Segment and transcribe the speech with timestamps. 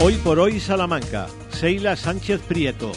[0.00, 2.92] Hoy por hoy Salamanca, Seila Sánchez Prieto.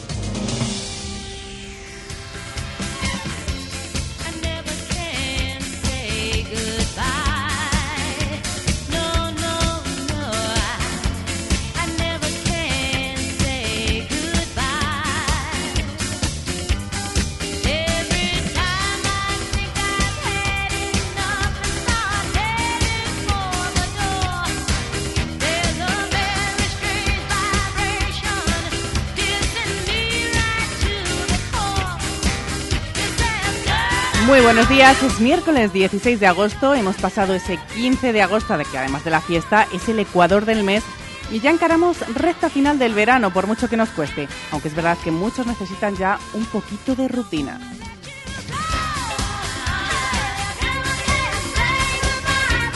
[34.72, 39.04] Días, es miércoles 16 de agosto, hemos pasado ese 15 de agosto, de que además
[39.04, 40.82] de la fiesta es el ecuador del mes
[41.30, 44.96] y ya encaramos recta final del verano, por mucho que nos cueste, aunque es verdad
[45.04, 47.60] que muchos necesitan ya un poquito de rutina.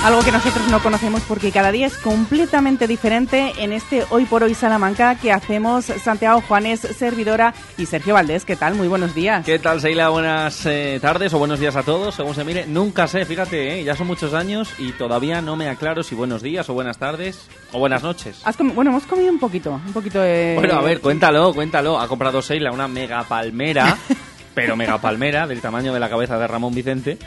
[0.07, 4.45] Algo que nosotros no conocemos porque cada día es completamente diferente en este Hoy por
[4.45, 8.45] Hoy Salamanca que hacemos Santiago Juanes, servidora y Sergio Valdés.
[8.45, 8.77] ¿Qué tal?
[8.77, 9.45] Muy buenos días.
[9.45, 10.11] ¿Qué tal, Seila?
[10.11, 12.67] Buenas eh, tardes o buenos días a todos, según se mire.
[12.69, 16.41] Nunca sé, fíjate, eh, ya son muchos años y todavía no me aclaro si buenos
[16.41, 18.45] días o buenas tardes o buenas noches.
[18.77, 20.55] bueno, hemos comido un poquito, un poquito de...
[20.55, 21.99] Bueno, a ver, cuéntalo, cuéntalo.
[21.99, 23.99] Ha comprado Seila una mega palmera,
[24.55, 27.19] pero mega palmera del tamaño de la cabeza de Ramón Vicente.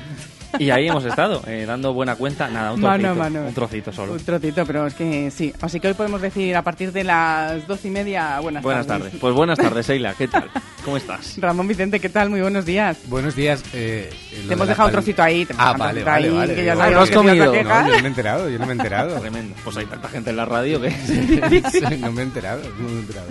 [0.58, 2.50] Y ahí hemos estado, eh, dando buena cuenta.
[2.50, 3.23] Nada, un trocito.
[3.23, 4.14] Un trocito solo.
[4.14, 5.53] Un trocito, pero es que sí.
[5.61, 9.14] Así que hoy podemos decir a partir de las doce y media, buenas, buenas tardes.
[9.19, 10.16] Pues buenas tardes, Eila.
[10.16, 10.50] ¿Qué tal?
[10.83, 11.36] ¿Cómo estás?
[11.41, 12.30] Ramón Vicente, ¿qué tal?
[12.30, 12.97] Muy buenos días.
[13.06, 13.64] Buenos días.
[13.73, 14.09] Eh,
[14.47, 15.45] te hemos dejado un trocito ahí.
[15.45, 16.56] Te ah, vale, vale, vale.
[16.56, 17.45] Que ya no has comido.
[17.45, 19.19] No, yo no me he enterado, yo no me he enterado.
[19.19, 19.56] Tremendo.
[19.63, 20.89] Pues hay tanta gente en la radio que...
[22.00, 23.28] no me he enterado, no me he enterado.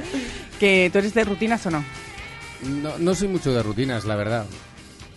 [0.60, 1.84] ¿Que tú eres de rutinas o no?
[2.62, 4.44] No, no soy mucho de rutinas, la verdad.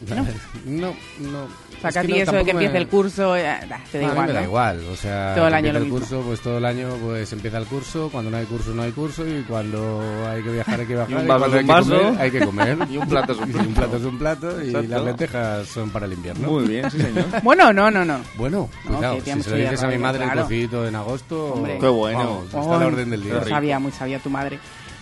[0.09, 0.25] ¿No?
[0.65, 1.43] No, no.
[1.43, 3.55] O sea, que a ti eso de que empiece el curso, eh,
[3.91, 4.17] te da igual.
[4.17, 5.99] A mí me da igual, o sea, todo el año lo el mismo.
[5.99, 8.91] curso, pues todo el año pues empieza el curso, cuando no hay curso no hay
[8.91, 12.15] curso y cuando hay que viajar hay que viajar y un vaso y un vaso,
[12.19, 13.63] hay que comer, y un plato es un plato.
[13.63, 16.47] Y un plato es un plato y las lentejas son para el invierno.
[16.47, 17.25] Muy bien, sí señor.
[17.43, 18.19] bueno, no, no, no.
[18.35, 21.77] Bueno, cuidado, si se lo dices a mi madre el cocito en agosto, Hombre.
[21.79, 22.19] qué bueno.
[22.19, 23.35] Vamos, está la orden del día.
[23.39, 24.59] Muy sabia, muy sabia tu madre.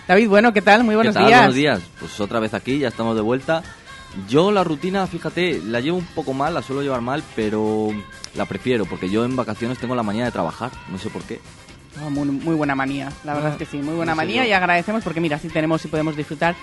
[0.07, 0.84] David, bueno, ¿qué tal?
[0.84, 1.28] Muy buenos ¿Qué tal?
[1.28, 1.40] días.
[1.40, 1.81] Buenos días.
[2.00, 3.62] Pues otra vez aquí, ya estamos de vuelta.
[4.28, 7.90] Yo la rutina, fíjate, la llevo un poco mal, la suelo llevar mal, pero
[8.36, 11.40] la prefiero porque yo en vacaciones tengo la manía de trabajar, no sé por qué.
[12.03, 15.03] Oh, muy, muy, buena manía, la verdad es que sí, muy buena manía y agradecemos
[15.03, 16.56] porque mira, sí tenemos y podemos disfrutar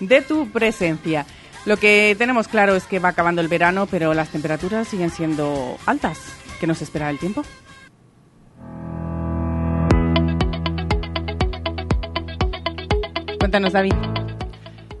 [0.00, 1.26] de tu presencia.
[1.66, 5.78] Lo que tenemos claro es que va acabando el verano, pero las temperaturas siguen siendo
[5.86, 6.20] altas.
[6.60, 7.42] ¿Qué nos espera el tiempo?
[13.38, 13.94] Cuéntanos, David.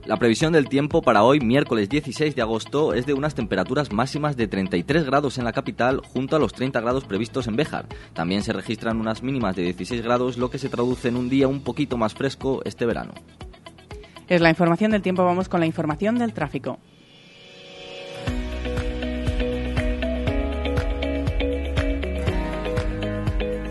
[0.06, 4.36] La previsión del tiempo para hoy, miércoles 16 de agosto, es de unas temperaturas máximas
[4.36, 7.86] de 33 grados en la capital junto a los 30 grados previstos en Béjar.
[8.12, 11.48] También se registran unas mínimas de 16 grados, lo que se traduce en un día
[11.48, 13.14] un poquito más fresco este verano.
[14.28, 16.78] Es la información del tiempo, vamos con la información del tráfico.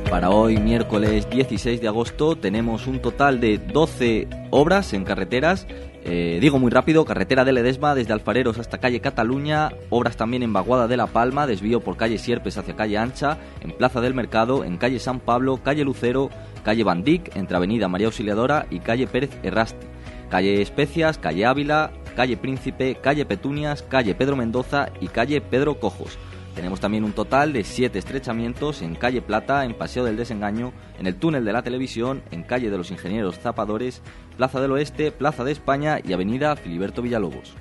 [0.10, 5.68] Para hoy, miércoles 16 de agosto, tenemos un total de 12 obras en carreteras.
[6.06, 10.52] Eh, digo muy rápido, carretera de Ledesma desde Alfareros hasta calle Cataluña, obras también en
[10.52, 14.66] Vaguada de la Palma, desvío por calle Sierpes hacia calle Ancha, en Plaza del Mercado,
[14.66, 16.30] en calle San Pablo, calle Lucero,
[16.66, 19.88] calle Bandic, entre avenida María Auxiliadora y calle Pérez Errasti,
[20.30, 26.18] calle Especias, calle Ávila, calle Príncipe, calle Petunias, calle Pedro Mendoza y calle Pedro Cojos.
[26.56, 31.08] Tenemos también un total de siete estrechamientos en calle Plata, en Paseo del Desengaño, en
[31.08, 34.04] el túnel de la televisión, en calle de los Ingenieros Zapadores,
[34.38, 37.54] Plaza del Oeste, Plaza de España y avenida Filiberto Villalobos.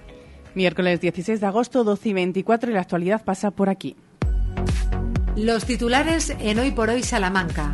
[0.54, 3.96] Miércoles 16 de agosto, 12 y 24 y la actualidad pasa por aquí.
[5.36, 7.72] Los titulares en Hoy por Hoy Salamanca.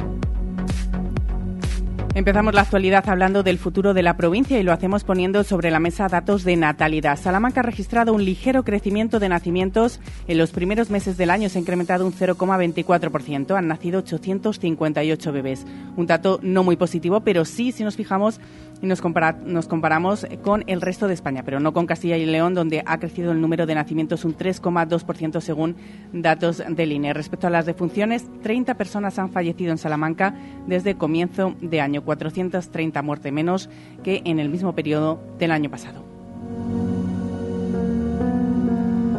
[2.19, 5.79] Empezamos la actualidad hablando del futuro de la provincia y lo hacemos poniendo sobre la
[5.79, 7.17] mesa datos de natalidad.
[7.17, 10.01] Salamanca ha registrado un ligero crecimiento de nacimientos.
[10.27, 13.57] En los primeros meses del año se ha incrementado un 0,24%.
[13.57, 15.65] Han nacido 858 bebés.
[15.97, 18.41] Un dato no muy positivo, pero sí si nos fijamos
[18.81, 19.03] y nos,
[19.45, 22.99] nos, comparamos con el resto de España, pero no con Castilla y León, donde ha
[22.99, 25.77] crecido el número de nacimientos un 3,2% según
[26.13, 27.15] datos del INE.
[27.15, 30.35] Respecto a las defunciones, 30 personas han fallecido en Salamanca
[30.67, 33.69] desde comienzo de año, 430 muertes menos
[34.03, 36.05] que en el mismo periodo del año pasado.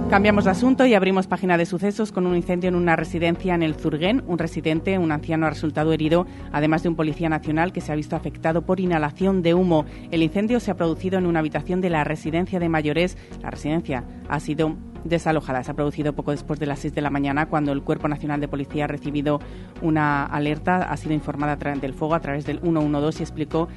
[0.10, 3.62] Cambiamos de asunto y abrimos página de sucesos con un incendio en una residencia en
[3.62, 4.24] el Zurguén.
[4.26, 7.96] Un residente, un anciano, ha resultado herido, además de un policía nacional que se ha
[7.96, 9.86] visto afectado por inhalación de humo.
[10.10, 13.20] El incendio se ha producido en una habitación de la residencia de mayores.
[13.44, 15.68] La residencia ha sido desalojadas.
[15.68, 18.42] Se ha producido poco después de las 6 de la mañana cuando el Cuerpo Nacional
[18.42, 19.40] de Policía ha recibido
[19.84, 23.68] una alerta, ha sido informada del fuego a través del 112 y explicó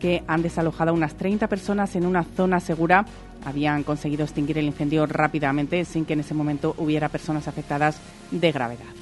[0.00, 3.04] que han desalojado a unas 30 personas en una zona segura.
[3.44, 8.00] Habían conseguido extinguir el incendio rápidamente sin que en ese momento hubiera personas afectadas
[8.32, 8.99] de gravedad.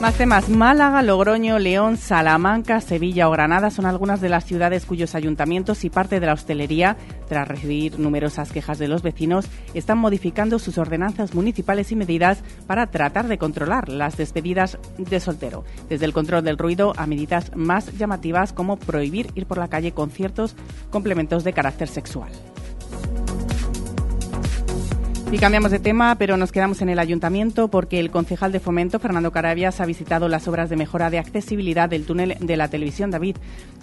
[0.00, 0.48] Más temas.
[0.48, 5.90] Málaga, Logroño, León, Salamanca, Sevilla o Granada son algunas de las ciudades cuyos ayuntamientos y
[5.90, 6.96] parte de la hostelería,
[7.28, 12.86] tras recibir numerosas quejas de los vecinos, están modificando sus ordenanzas municipales y medidas para
[12.86, 15.64] tratar de controlar las despedidas de soltero.
[15.88, 19.90] Desde el control del ruido a medidas más llamativas como prohibir ir por la calle
[19.90, 20.54] con ciertos
[20.90, 22.30] complementos de carácter sexual.
[25.30, 28.98] Y cambiamos de tema, pero nos quedamos en el ayuntamiento porque el concejal de fomento,
[28.98, 33.10] Fernando Carabias, ha visitado las obras de mejora de accesibilidad del túnel de la televisión.
[33.10, 33.36] David,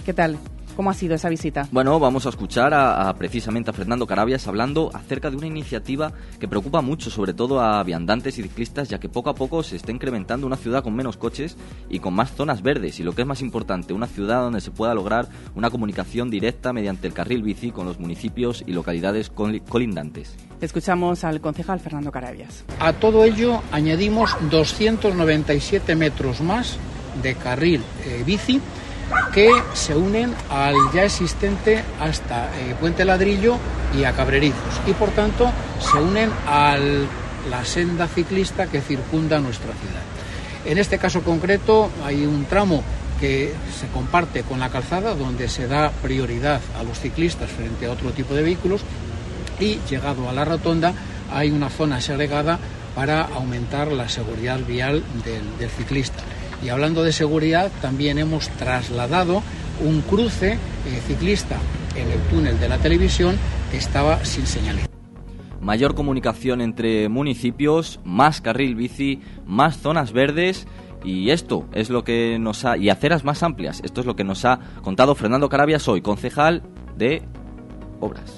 [0.05, 0.39] ¿qué tal?
[0.75, 1.69] ¿Cómo ha sido esa visita?
[1.71, 6.49] Bueno, vamos a escuchar a, precisamente a Fernando Carabias hablando acerca de una iniciativa que
[6.49, 9.93] preocupa mucho, sobre todo a viandantes y ciclistas, ya que poco a poco se está
[9.93, 11.55] incrementando una ciudad con menos coches
[11.89, 12.99] y con más zonas verdes.
[12.99, 16.73] Y lo que es más importante, una ciudad donde se pueda lograr una comunicación directa
[16.73, 20.35] mediante el carril bici con los municipios y localidades colindantes.
[20.59, 22.65] Escuchamos al concejal Fernando Carabias.
[22.79, 26.77] A todo ello añadimos 297 metros más
[27.21, 28.59] de carril eh, bici
[29.33, 33.57] que se unen al ya existente hasta eh, Puente Ladrillo
[33.97, 36.77] y a Cabrerizos y por tanto se unen a
[37.49, 40.01] la senda ciclista que circunda nuestra ciudad.
[40.65, 42.83] En este caso concreto hay un tramo
[43.19, 47.91] que se comparte con la calzada donde se da prioridad a los ciclistas frente a
[47.91, 48.81] otro tipo de vehículos
[49.59, 50.93] y llegado a la rotonda
[51.31, 52.59] hay una zona segregada
[52.95, 56.23] para aumentar la seguridad vial del ciclista.
[56.65, 59.43] Y hablando de seguridad, también hemos trasladado
[59.85, 60.57] un cruce eh,
[61.05, 61.57] ciclista
[61.95, 63.35] en el túnel de la televisión
[63.69, 64.87] que estaba sin señales.
[65.61, 70.67] Mayor comunicación entre municipios, más carril bici, más zonas verdes
[71.03, 73.81] y esto es lo que nos ha y aceras más amplias.
[73.83, 76.63] Esto es lo que nos ha contado Fernando Carabias hoy, concejal
[76.97, 77.21] de
[77.99, 78.33] Obras.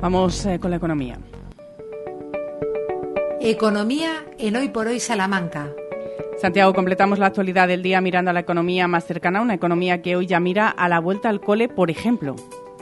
[0.00, 1.18] Vamos eh, con la economía.
[3.38, 5.74] Economía en Hoy por Hoy Salamanca.
[6.42, 10.16] Santiago, completamos la actualidad del día mirando a la economía más cercana, una economía que
[10.16, 12.34] hoy ya mira a la vuelta al cole, por ejemplo.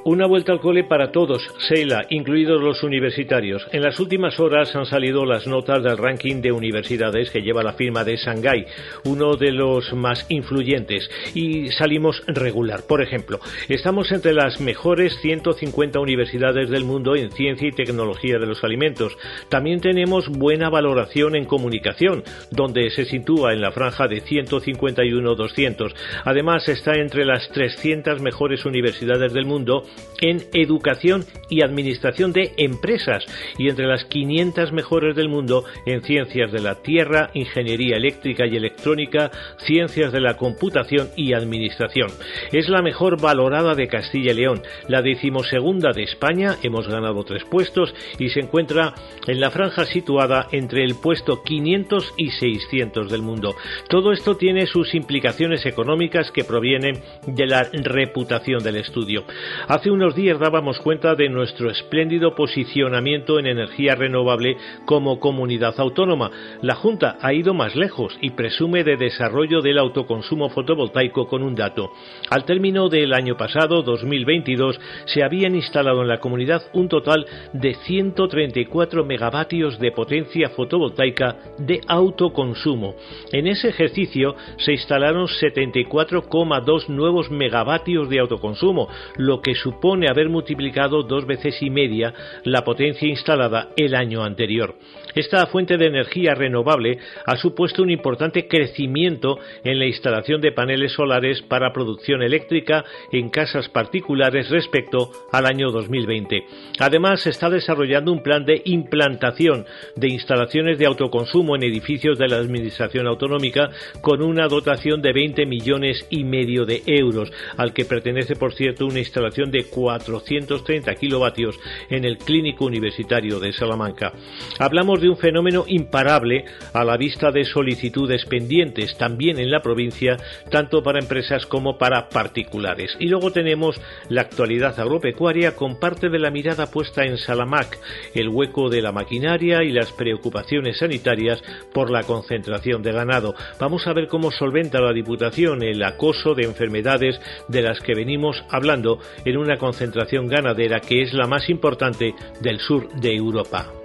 [0.02, 3.66] Una vuelta al cole para todos, Seila, incluidos los universitarios.
[3.70, 7.74] En las últimas horas han salido las notas del ranking de universidades que lleva la
[7.74, 8.64] firma de Shanghái,
[9.04, 12.80] uno de los más influyentes, y salimos regular.
[12.88, 18.46] Por ejemplo, estamos entre las mejores 150 universidades del mundo en ciencia y tecnología de
[18.46, 19.18] los alimentos.
[19.50, 25.94] También tenemos buena valoración en comunicación, donde se sitúa en la franja de 151-200.
[26.24, 29.84] Además, está entre las 300 mejores universidades del mundo
[30.20, 33.24] en educación y administración de empresas
[33.58, 38.56] y entre las 500 mejores del mundo en ciencias de la tierra, ingeniería eléctrica y
[38.56, 39.30] electrónica,
[39.66, 42.08] ciencias de la computación y administración.
[42.52, 47.44] Es la mejor valorada de Castilla y León, la decimosegunda de España, hemos ganado tres
[47.44, 48.94] puestos y se encuentra
[49.26, 53.54] en la franja situada entre el puesto 500 y 600 del mundo.
[53.88, 59.24] Todo esto tiene sus implicaciones económicas que provienen de la reputación del estudio.
[59.68, 66.30] Hace unos días dábamos cuenta de nuestro espléndido posicionamiento en energía renovable como comunidad autónoma.
[66.60, 71.54] La Junta ha ido más lejos y presume de desarrollo del autoconsumo fotovoltaico con un
[71.54, 71.92] dato.
[72.28, 77.74] Al término del año pasado, 2022, se habían instalado en la comunidad un total de
[77.74, 82.96] 134 megavatios de potencia fotovoltaica de autoconsumo.
[83.32, 91.02] En ese ejercicio se instalaron 74,2 nuevos megavatios de autoconsumo, lo que supone haber multiplicado
[91.02, 92.12] dos veces y media
[92.44, 94.74] la potencia instalada el año anterior.
[95.14, 100.92] Esta fuente de energía renovable ha supuesto un importante crecimiento en la instalación de paneles
[100.92, 106.44] solares para producción eléctrica en casas particulares respecto al año 2020.
[106.78, 112.28] Además, se está desarrollando un plan de implantación de instalaciones de autoconsumo en edificios de
[112.28, 117.84] la Administración Autonómica con una dotación de 20 millones y medio de euros, al que
[117.84, 124.12] pertenece, por cierto, una instalación de 430 kilovatios en el Clínico Universitario de Salamanca.
[124.58, 130.16] Hablamos de un fenómeno imparable a la vista de solicitudes pendientes, también en la provincia,
[130.50, 132.96] tanto para empresas como para particulares.
[132.98, 137.78] Y luego tenemos la actualidad agropecuaria con parte de la mirada puesta en Salamac,
[138.14, 141.42] el hueco de la maquinaria y las preocupaciones sanitarias
[141.72, 143.34] por la concentración de ganado.
[143.58, 148.42] Vamos a ver cómo solventa la Diputación el acoso de enfermedades de las que venimos
[148.50, 153.79] hablando en una concentración ganadera que es la más importante del sur de Europa.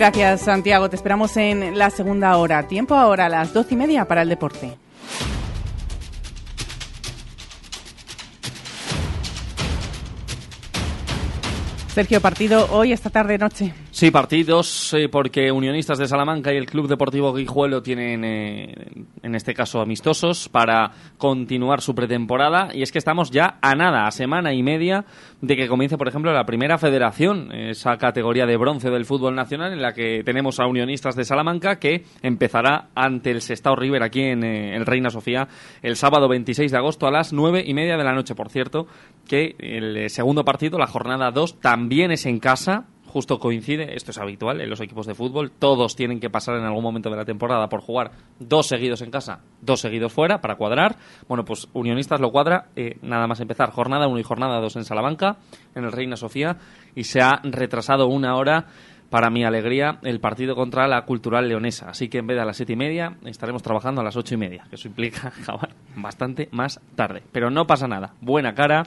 [0.00, 0.88] Gracias, Santiago.
[0.88, 2.66] Te esperamos en la segunda hora.
[2.66, 4.78] Tiempo ahora a las doce y media para el deporte.
[11.88, 13.74] Sergio, partido hoy, esta tarde, noche.
[13.90, 18.72] Sí, partidos, eh, porque Unionistas de Salamanca y el Club Deportivo Guijuelo tienen, eh,
[19.22, 22.70] en este caso, amistosos para continuar su pretemporada.
[22.72, 25.04] Y es que estamos ya a nada, a semana y media
[25.40, 29.72] de que comience, por ejemplo, la primera federación, esa categoría de bronce del fútbol nacional,
[29.72, 34.20] en la que tenemos a Unionistas de Salamanca, que empezará ante el Sestao River aquí
[34.22, 35.48] en, eh, el Reina Sofía
[35.82, 38.34] el sábado 26 de agosto a las nueve y media de la noche.
[38.34, 38.86] Por cierto,
[39.26, 44.18] que el segundo partido, la jornada 2, también es en casa justo coincide, esto es
[44.18, 47.24] habitual en los equipos de fútbol, todos tienen que pasar en algún momento de la
[47.24, 50.96] temporada por jugar dos seguidos en casa, dos seguidos fuera para cuadrar.
[51.28, 54.84] Bueno, pues Unionistas lo cuadra eh, nada más empezar, jornada 1 y jornada 2 en
[54.84, 55.36] Salamanca,
[55.74, 56.56] en el Reina Sofía,
[56.94, 58.66] y se ha retrasado una hora
[59.10, 61.90] para mi alegría, el partido contra la Cultural Leonesa.
[61.90, 64.34] Así que en vez de a las siete y media, estaremos trabajando a las ocho
[64.34, 65.32] y media, que eso implica
[65.96, 67.22] bastante más tarde.
[67.32, 68.14] Pero no pasa nada.
[68.20, 68.84] Buena cara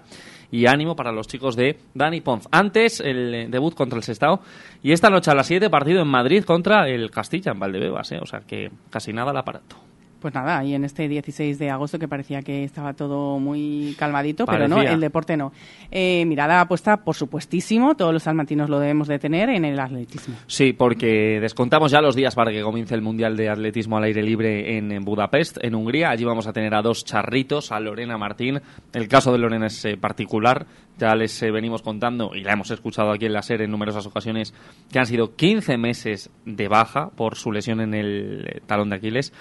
[0.53, 2.47] y ánimo para los chicos de Dani Ponz.
[2.51, 4.39] Antes, el debut contra el Sestao.
[4.83, 8.11] Y esta noche a las 7, partido en Madrid contra el Castilla, en Valdebebas.
[8.11, 8.19] ¿eh?
[8.21, 9.77] O sea que casi nada al aparato.
[10.23, 14.45] Pues nada, y en este 16 de agosto que parecía que estaba todo muy calmadito,
[14.45, 15.51] pero no, el deporte no.
[15.91, 20.35] Eh, mirada apuesta, por supuestísimo, todos los salmantinos lo debemos de tener en el atletismo.
[20.47, 24.23] Sí, porque descontamos ya los días para que comience el Mundial de Atletismo al aire
[24.23, 26.11] libre en, Budapest, en Hungría.
[26.11, 28.61] Allí vamos a tener a dos charritos, a Lorena Martín.
[28.93, 30.65] El caso de Lorena es eh, particular,
[30.97, 34.05] ya les eh, venimos contando y la hemos escuchado aquí en la serie en numerosas
[34.05, 34.53] ocasiones,
[34.89, 39.33] que han sido 15 meses de baja por su lesión en el talón de Aquiles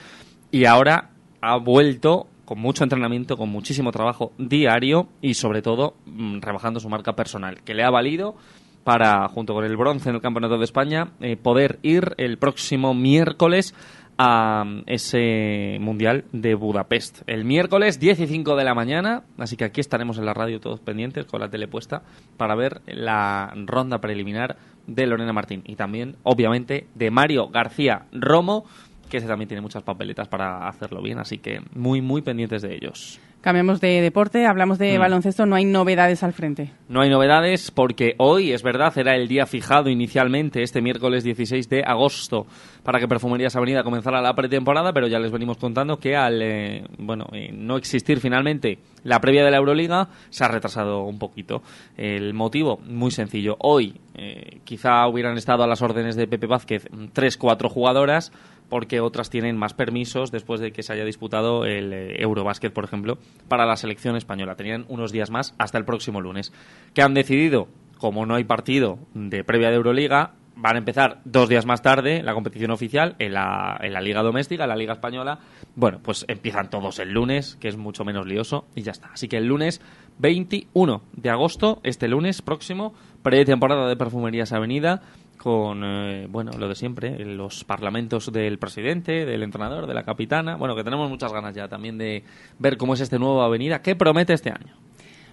[0.52, 6.40] y ahora ha vuelto con mucho entrenamiento, con muchísimo trabajo diario y sobre todo mm,
[6.40, 8.36] rebajando su marca personal, que le ha valido
[8.84, 12.92] para, junto con el bronce en el Campeonato de España, eh, poder ir el próximo
[12.94, 13.74] miércoles
[14.18, 17.22] a mm, ese Mundial de Budapest.
[17.26, 21.24] El miércoles 15 de la mañana, así que aquí estaremos en la radio todos pendientes
[21.24, 22.02] con la tele puesta
[22.36, 28.66] para ver la ronda preliminar de Lorena Martín y también, obviamente, de Mario García Romo
[29.12, 32.74] que ese también tiene muchas papeletas para hacerlo bien, así que muy, muy pendientes de
[32.74, 33.20] ellos.
[33.42, 35.00] Cambiamos de deporte, hablamos de mm.
[35.00, 36.70] baloncesto, no hay novedades al frente.
[36.88, 41.68] No hay novedades porque hoy, es verdad, era el día fijado inicialmente, este miércoles 16
[41.68, 42.46] de agosto,
[42.84, 46.84] para que Perfumerías Avenida comenzara la pretemporada, pero ya les venimos contando que al eh,
[46.98, 51.62] bueno, eh, no existir finalmente la previa de la Euroliga, se ha retrasado un poquito.
[51.96, 53.56] El motivo, muy sencillo.
[53.58, 58.32] Hoy eh, quizá hubieran estado a las órdenes de Pepe Vázquez tres, cuatro jugadoras,
[58.72, 62.84] porque otras tienen más permisos después de que se haya disputado el eh, Eurobásquet, por
[62.84, 64.54] ejemplo, para la selección española.
[64.54, 66.54] Tenían unos días más hasta el próximo lunes.
[66.94, 67.68] ¿Qué han decidido?
[67.98, 72.22] Como no hay partido de previa de Euroliga, van a empezar dos días más tarde
[72.22, 75.40] la competición oficial en la, en la Liga Doméstica, la Liga Española.
[75.76, 79.08] Bueno, pues empiezan todos el lunes, que es mucho menos lioso, y ya está.
[79.12, 79.82] Así que el lunes
[80.18, 85.02] 21 de agosto, este lunes próximo, pretemporada de Perfumerías Avenida
[85.42, 90.54] con, eh, bueno, lo de siempre, los parlamentos del presidente, del entrenador, de la capitana.
[90.54, 92.22] Bueno, que tenemos muchas ganas ya también de
[92.60, 93.82] ver cómo es este nuevo Avenida.
[93.82, 94.72] ¿Qué promete este año?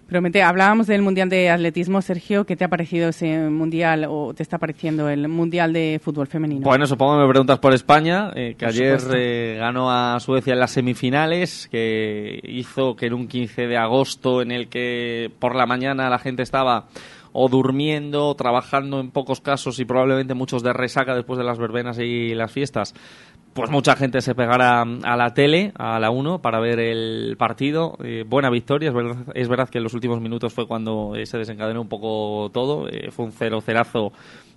[0.08, 2.44] Promete, hablábamos del Mundial de Atletismo, Sergio.
[2.44, 6.62] ¿Qué te ha parecido ese Mundial o te está pareciendo el Mundial de Fútbol Femenino?
[6.62, 10.60] Bueno, supongo que me preguntas por España, eh, que ayer eh, ganó a Suecia en
[10.60, 15.68] las semifinales, que hizo que en un 15 de agosto en el que por la
[15.68, 16.88] mañana la gente estaba
[17.32, 22.00] o durmiendo, trabajando en pocos casos y probablemente muchos de resaca después de las verbenas
[22.00, 22.94] y las fiestas,
[23.54, 27.98] pues mucha gente se pegará a la tele, a la 1, para ver el partido.
[28.04, 31.26] Eh, buena victoria, es verdad, es verdad, que en los últimos minutos fue cuando eh,
[31.26, 34.12] se desencadenó un poco todo, eh, fue un cero cerazo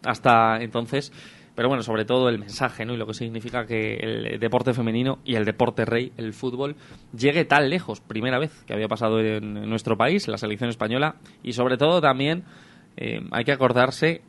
[0.04, 1.12] hasta entonces.
[1.54, 2.94] Pero bueno, sobre todo el mensaje ¿no?
[2.94, 6.76] y lo que significa que el deporte femenino y el deporte rey, el fútbol,
[7.16, 11.52] llegue tan lejos, primera vez que había pasado en nuestro país, la selección española, y
[11.52, 12.44] sobre todo también
[12.96, 14.22] eh, hay que acordarse,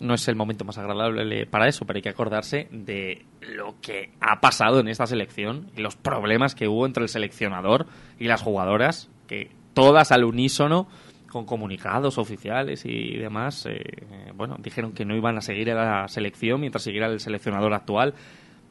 [0.00, 4.10] no es el momento más agradable para eso, pero hay que acordarse de lo que
[4.20, 7.86] ha pasado en esta selección y los problemas que hubo entre el seleccionador
[8.18, 10.88] y las jugadoras, que todas al unísono
[11.36, 16.08] con comunicados oficiales y demás, eh, bueno, dijeron que no iban a seguir a la
[16.08, 18.14] selección mientras siguiera el seleccionador actual.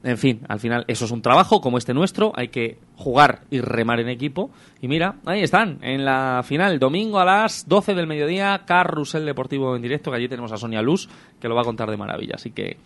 [0.05, 3.59] En fin, al final eso es un trabajo como este nuestro, hay que jugar y
[3.59, 4.51] remar en equipo.
[4.79, 9.75] Y mira, ahí están, en la final, domingo a las 12 del mediodía, Carrusel Deportivo
[9.75, 11.09] en directo, que allí tenemos a Sonia Luz,
[11.39, 12.35] que lo va a contar de maravilla.
[12.35, 12.77] Así que,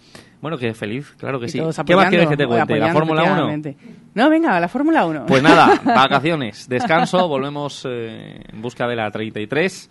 [0.42, 1.60] bueno, que feliz, claro que sí.
[1.86, 2.80] ¿Qué más quieres que te cuente?
[2.80, 3.76] ¿La Fórmula 1?
[4.14, 5.26] No, venga, la Fórmula 1.
[5.26, 9.90] Pues nada, vacaciones, descanso, volvemos eh, en busca de la 33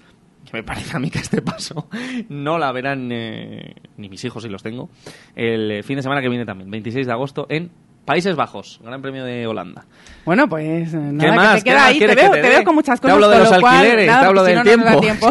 [0.52, 1.88] me parece a mí que este paso
[2.28, 4.88] no la verán eh, ni mis hijos si los tengo,
[5.34, 7.70] el eh, fin de semana que viene también, 26 de agosto, en
[8.08, 9.84] Países Bajos, Gran Premio de Holanda.
[10.24, 11.98] Bueno, pues nada, que te queda ahí.
[11.98, 13.10] Te veo, te, veo con muchas cosas.
[13.10, 15.30] Te hablo de los alquileres, te hablo del tiempo.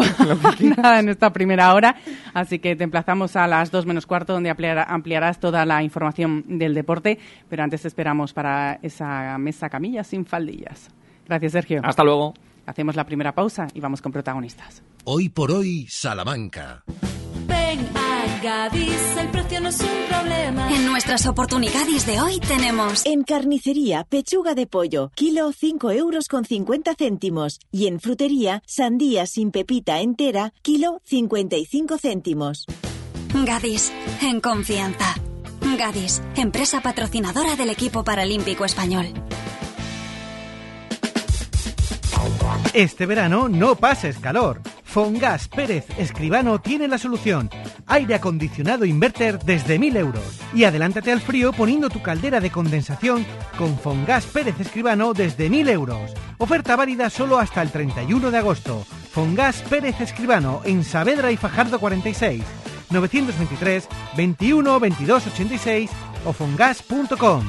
[0.80, 1.96] nada en esta primera hora.
[2.34, 6.72] Así que te emplazamos a las dos menos cuarto, donde ampliarás toda la información del
[6.72, 7.18] deporte.
[7.48, 10.88] Pero antes esperamos para esa mesa camilla sin faldillas.
[11.26, 11.80] Gracias, Sergio.
[11.82, 12.34] Hasta luego.
[12.68, 14.82] Hacemos la primera pausa y vamos con protagonistas.
[15.04, 16.84] Hoy por hoy, Salamanca.
[17.46, 20.70] Ven a Gadis, el precio no es un problema.
[20.70, 23.06] En nuestras oportunidades de hoy tenemos...
[23.06, 27.58] En carnicería, pechuga de pollo, kilo 5 euros con 50 céntimos.
[27.72, 32.66] Y en frutería, sandía sin pepita entera, kilo 55 céntimos.
[33.46, 35.14] Gadis, en confianza.
[35.78, 39.06] Gadis, empresa patrocinadora del equipo paralímpico español.
[42.74, 44.60] Este verano no pases calor.
[44.84, 47.50] Fongas Pérez Escribano tiene la solución.
[47.86, 50.40] Aire acondicionado inverter desde 1000 euros.
[50.54, 55.68] Y adelántate al frío poniendo tu caldera de condensación con Fongas Pérez Escribano desde 1000
[55.68, 56.12] euros.
[56.38, 58.84] Oferta válida solo hasta el 31 de agosto.
[59.10, 62.42] Fongas Pérez Escribano en Saavedra y Fajardo 46.
[62.90, 65.90] 923 21 22 86
[66.24, 67.48] o fongas.com.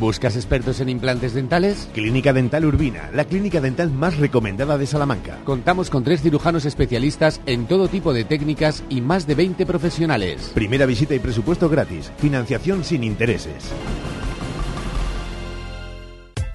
[0.00, 1.90] ¿Buscas expertos en implantes dentales?
[1.92, 5.38] Clínica Dental Urbina, la clínica dental más recomendada de Salamanca.
[5.44, 10.52] Contamos con tres cirujanos especialistas en todo tipo de técnicas y más de 20 profesionales.
[10.54, 12.10] Primera visita y presupuesto gratis.
[12.16, 13.70] Financiación sin intereses.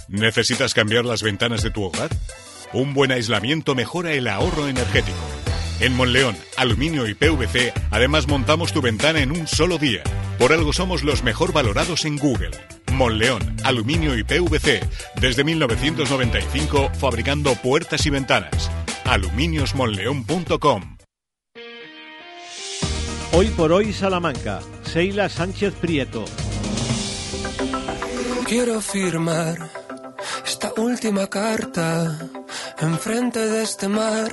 [0.08, 2.10] ¿Necesitas cambiar las ventanas de tu hogar?
[2.74, 5.45] Un buen aislamiento mejora el ahorro energético.
[5.80, 10.04] En Monleón, Aluminio y PVC, además montamos tu ventana en un solo día.
[10.40, 12.52] Por algo somos los mejor valorados en Google.
[12.94, 14.82] Monleón, Aluminio y PVC,
[15.20, 18.72] desde 1995 fabricando puertas y ventanas.
[19.04, 20.98] aluminiosmonleón.com
[23.34, 26.24] Hoy por hoy Salamanca, Seila Sánchez Prieto.
[28.48, 29.70] Quiero firmar
[30.46, 32.30] esta última carta
[32.80, 34.32] enfrente de este mar,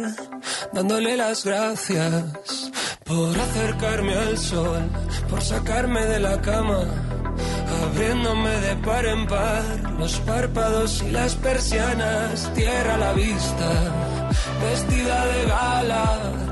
[0.73, 2.71] dándole las gracias
[3.05, 4.83] por acercarme al sol,
[5.29, 6.87] por sacarme de la cama
[7.85, 13.71] abriéndome de par en par los párpados y las persianas, tierra a la vista,
[14.63, 16.52] vestida de gala,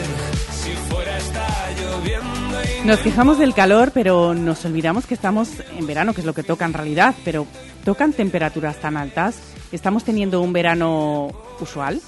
[2.85, 6.43] nos quejamos del calor, pero nos olvidamos que estamos en verano, que es lo que
[6.43, 7.45] toca en realidad, pero
[7.85, 9.39] tocan temperaturas tan altas.
[9.71, 12.01] Estamos teniendo un verano usual.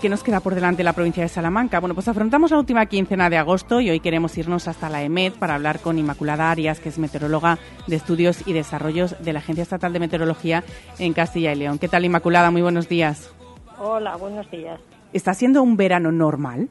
[0.00, 1.80] ¿Qué nos queda por delante la provincia de Salamanca?
[1.80, 5.34] Bueno, pues afrontamos la última quincena de agosto y hoy queremos irnos hasta la EMED
[5.34, 9.62] para hablar con Inmaculada Arias, que es meteoróloga de estudios y desarrollos de la Agencia
[9.62, 10.64] Estatal de Meteorología
[10.98, 11.78] en Castilla y León.
[11.78, 12.50] ¿Qué tal, Inmaculada?
[12.50, 13.32] Muy buenos días.
[13.78, 14.80] Hola, buenos días.
[15.12, 16.68] ¿Está siendo un verano normal?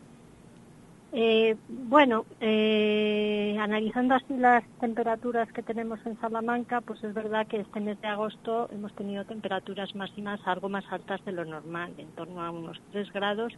[1.19, 7.59] Eh, bueno, eh, analizando así las temperaturas que tenemos en Salamanca, pues es verdad que
[7.59, 12.09] este mes de agosto hemos tenido temperaturas máximas algo más altas de lo normal, en
[12.09, 13.51] torno a unos 3 grados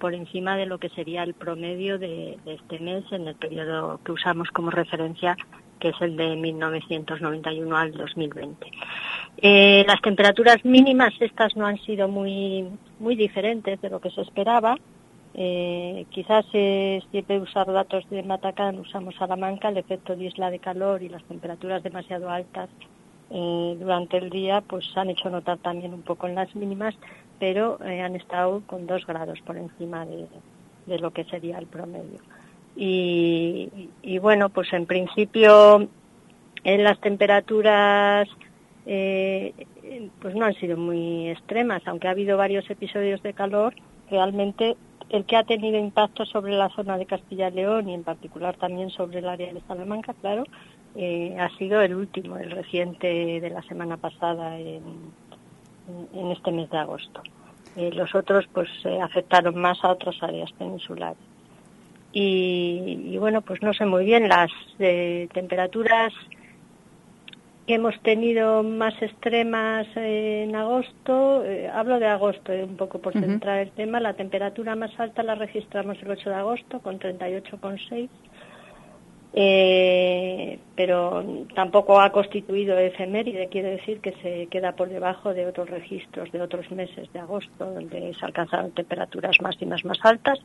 [0.00, 4.10] por encima de lo que sería el promedio de, este mes en el periodo que
[4.10, 5.36] usamos como referencia,
[5.78, 8.66] que es el de 1991 al 2020.
[9.36, 12.66] Eh, las temperaturas mínimas estas no han sido muy,
[12.98, 14.76] muy diferentes de lo que se esperaba.
[15.38, 20.60] Eh, quizás eh, siempre usar datos de Matacán usamos Salamanca, el efecto de isla de
[20.60, 22.70] calor y las temperaturas demasiado altas
[23.28, 26.94] eh, durante el día pues han hecho notar también un poco en las mínimas,
[27.38, 30.26] pero eh, han estado con dos grados por encima de,
[30.86, 32.20] de lo que sería el promedio.
[32.74, 35.86] Y, y bueno, pues en principio
[36.64, 38.26] en las temperaturas
[38.86, 39.52] eh,
[40.20, 43.74] pues no han sido muy extremas, aunque ha habido varios episodios de calor,
[44.10, 44.76] realmente
[45.10, 48.56] el que ha tenido impacto sobre la zona de Castilla y León y en particular
[48.56, 50.44] también sobre el área de Salamanca, claro,
[50.94, 54.82] eh, ha sido el último, el reciente de la semana pasada en,
[56.14, 57.22] en este mes de agosto.
[57.76, 58.68] Eh, los otros pues
[59.02, 61.18] afectaron más a otras áreas peninsulares.
[62.12, 66.14] Y, y, bueno, pues no sé muy bien, las eh, temperaturas
[67.74, 73.58] hemos tenido más extremas en agosto, eh, hablo de agosto eh, un poco por centrar
[73.58, 78.08] el tema, la temperatura más alta la registramos el 8 de agosto con 38,6,
[79.38, 85.68] eh, pero tampoco ha constituido efeméride, quiere decir que se queda por debajo de otros
[85.68, 90.38] registros de otros meses de agosto, donde se alcanzaron temperaturas máximas más altas.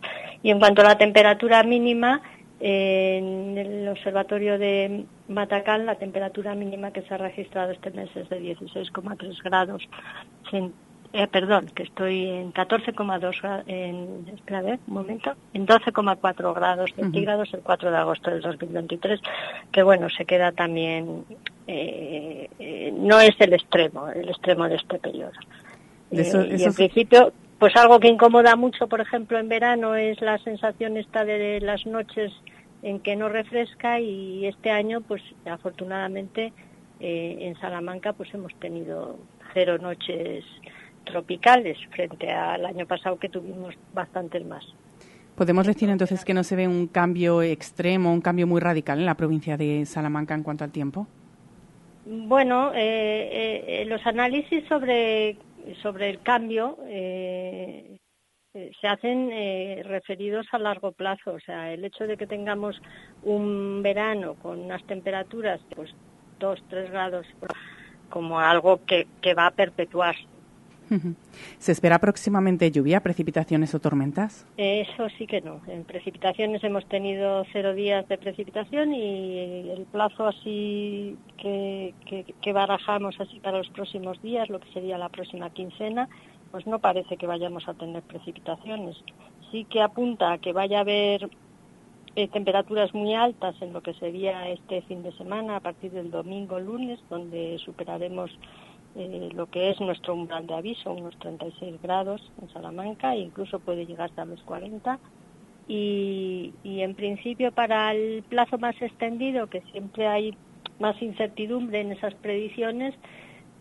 [0.43, 2.21] Y en cuanto a la temperatura mínima,
[2.63, 8.29] en el observatorio de Matacán la temperatura mínima que se ha registrado este mes es
[8.29, 9.83] de 16,3 grados.
[10.51, 10.71] cen-
[11.13, 16.91] eh, perdón, que estoy en 14,2 gra- en espera ver, un momento, en 12,4 grados
[16.95, 19.19] centígrados el 4 de agosto del 2023,
[19.73, 21.25] que bueno, se queda también
[21.67, 25.31] eh, eh, no es el extremo, el extremo de este periodo.
[26.11, 29.93] Eso- Eh, y en es- principio, pues algo que incomoda mucho, por ejemplo, en verano
[29.93, 32.31] es la sensación esta de las noches
[32.81, 36.53] en que no refresca y este año, pues afortunadamente
[36.99, 39.19] eh, en Salamanca pues hemos tenido
[39.53, 40.43] cero noches
[41.03, 44.65] tropicales frente al año pasado que tuvimos bastantes más.
[45.35, 49.05] Podemos decir entonces que no se ve un cambio extremo, un cambio muy radical en
[49.05, 51.05] la provincia de Salamanca en cuanto al tiempo.
[52.05, 52.79] Bueno, eh,
[53.31, 55.37] eh, eh, los análisis sobre,
[55.81, 57.97] sobre el cambio eh,
[58.53, 61.33] eh, se hacen eh, referidos a largo plazo.
[61.33, 62.81] O sea, el hecho de que tengamos
[63.23, 65.93] un verano con unas temperaturas, pues
[66.39, 67.25] dos, tres grados,
[68.09, 70.15] como algo que, que va a perpetuar.
[71.57, 74.45] ¿Se espera próximamente lluvia, precipitaciones o tormentas?
[74.57, 75.61] Eso sí que no.
[75.67, 82.53] En precipitaciones hemos tenido cero días de precipitación y el plazo así que, que, que
[82.53, 86.09] barajamos así para los próximos días, lo que sería la próxima quincena,
[86.51, 88.97] pues no parece que vayamos a tener precipitaciones.
[89.51, 91.29] Sí que apunta a que vaya a haber
[92.15, 96.11] eh, temperaturas muy altas en lo que sería este fin de semana a partir del
[96.11, 98.31] domingo lunes, donde superaremos
[98.95, 103.59] eh, lo que es nuestro umbral de aviso, unos 36 grados en Salamanca, e incluso
[103.59, 104.99] puede llegar hasta los 40.
[105.67, 110.35] Y, y en principio para el plazo más extendido, que siempre hay
[110.79, 112.95] más incertidumbre en esas predicciones,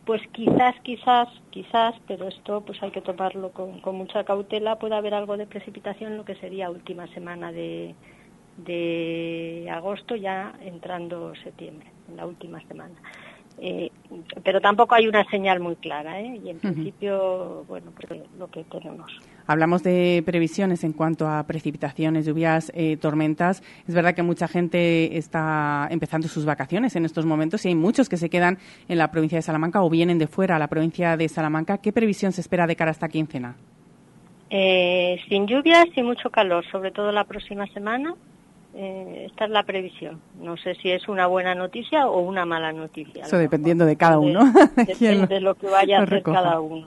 [0.04, 4.96] pues quizás, quizás, quizás, pero esto pues hay que tomarlo con, con mucha cautela, puede
[4.96, 7.94] haber algo de precipitación lo que sería última semana de,
[8.56, 12.94] de agosto, ya entrando septiembre, en la última semana.
[13.58, 13.90] Eh,
[14.42, 16.40] pero tampoco hay una señal muy clara, ¿eh?
[16.42, 19.10] Y en principio, bueno, pues lo que tenemos.
[19.46, 23.62] Hablamos de previsiones en cuanto a precipitaciones, lluvias, eh, tormentas.
[23.86, 28.08] Es verdad que mucha gente está empezando sus vacaciones en estos momentos y hay muchos
[28.08, 28.58] que se quedan
[28.88, 31.78] en la provincia de Salamanca o vienen de fuera a la provincia de Salamanca.
[31.78, 33.56] ¿Qué previsión se espera de cara a esta quincena?
[34.48, 38.14] Eh, sin lluvias y mucho calor, sobre todo la próxima semana.
[38.72, 40.20] Eh, esta es la previsión.
[40.40, 43.24] No sé si es una buena noticia o una mala noticia.
[43.24, 44.40] Eso dependiendo de cada uno.
[44.76, 46.86] Depende lo- de lo que vaya a hacer cada uno.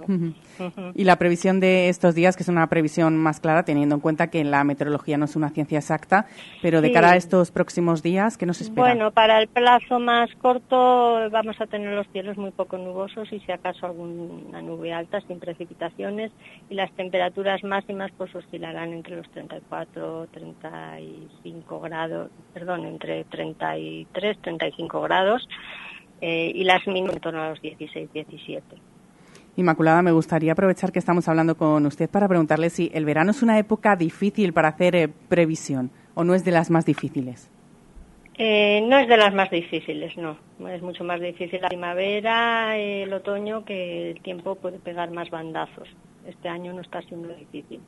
[0.96, 4.28] Y la previsión de estos días, que es una previsión más clara, teniendo en cuenta
[4.28, 6.26] que la meteorología no es una ciencia exacta,
[6.62, 6.93] pero de Sí.
[6.93, 8.88] cara a estos próximos días, ¿qué nos espera?
[8.88, 13.39] Bueno, para el plazo más corto vamos a tener los cielos muy poco nubosos y
[13.41, 16.32] si acaso alguna nube alta sin precipitaciones
[16.69, 25.02] y las temperaturas máximas pues oscilarán entre los 34, 35 grados, perdón, entre 33, 35
[25.02, 25.48] grados
[26.22, 28.78] eh, y las mínimas en torno a los 16, 17.
[29.56, 33.44] Inmaculada, me gustaría aprovechar que estamos hablando con usted para preguntarle si el verano es
[33.44, 37.52] una época difícil para hacer eh, previsión o no es de las más difíciles.
[38.36, 40.38] Eh, no es de las más difíciles, no.
[40.68, 45.88] Es mucho más difícil la primavera, el otoño, que el tiempo puede pegar más bandazos.
[46.26, 47.80] Este año no está siendo difícil.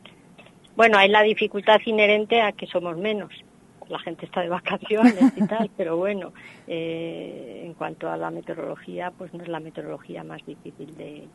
[0.75, 3.31] Bueno, hay la dificultad inherente a que somos menos.
[3.89, 6.33] La gente está de vacaciones y tal, pero bueno,
[6.67, 11.27] eh, en cuanto a la meteorología, pues no es la meteorología más difícil de,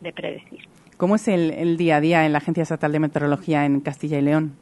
[0.00, 0.60] de predecir.
[0.96, 4.18] ¿Cómo es el, el día a día en la Agencia Estatal de Meteorología en Castilla
[4.18, 4.56] y León?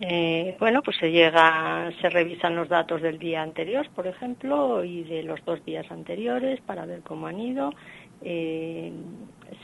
[0.00, 5.02] Eh, bueno, pues se llega, se revisan los datos del día anterior, por ejemplo, y
[5.04, 7.72] de los dos días anteriores para ver cómo han ido.
[8.22, 8.92] Eh,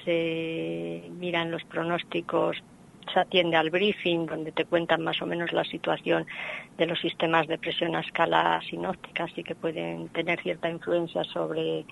[0.05, 2.63] se miran los pronósticos
[3.13, 6.27] se atiende al briefing donde te cuentan más o menos la situación
[6.77, 11.85] de los sistemas de presión a escala sinóptica y que pueden tener cierta influencia sobre,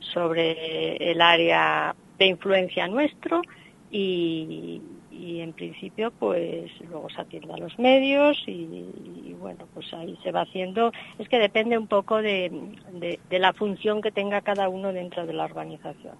[0.00, 3.42] sobre el área de influencia nuestro.
[3.90, 4.80] Y,
[5.14, 10.42] en principio pues luego se atiende a los medios y, bueno pues ahí se va
[10.42, 10.92] haciendo.
[11.18, 12.50] Es que depende un poco de,
[13.28, 16.16] de la función que tenga cada uno dentro de la organización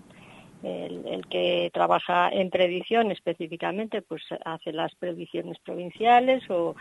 [0.62, 6.74] el, que trabaja en predicción específicamente pues hace las predicciones provinciales o,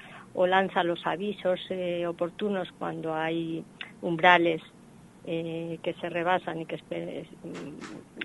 [0.46, 3.64] lanza los avisos eh, oportunos cuando hay
[4.02, 4.62] umbrales
[5.26, 6.80] eh, que se rebasan y que,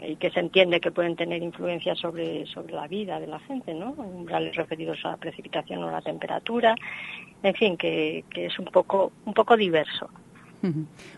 [0.03, 3.75] y que se entiende que pueden tener influencia sobre, sobre la vida de la gente,
[3.75, 3.90] ¿no?
[3.90, 6.75] Umbrales referidos a la precipitación o la temperatura,
[7.42, 10.09] en fin, que, que es un poco, un poco diverso.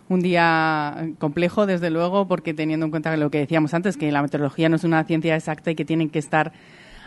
[0.09, 4.23] Un día complejo, desde luego, porque teniendo en cuenta lo que decíamos antes, que la
[4.23, 6.53] meteorología no es una ciencia exacta y que tienen que estar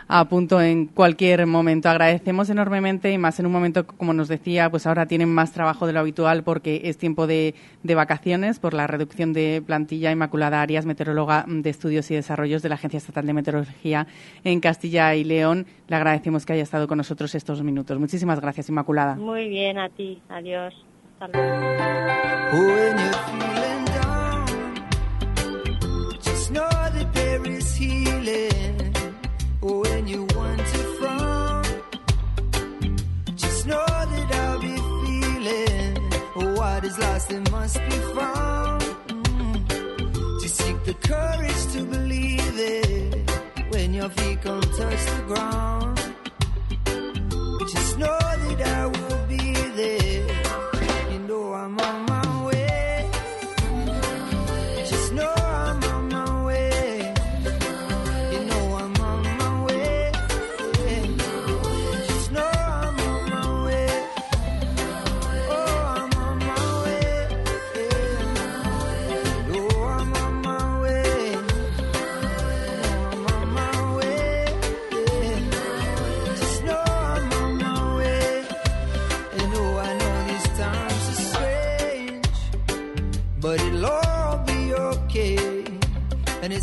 [0.08, 1.88] a punto en cualquier momento.
[1.88, 5.86] Agradecemos enormemente y más en un momento, como nos decía, pues ahora tienen más trabajo
[5.86, 10.10] de lo habitual porque es tiempo de, vacaciones por la reducción de plantilla.
[10.10, 14.06] Inmaculada Arias, meteoróloga de estudios y desarrollos de la Agencia Estatal de Meteorología
[14.44, 15.66] en Castilla y León.
[15.88, 17.98] Le agradecemos que haya estado con nosotros estos minutos.
[17.98, 19.16] Muchísimas gracias, Inmaculada.
[19.16, 20.20] Muy bien, a ti.
[20.28, 20.74] Adiós.
[21.22, 24.88] When you're feeling down,
[26.20, 28.92] just know that there is healing.
[29.60, 31.62] When you want to from,
[33.36, 36.56] just know that I'll be feeling.
[36.56, 38.82] What is lost, it must be found.
[38.82, 40.38] Mm-hmm.
[40.42, 43.30] Just seek the courage to believe it
[43.70, 46.00] when your feet come touch the ground.
[47.70, 50.51] Just know that I will be there.
[51.54, 52.11] I'm on my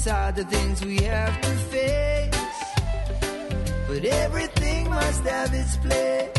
[0.05, 2.29] the things we have to face.
[3.87, 6.38] But everything must have its place.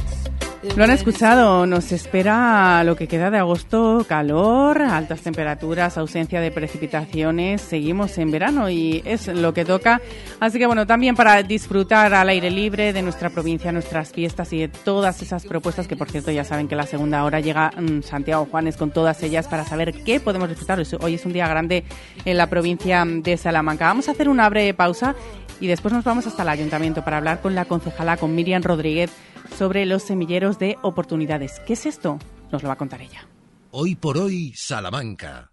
[0.77, 6.51] Lo han escuchado, nos espera lo que queda de agosto, calor, altas temperaturas, ausencia de
[6.51, 10.03] precipitaciones, seguimos en verano y es lo que toca.
[10.38, 14.59] Así que bueno, también para disfrutar al aire libre de nuestra provincia, nuestras fiestas y
[14.59, 18.03] de todas esas propuestas, que por cierto ya saben que la segunda hora llega mm,
[18.03, 20.83] Santiago Juanes con todas ellas para saber qué podemos disfrutar.
[21.01, 21.85] Hoy es un día grande
[22.27, 23.87] en la provincia de Salamanca.
[23.87, 25.14] Vamos a hacer una breve pausa
[25.59, 29.11] y después nos vamos hasta el ayuntamiento para hablar con la concejala, con Miriam Rodríguez
[29.56, 31.60] sobre los semilleros de oportunidades.
[31.66, 32.18] ¿Qué es esto?
[32.50, 33.26] Nos lo va a contar ella.
[33.70, 35.50] Hoy por hoy, Salamanca.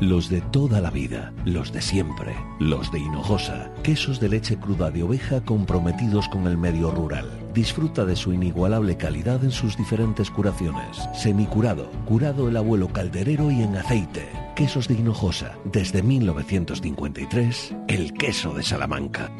[0.00, 4.90] Los de toda la vida, los de siempre, los de Hinojosa, quesos de leche cruda
[4.90, 7.28] de oveja comprometidos con el medio rural.
[7.52, 10.96] Disfruta de su inigualable calidad en sus diferentes curaciones.
[11.14, 14.26] Semicurado, curado el abuelo calderero y en aceite.
[14.56, 19.30] Quesos de Hinojosa, desde 1953, el queso de Salamanca.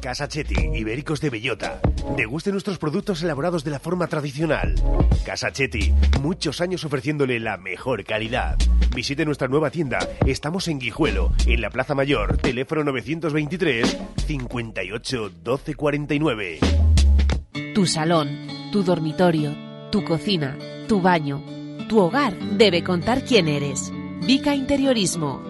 [0.00, 1.80] Casa Chetti, Ibéricos de Bellota.
[2.16, 4.74] Deguste nuestros productos elaborados de la forma tradicional.
[5.24, 8.56] Casa Chetti, muchos años ofreciéndole la mejor calidad.
[8.94, 9.98] Visite nuestra nueva tienda.
[10.26, 12.38] Estamos en Guijuelo, en la Plaza Mayor.
[12.38, 16.58] Teléfono 923 58 12 49.
[17.74, 19.54] Tu salón, tu dormitorio,
[19.92, 20.56] tu cocina,
[20.88, 21.42] tu baño,
[21.88, 23.92] tu hogar debe contar quién eres.
[24.26, 25.49] Vica Interiorismo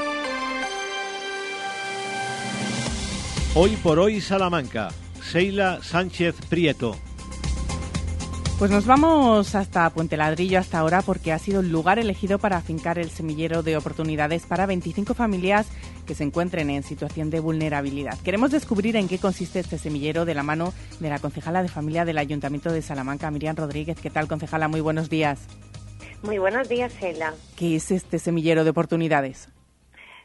[3.53, 6.95] Hoy por hoy Salamanca, Seila Sánchez Prieto.
[8.57, 12.55] Pues nos vamos hasta Puente Ladrillo hasta ahora porque ha sido el lugar elegido para
[12.55, 15.67] afincar el semillero de oportunidades para 25 familias
[16.05, 18.17] que se encuentren en situación de vulnerabilidad.
[18.19, 22.05] Queremos descubrir en qué consiste este semillero de la mano de la concejala de familia
[22.05, 23.99] del Ayuntamiento de Salamanca, Miriam Rodríguez.
[23.99, 24.69] ¿Qué tal, concejala?
[24.69, 25.41] Muy buenos días.
[26.23, 27.33] Muy buenos días, Sheila.
[27.57, 29.49] ¿Qué es este semillero de oportunidades?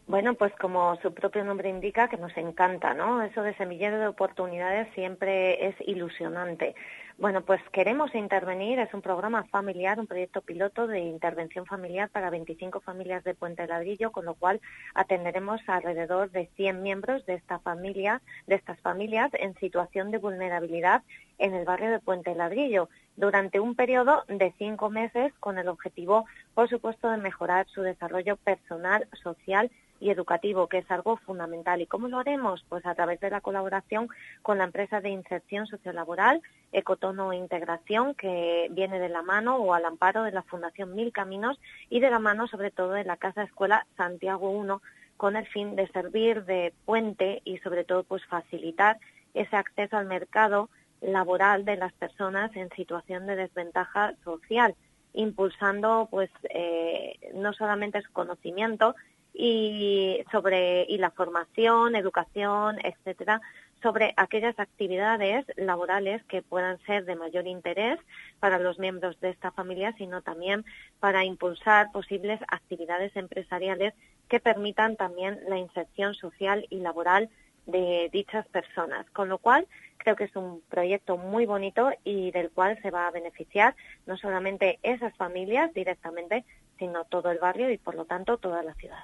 [0.08, 3.22] Bueno, pues como su propio nombre indica, que nos encanta, ¿no?
[3.22, 6.76] Eso de semillero de oportunidades siempre es ilusionante.
[7.18, 12.30] Bueno, pues queremos intervenir, es un programa familiar, un proyecto piloto de intervención familiar para
[12.30, 14.60] 25 familias de Puente Ladrillo, con lo cual
[14.94, 20.18] atenderemos a alrededor de 100 miembros de esta familia, de estas familias en situación de
[20.18, 21.02] vulnerabilidad
[21.38, 26.26] en el barrio de Puente Ladrillo durante un periodo de cinco meses con el objetivo,
[26.54, 29.68] por supuesto, de mejorar su desarrollo personal, social
[30.00, 31.80] educativo, que es algo fundamental.
[31.80, 32.64] ¿Y cómo lo haremos?
[32.68, 34.08] Pues a través de la colaboración
[34.42, 39.84] con la empresa de inserción sociolaboral Ecotono Integración, que viene de la mano o al
[39.84, 43.42] amparo de la Fundación Mil Caminos y de la mano sobre todo de la Casa
[43.42, 48.98] Escuela Santiago I, con el fin de servir de puente y sobre todo pues facilitar
[49.34, 50.68] ese acceso al mercado
[51.00, 54.74] laboral de las personas en situación de desventaja social,
[55.14, 58.94] impulsando pues eh, no solamente su conocimiento,
[59.38, 63.40] y sobre y la formación, educación, etcétera,
[63.82, 68.00] sobre aquellas actividades laborales que puedan ser de mayor interés
[68.40, 70.64] para los miembros de esta familia, sino también
[70.98, 73.92] para impulsar posibles actividades empresariales
[74.28, 77.28] que permitan también la inserción social y laboral
[77.66, 79.08] de dichas personas.
[79.10, 79.66] Con lo cual,
[79.98, 83.74] creo que es un proyecto muy bonito y del cual se va a beneficiar
[84.06, 86.44] no solamente esas familias directamente,
[86.78, 89.00] sino todo el barrio y, por lo tanto, toda la ciudad.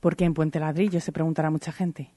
[0.00, 1.00] ¿Por qué en Puente Ladrillo?
[1.00, 2.10] Se preguntará mucha gente.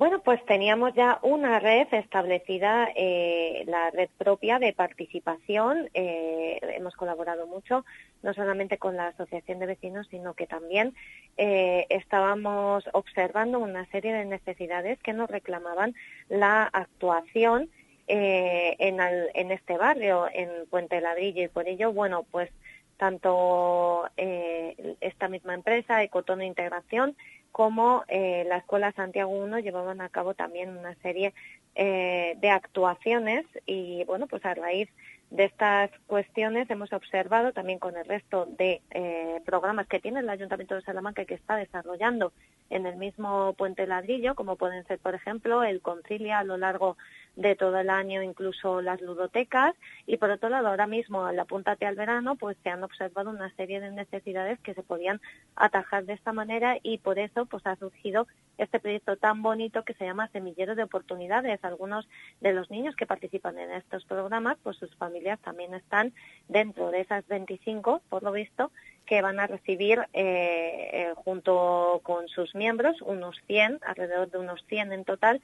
[0.00, 5.90] Bueno, pues teníamos ya una red establecida, eh, la red propia de participación.
[5.92, 7.84] Eh, hemos colaborado mucho,
[8.22, 10.94] no solamente con la Asociación de Vecinos, sino que también
[11.36, 15.94] eh, estábamos observando una serie de necesidades que nos reclamaban
[16.30, 17.68] la actuación
[18.06, 19.00] en,
[19.34, 21.42] en, este barrio, en Puente Ladrillo.
[21.42, 22.48] Y por ello, bueno, pues
[22.96, 27.16] tanto esta misma empresa, Ecotono Integración,
[27.52, 31.34] como eh, la Escuela Santiago I llevaban a cabo también una serie
[31.74, 34.88] eh, de actuaciones y bueno, pues a raíz
[35.30, 40.28] de estas cuestiones hemos observado también con el resto de eh, programas que tiene el
[40.28, 42.32] Ayuntamiento de Salamanca y que está desarrollando
[42.68, 46.96] en el mismo puente ladrillo, como pueden ser, por ejemplo, el Concilia a lo largo
[47.36, 49.74] de todo el año, incluso las ludotecas,
[50.06, 53.30] y por otro lado, ahora mismo, en la Puntate al verano, pues se han observado
[53.30, 55.20] una serie de necesidades que se podían
[55.56, 58.26] atajar de esta manera y por eso pues ha surgido
[58.58, 61.64] este proyecto tan bonito que se llama Semillero de Oportunidades.
[61.64, 62.08] Algunos
[62.40, 66.12] de los niños que participan en estos programas, pues sus familias también están
[66.48, 68.70] dentro de esas 25, por lo visto,
[69.06, 74.64] que van a recibir eh, eh, junto con sus miembros, unos 100, alrededor de unos
[74.68, 75.40] 100 en total,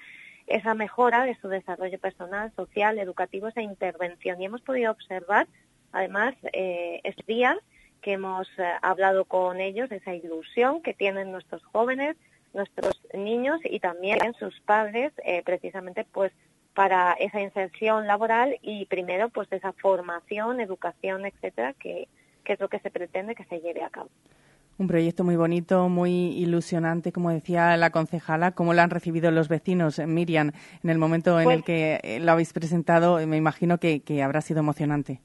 [0.47, 4.41] esa mejora de su desarrollo personal, social, educativo, esa intervención.
[4.41, 5.47] Y hemos podido observar,
[5.93, 7.57] además, eh, estos días
[8.03, 12.17] que hemos eh, hablado con ellos, esa ilusión que tienen nuestros jóvenes,
[12.55, 16.33] nuestros niños y también sus padres, eh, precisamente pues
[16.75, 22.09] para esa inserción laboral y primero pues esa formación, educación, etcétera, que,
[22.45, 24.09] que es lo que se pretende que se lleve a cabo.
[24.79, 28.51] Un proyecto muy bonito, muy ilusionante, como decía la concejala.
[28.51, 30.53] ¿Cómo lo han recibido los vecinos, Miriam,
[30.85, 33.27] en el momento en el pues que eh, lo habéis presentado?
[33.27, 35.21] Me imagino que, habrá sido emocionante.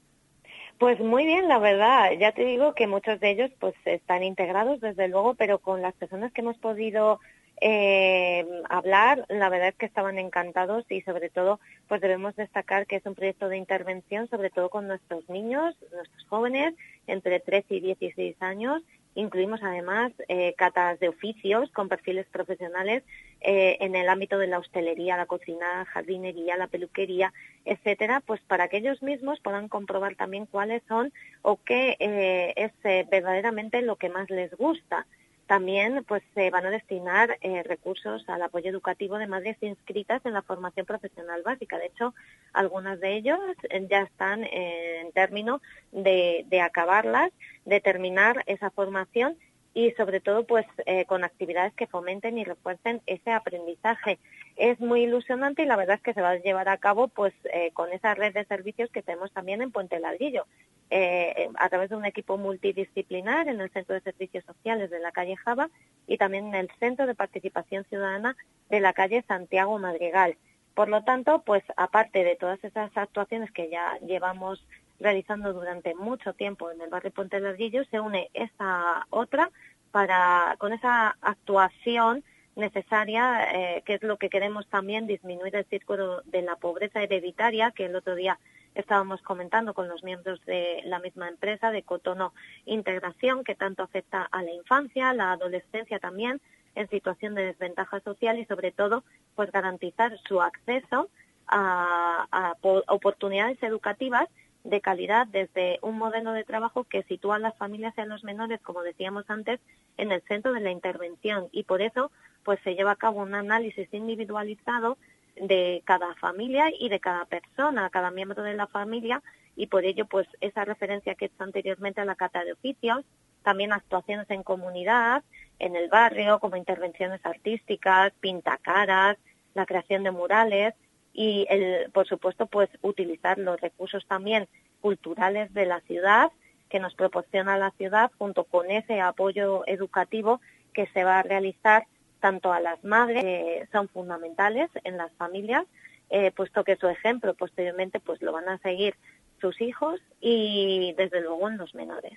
[0.78, 2.12] Pues muy bien, la verdad.
[2.18, 5.92] Ya te digo que muchos de ellos pues están integrados, desde luego, pero con las
[5.94, 7.20] personas que hemos podido
[7.60, 12.96] eh, hablar, la verdad es que estaban encantados y sobre todo pues debemos destacar que
[12.96, 16.74] es un proyecto de intervención sobre todo con nuestros niños, nuestros jóvenes
[17.06, 18.82] entre 13 y 16 años
[19.14, 23.02] Incluimos además eh, catas de oficios con perfiles profesionales
[23.42, 27.32] eh, en el ámbito de la hostelería, la cocina, jardinería, la peluquería,
[27.64, 32.72] etcétera, pues para que ellos mismos puedan comprobar también cuáles son o qué eh, es
[33.10, 35.06] verdaderamente lo que más les gusta.
[35.52, 40.32] También pues se van a destinar eh, recursos al apoyo educativo de madres inscritas en
[40.32, 41.76] la formación profesional básica.
[41.76, 42.14] De hecho,
[42.54, 43.38] algunas de ellos
[43.68, 45.60] eh, ya están en término
[45.90, 47.32] de, acabarlas,
[47.66, 49.36] de terminar esa formación
[49.74, 54.18] y sobre todo pues eh, con actividades que fomenten y refuercen ese aprendizaje.
[54.56, 57.34] Es muy ilusionante y la verdad es que se va a llevar a cabo pues
[57.74, 60.46] con esa red de servicios que tenemos también en Puente Ladrillo,
[60.94, 65.10] eh, a través de un equipo multidisciplinar en el Centro de Servicios Sociales de la
[65.10, 65.70] calle Java
[66.06, 68.36] y también en el Centro de Participación Ciudadana
[68.68, 70.36] de la calle Santiago Madrigal.
[70.74, 74.62] Por lo tanto, pues aparte de todas esas actuaciones que ya llevamos
[75.00, 79.50] realizando durante mucho tiempo en el barrio Puente Ladrillo, se une esta otra
[79.92, 82.22] para con esa actuación
[82.54, 87.70] necesaria, eh, que es lo que queremos también, disminuir el círculo de la pobreza hereditaria,
[87.70, 88.38] que el otro día
[88.74, 92.32] estábamos comentando con los miembros de la misma empresa de Cotono
[92.64, 96.40] Integración, que tanto afecta a la infancia, a la adolescencia también,
[96.74, 99.04] en situación de desventaja social y sobre todo,
[99.34, 101.10] pues garantizar su acceso
[101.46, 102.56] a, a
[102.88, 104.28] oportunidades educativas
[104.64, 108.24] de calidad desde un modelo de trabajo que sitúa a las familias y a los
[108.24, 109.60] menores, como decíamos antes,
[109.96, 111.48] en el centro de la intervención.
[111.52, 112.10] Y por eso
[112.44, 114.98] pues se lleva a cabo un análisis individualizado
[115.36, 119.22] de cada familia y de cada persona, cada miembro de la familia
[119.56, 123.04] y por ello pues esa referencia que he hecho anteriormente a la cata de oficios,
[123.42, 125.22] también actuaciones en comunidad,
[125.58, 129.16] en el barrio, como intervenciones artísticas, pintacaras,
[129.54, 130.74] la creación de murales
[131.12, 134.48] y el, por supuesto pues utilizar los recursos también
[134.80, 136.32] culturales de la ciudad
[136.70, 140.40] que nos proporciona la ciudad junto con ese apoyo educativo
[140.72, 141.86] que se va a realizar
[142.22, 145.66] tanto a las madres, son fundamentales en las familias,
[146.08, 148.94] eh, puesto que su ejemplo posteriormente pues lo van a seguir
[149.40, 152.16] sus hijos y desde luego en los menores.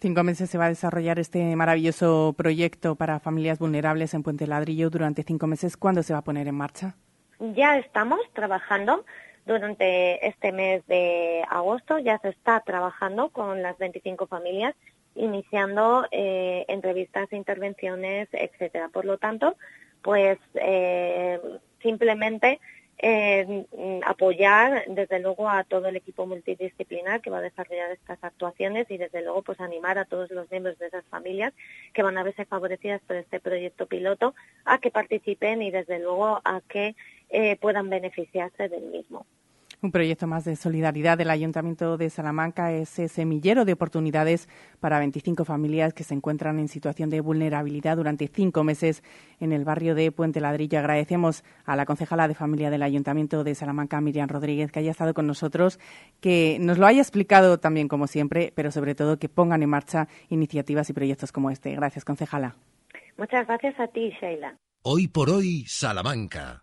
[0.00, 4.90] Cinco meses se va a desarrollar este maravilloso proyecto para familias vulnerables en Puente Ladrillo.
[4.90, 6.96] Durante cinco meses, ¿cuándo se va a poner en marcha?
[7.38, 9.04] Ya estamos trabajando
[9.46, 14.74] durante este mes de agosto, ya se está trabajando con las 25 familias
[15.14, 18.88] iniciando eh, entrevistas, intervenciones, etcétera.
[18.88, 19.56] Por lo tanto,
[20.02, 21.40] pues eh,
[21.82, 22.60] simplemente
[23.02, 23.64] eh,
[24.04, 28.98] apoyar desde luego a todo el equipo multidisciplinar que va a desarrollar estas actuaciones y
[28.98, 31.54] desde luego pues animar a todos los miembros de esas familias
[31.94, 34.34] que van a verse favorecidas por este proyecto piloto
[34.66, 36.94] a que participen y desde luego a que
[37.30, 39.24] eh, puedan beneficiarse del mismo.
[39.82, 44.46] Un proyecto más de solidaridad del Ayuntamiento de Salamanca es ese semillero de oportunidades
[44.78, 49.02] para 25 familias que se encuentran en situación de vulnerabilidad durante cinco meses
[49.40, 50.78] en el barrio de Puente Ladrillo.
[50.78, 55.14] Agradecemos a la concejala de familia del Ayuntamiento de Salamanca, Miriam Rodríguez, que haya estado
[55.14, 55.80] con nosotros,
[56.20, 60.08] que nos lo haya explicado también como siempre, pero sobre todo que pongan en marcha
[60.28, 61.74] iniciativas y proyectos como este.
[61.74, 62.54] Gracias, concejala.
[63.16, 64.58] Muchas gracias a ti, Sheila.
[64.82, 66.62] Hoy por hoy, Salamanca.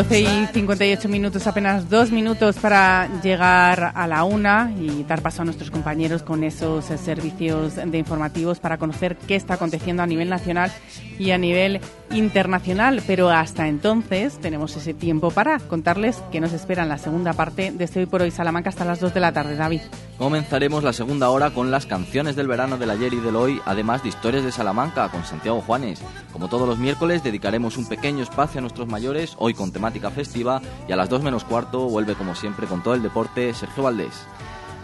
[0.00, 5.42] 12 y 58 minutos, apenas dos minutos para llegar a la una y dar paso
[5.42, 10.30] a nuestros compañeros con esos servicios de informativos para conocer qué está aconteciendo a nivel
[10.30, 10.72] nacional
[11.20, 13.02] y a nivel internacional.
[13.06, 17.70] Pero hasta entonces tenemos ese tiempo para contarles que nos espera en la segunda parte
[17.70, 19.54] de este Hoy por Hoy Salamanca hasta las 2 de la tarde.
[19.54, 19.82] David.
[20.16, 24.02] Comenzaremos la segunda hora con las canciones del verano del ayer y del hoy, además
[24.02, 26.02] de historias de Salamanca con Santiago Juanes.
[26.32, 30.60] Como todos los miércoles, dedicaremos un pequeño espacio a nuestros mayores, hoy con temática festiva,
[30.88, 34.26] y a las 2 menos cuarto vuelve como siempre con todo el deporte Sergio Valdés.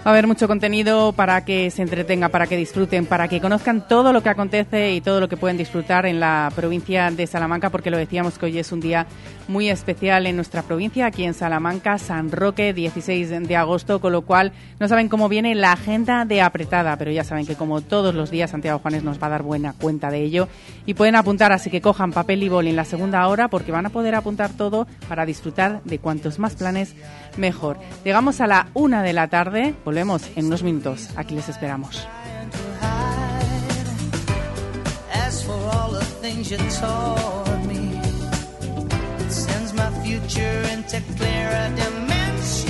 [0.06, 3.88] Va a haber mucho contenido para que se entretengan, para que disfruten, para que conozcan
[3.88, 7.70] todo lo que acontece y todo lo que pueden disfrutar en la provincia de Salamanca,
[7.70, 9.08] porque lo decíamos que hoy es un día
[9.48, 14.22] muy especial en nuestra provincia, aquí en Salamanca, San Roque, 16 de agosto, con lo
[14.22, 18.14] cual no saben cómo viene la agenda de apretada, pero ya saben que como todos
[18.14, 20.48] los días Santiago Juanes nos va a dar buena cuenta de ello
[20.84, 23.86] y pueden apuntar, así que cojan papel y boli en la segunda hora porque van
[23.86, 26.94] a poder apuntar todo para disfrutar de cuantos más planes
[27.36, 27.78] mejor.
[28.04, 31.10] Llegamos a la una de la tarde, volvemos en unos minutos.
[31.16, 32.06] Aquí les esperamos.
[36.76, 37.55] For
[39.36, 42.66] sends my future into clearer dimensions.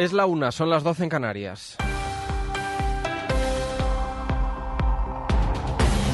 [0.00, 1.76] Es la una, son las 12 en Canarias.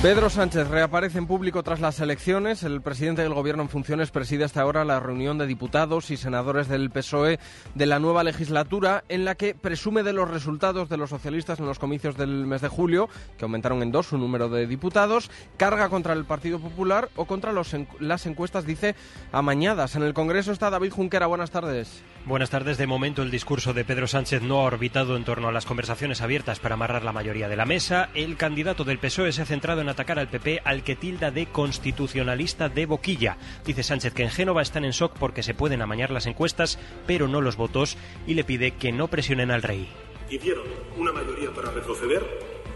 [0.07, 2.63] Pedro Sánchez reaparece en público tras las elecciones.
[2.63, 6.69] El presidente del Gobierno en funciones preside hasta ahora la reunión de diputados y senadores
[6.69, 7.41] del PSOE
[7.75, 11.67] de la nueva legislatura, en la que presume de los resultados de los socialistas en
[11.67, 15.89] los comicios del mes de julio, que aumentaron en dos su número de diputados, carga
[15.89, 18.95] contra el Partido Popular o contra las encuestas, dice,
[19.33, 19.97] amañadas.
[19.97, 21.27] En el Congreso está David Junquera.
[21.27, 22.05] Buenas tardes.
[22.27, 22.79] Buenas tardes.
[22.79, 26.23] De momento, el discurso de Pedro Sánchez no ha orbitado en torno a las conversaciones
[26.23, 28.09] abiertas para amarrar la mayoría de la mesa.
[28.15, 31.47] El candidato del PSOE se ha centrado en atacar al PP, al que tilda de
[31.47, 33.39] constitucionalista de boquilla.
[33.65, 37.29] Dice Sánchez que en Génova están en shock porque se pueden amañar las encuestas, pero
[37.29, 39.89] no los votos, y le pide que no presionen al rey.
[40.29, 40.67] Hicieron
[40.99, 42.23] una mayoría para retroceder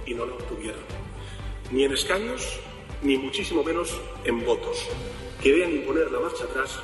[0.07, 0.81] y no la obtuvieron.
[1.71, 2.59] Ni en escaños,
[3.03, 4.89] ni muchísimo menos en votos.
[5.43, 6.81] Querían imponer la marcha atrás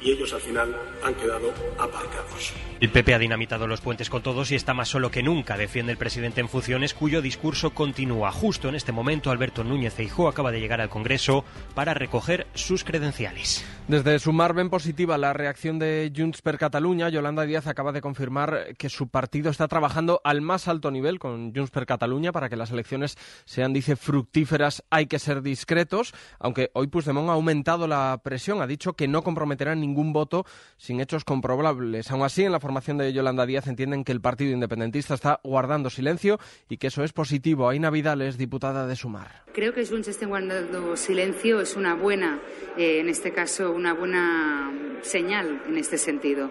[0.00, 0.74] y ellos al final
[1.04, 2.52] han quedado aparcados.
[2.80, 5.92] El PP ha dinamitado los puentes con todos y está más solo que nunca, defiende
[5.92, 8.30] el presidente en funciones, cuyo discurso continúa.
[8.32, 11.44] Justo en este momento, Alberto Núñez Feijóo acaba de llegar al Congreso
[11.74, 13.64] para recoger sus credenciales.
[13.88, 17.08] Desde Sumar ven positiva la reacción de Junts per Catalunya.
[17.08, 21.54] Yolanda Díaz acaba de confirmar que su partido está trabajando al más alto nivel con
[21.54, 24.82] Junts per Catalunya para que las elecciones sean, dice, fructíferas.
[24.90, 28.60] Hay que ser discretos, aunque hoy Puigdemont ha aumentado la presión.
[28.60, 30.44] Ha dicho que no comprometerá ningún voto
[30.76, 32.10] sin hechos comprobables.
[32.10, 35.90] Aún así, en la formación de Yolanda Díaz entienden que el partido independentista está guardando
[35.90, 37.68] silencio y que eso es positivo.
[37.68, 39.44] Aina Vidal es diputada de Sumar.
[39.52, 42.40] Creo que Junts esté guardando silencio es una buena,
[42.76, 44.70] eh, en este caso, una buena
[45.02, 46.50] señal en este sentido.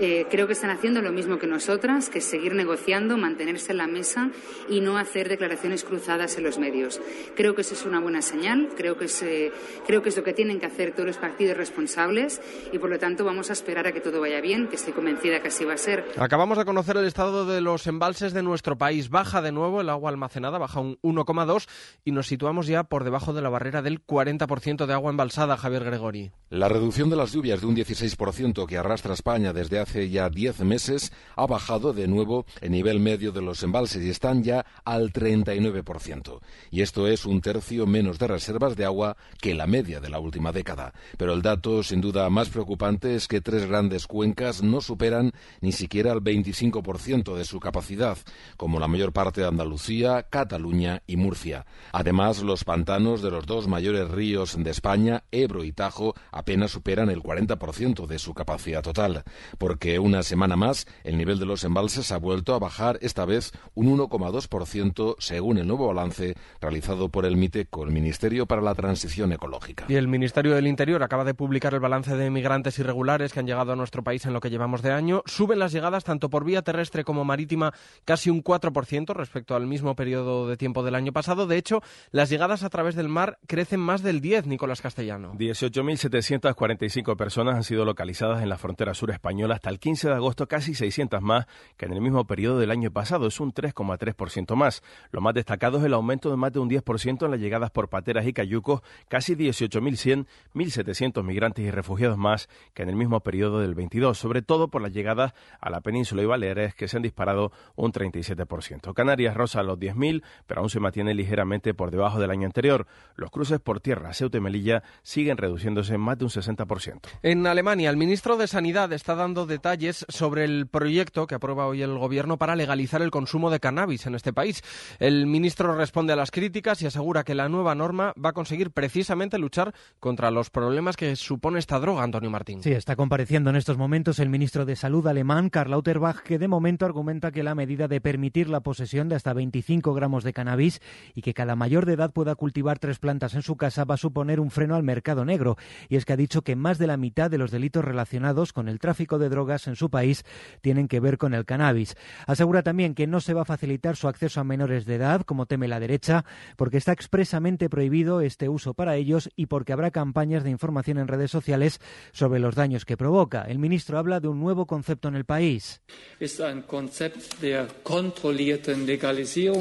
[0.00, 3.78] Eh, creo que están haciendo lo mismo que nosotras, que es seguir negociando, mantenerse en
[3.78, 4.30] la mesa
[4.68, 7.00] y no hacer declaraciones cruzadas en los medios.
[7.36, 9.52] Creo que eso es una buena señal, creo que es, eh,
[9.86, 12.40] creo que es lo que tienen que hacer todos los partidos responsables
[12.72, 15.40] y, por lo tanto, vamos a esperar a que todo vaya bien, que estoy convencida
[15.40, 16.04] que así va a ser.
[16.16, 19.10] Acabamos de conocer el estado de los embalses de nuestro país.
[19.10, 21.68] Baja de nuevo el agua almacenada, baja un 1,2
[22.04, 25.84] y nos situamos ya por debajo de la barrera del 40% de agua embalsada, Javier
[25.84, 26.32] Gregori.
[26.48, 30.60] La reducción de las lluvias de un 16% que arrastra España desde hace ya 10
[30.60, 35.12] meses ha bajado de nuevo el nivel medio de los embalses y están ya al
[35.12, 36.40] 39%.
[36.70, 40.18] Y esto es un tercio menos de reservas de agua que la media de la
[40.18, 40.94] última década.
[41.18, 42.61] Pero el dato sin duda más preocupante
[43.02, 48.18] es que tres grandes cuencas no superan ni siquiera el 25% de su capacidad,
[48.56, 51.66] como la mayor parte de Andalucía, Cataluña y Murcia.
[51.92, 57.10] Además, los pantanos de los dos mayores ríos de España, Ebro y Tajo, apenas superan
[57.10, 59.24] el 40% de su capacidad total,
[59.58, 63.52] porque una semana más el nivel de los embalses ha vuelto a bajar, esta vez
[63.74, 69.32] un 1,2% según el nuevo balance realizado por el MITECO, el Ministerio para la Transición
[69.32, 69.86] Ecológica.
[69.88, 73.46] Y el Ministerio del Interior acaba de publicar el balance de migrantes irregulares que han
[73.46, 75.22] llegado a nuestro país en lo que llevamos de año.
[75.24, 77.72] Suben las llegadas tanto por vía terrestre como marítima
[78.04, 81.46] casi un 4% respecto al mismo periodo de tiempo del año pasado.
[81.46, 81.80] De hecho,
[82.10, 85.32] las llegadas a través del mar crecen más del 10, Nicolás Castellano.
[85.32, 90.46] 18.745 personas han sido localizadas en la frontera sur española hasta el 15 de agosto,
[90.46, 91.46] casi 600 más
[91.78, 93.28] que en el mismo periodo del año pasado.
[93.28, 94.82] Es un 3,3% más.
[95.10, 97.88] Lo más destacado es el aumento de más de un 10% en las llegadas por
[97.88, 102.41] pateras y cayucos, casi 18.100, 1.700 migrantes y refugiados más
[102.74, 106.22] que en el mismo periodo del 22, sobre todo por las llegadas a la península
[106.22, 108.94] y Baleares, que se han disparado un 37%.
[108.94, 112.86] Canarias rosa los 10.000, pero aún se mantiene ligeramente por debajo del año anterior.
[113.16, 117.00] Los cruces por tierra, Ceuta y Melilla siguen reduciéndose en más de un 60%.
[117.22, 121.82] En Alemania, el ministro de Sanidad está dando detalles sobre el proyecto que aprueba hoy
[121.82, 124.62] el gobierno para legalizar el consumo de cannabis en este país.
[124.98, 128.70] El ministro responde a las críticas y asegura que la nueva norma va a conseguir
[128.70, 132.62] precisamente luchar contra los problemas que supone esta droga, Antonio Martín.
[132.62, 136.48] Sí, está compareciendo en estos momentos el ministro de Salud alemán, Karl Lauterbach, que de
[136.48, 140.80] momento argumenta que la medida de permitir la posesión de hasta 25 gramos de cannabis
[141.14, 143.98] y que cada mayor de edad pueda cultivar tres plantas en su casa va a
[143.98, 145.56] suponer un freno al mercado negro.
[145.88, 148.68] Y es que ha dicho que más de la mitad de los delitos relacionados con
[148.68, 150.24] el tráfico de drogas en su país
[150.62, 151.96] tienen que ver con el cannabis.
[152.26, 155.46] Asegura también que no se va a facilitar su acceso a menores de edad, como
[155.46, 156.24] teme la derecha,
[156.56, 161.08] porque está expresamente prohibido este uso para ellos y porque habrá campañas de información en
[161.08, 161.80] redes sociales
[162.12, 163.42] sobre los daños que provoca.
[163.42, 165.80] El ministro habla de un nuevo concepto en el país.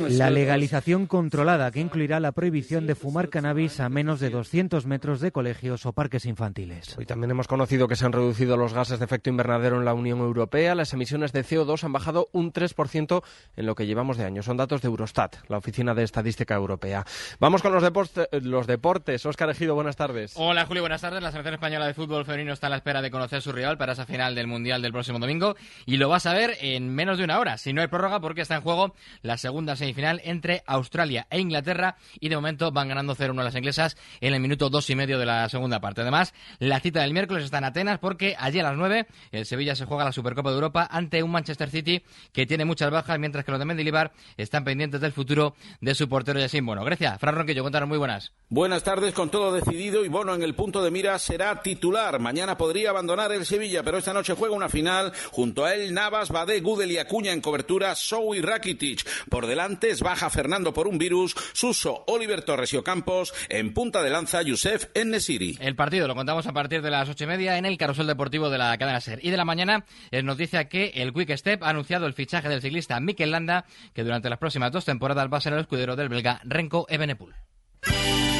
[0.09, 5.19] La legalización controlada, que incluirá la prohibición de fumar cannabis a menos de 200 metros
[5.21, 6.97] de colegios o parques infantiles.
[6.97, 9.93] Hoy también hemos conocido que se han reducido los gases de efecto invernadero en la
[9.93, 10.75] Unión Europea.
[10.75, 13.23] Las emisiones de CO2 han bajado un 3%
[13.55, 14.43] en lo que llevamos de año.
[14.43, 17.05] Son datos de Eurostat, la Oficina de Estadística Europea.
[17.39, 18.27] Vamos con los, deportes.
[18.31, 19.25] Los deportes.
[19.25, 20.33] Óscar Ejido, buenas tardes.
[20.35, 21.21] Hola Julio, buenas tardes.
[21.21, 23.93] La selección española de fútbol femenino está a la espera de conocer su rival para
[23.93, 27.23] esa final del Mundial del próximo domingo y lo vas a ver en menos de
[27.23, 31.27] una hora, si no hay prórroga, porque está en juego la segunda semifinal entre Australia
[31.29, 34.95] e Inglaterra y de momento van ganando 0-1 las inglesas en el minuto dos y
[34.95, 36.01] medio de la segunda parte.
[36.01, 39.75] Además, la cita del miércoles está en Atenas porque allí a las 9 el Sevilla
[39.75, 43.45] se juega la Supercopa de Europa ante un Manchester City que tiene muchas bajas, mientras
[43.45, 46.83] que los de Mendilibar están pendientes del futuro de su portero Yasin Bueno.
[46.83, 48.31] Grecia, Fran Ronquillo, cuéntanos muy buenas.
[48.49, 52.19] Buenas tardes, con todo decidido y Bono en el punto de mira será titular.
[52.31, 56.29] Mañana podría abandonar el Sevilla, pero esta noche juega una final junto a él Navas,
[56.29, 59.05] Badé, Gudel y Acuña en cobertura, Sou y Rakitic.
[59.27, 64.01] Por delante es baja Fernando por un virus, Suso, Oliver Torres y Ocampos, en punta
[64.01, 65.57] de lanza Yusef Nesiri.
[65.59, 68.49] El partido lo contamos a partir de las ocho y media en el carrusel deportivo
[68.49, 69.19] de la cadena SER.
[69.21, 72.61] Y de la mañana es noticia que el Quick Step ha anunciado el fichaje del
[72.61, 76.07] ciclista Mikel Landa, que durante las próximas dos temporadas va a ser el escudero del
[76.07, 77.35] belga Renko Evenepoel.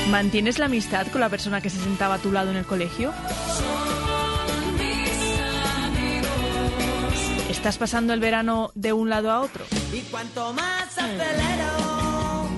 [0.09, 3.13] ¿Mantienes la amistad con la persona que se sentaba a tu lado en el colegio?
[7.49, 9.65] ¿Estás pasando el verano de un lado a otro?
[9.93, 12.49] Y cuanto más acelero,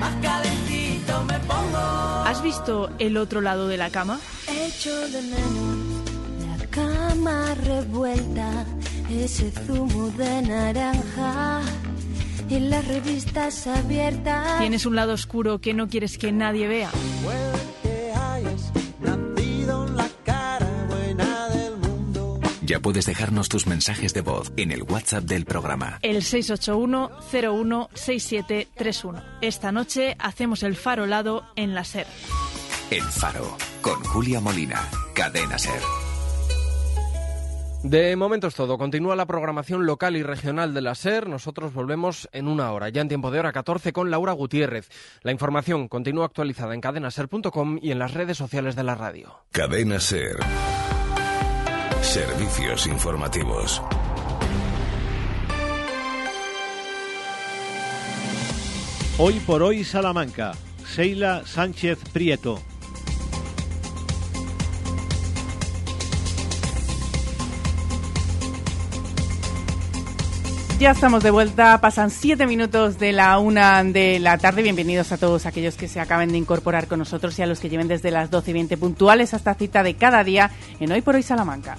[0.00, 1.78] más calentito me pongo.
[2.26, 4.18] ¿Has visto el otro lado de la cama?
[4.48, 6.02] Echo de menos
[6.58, 8.64] la cama revuelta,
[9.10, 11.60] ese zumo de naranja
[12.48, 14.60] y las revistas abiertas.
[14.60, 16.90] ¿Tienes un lado oscuro que no quieres que nadie vea?
[22.72, 25.98] Ya puedes dejarnos tus mensajes de voz en el WhatsApp del programa.
[26.00, 29.22] El 681-016731.
[29.42, 32.06] Esta noche hacemos el farolado en la SER.
[32.90, 35.82] El Faro, con Julia Molina, Cadena SER.
[37.82, 38.78] De momento es todo.
[38.78, 41.28] Continúa la programación local y regional de la SER.
[41.28, 44.88] Nosotros volvemos en una hora, ya en tiempo de hora 14, con Laura Gutiérrez.
[45.22, 49.34] La información continúa actualizada en cadenaser.com y en las redes sociales de la radio.
[49.50, 50.36] Cadena Ser.
[52.02, 53.82] Servicios informativos.
[59.18, 60.52] Hoy por hoy Salamanca.
[60.84, 62.60] Seila Sánchez Prieto.
[70.82, 74.62] Ya estamos de vuelta, pasan siete minutos de la una de la tarde.
[74.62, 77.68] Bienvenidos a todos aquellos que se acaben de incorporar con nosotros y a los que
[77.68, 81.14] lleven desde las 12 y 20 puntuales hasta cita de cada día en Hoy por
[81.14, 81.78] Hoy Salamanca.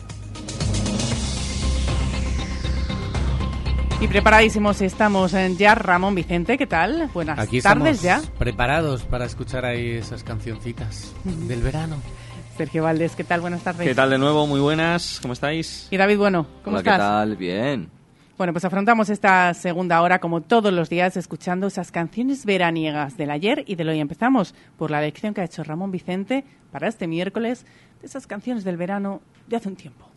[4.00, 5.76] Y preparadísimos estamos en ya.
[5.76, 7.10] Ramón Vicente, ¿qué tal?
[7.14, 8.16] Buenas Aquí tardes ya.
[8.16, 11.98] estamos preparados para escuchar ahí esas cancioncitas del verano.
[12.56, 13.42] Sergio Valdés, ¿qué tal?
[13.42, 13.86] Buenas tardes.
[13.86, 14.48] ¿Qué tal de nuevo?
[14.48, 15.90] Muy buenas, ¿cómo estáis?
[15.92, 17.36] Y David Bueno, ¿cómo Hola, ¿qué tal?
[17.36, 18.03] Bien.
[18.36, 23.30] Bueno, pues afrontamos esta segunda hora como todos los días escuchando esas canciones veraniegas del
[23.30, 24.00] ayer y del hoy.
[24.00, 27.64] Empezamos por la lección que ha hecho Ramón Vicente para este miércoles
[28.02, 30.13] de esas canciones del verano de hace un tiempo.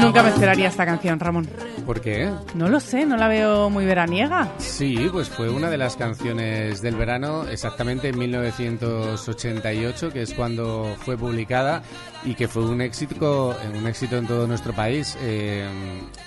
[0.00, 1.48] Nunca me esperaría esta canción, Ramón.
[1.86, 2.30] ¿Por qué?
[2.54, 4.48] No lo sé, no la veo muy veraniega.
[4.58, 10.96] Sí, pues fue una de las canciones del verano, exactamente en 1988, que es cuando
[11.00, 11.82] fue publicada
[12.24, 15.16] y que fue un éxito, un éxito en todo nuestro país.
[15.20, 15.68] Eh,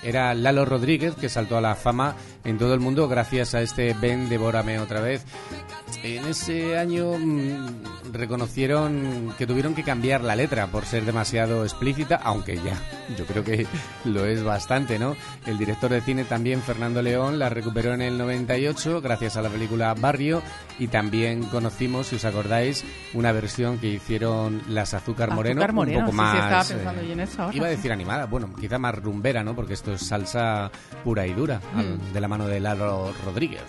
[0.02, 3.94] era Lalo Rodríguez, que saltó a la fama en todo el mundo gracias a este
[3.94, 5.24] Ven, devórame otra vez.
[6.02, 12.16] En ese año mm, reconocieron que tuvieron que cambiar la letra por ser demasiado explícita,
[12.16, 12.78] aunque ya,
[13.16, 13.66] yo creo que
[14.04, 15.16] lo es bastante, ¿no?
[15.46, 19.48] El director de cine también, Fernando León, la recuperó en el 98 gracias a la
[19.48, 20.42] película Barrio
[20.78, 25.98] y también conocimos, si os acordáis, una versión que hicieron las Azúcar Moreno, Azúcar Moreno,
[26.00, 26.32] un poco sí, más...
[26.32, 27.56] sí, estaba eh, pensando yo en eso ahora.
[27.56, 29.54] Iba a decir animada, bueno, quizá más rumbera, ¿no?
[29.54, 30.70] Porque esto es salsa
[31.04, 32.12] pura y dura, al- Mm.
[32.12, 33.62] de la mano de Lalo Rodríguez.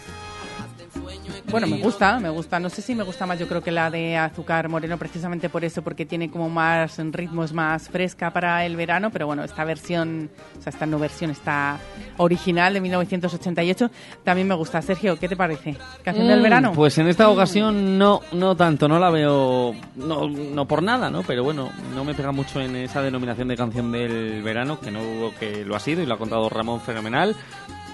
[1.52, 2.60] Bueno, me gusta, me gusta.
[2.60, 5.64] No sé si me gusta más, yo creo que la de Azúcar Moreno, precisamente por
[5.64, 10.30] eso, porque tiene como más ritmos más fresca para el verano, pero bueno, esta versión,
[10.58, 11.78] o sea, esta no versión, esta
[12.18, 13.90] original de 1988,
[14.24, 14.82] también me gusta.
[14.82, 15.76] Sergio, ¿qué te parece?
[16.04, 16.72] ¿Canción del Mm, verano?
[16.74, 21.24] Pues en esta ocasión no, no tanto, no la veo, no, no por nada, ¿no?
[21.24, 25.04] Pero bueno, no me pega mucho en esa denominación de canción del verano, que no
[25.04, 27.36] dudo que lo ha sido y lo ha contado Ramón fenomenal,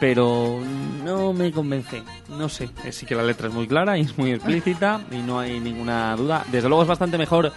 [0.02, 0.60] pero
[1.04, 2.72] no me convence, no sé.
[2.84, 5.60] Eh, Sí que la letra es muy clara y es muy explícita y no hay
[5.60, 6.43] ninguna duda.
[6.52, 7.54] Desde luego es bastante mejor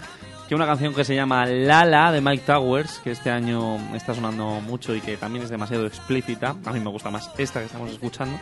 [0.47, 4.61] que una canción que se llama Lala de Mike Towers, que este año está sonando
[4.61, 6.55] mucho y que también es demasiado explícita.
[6.67, 8.39] A mí me gusta más esta que estamos escuchando.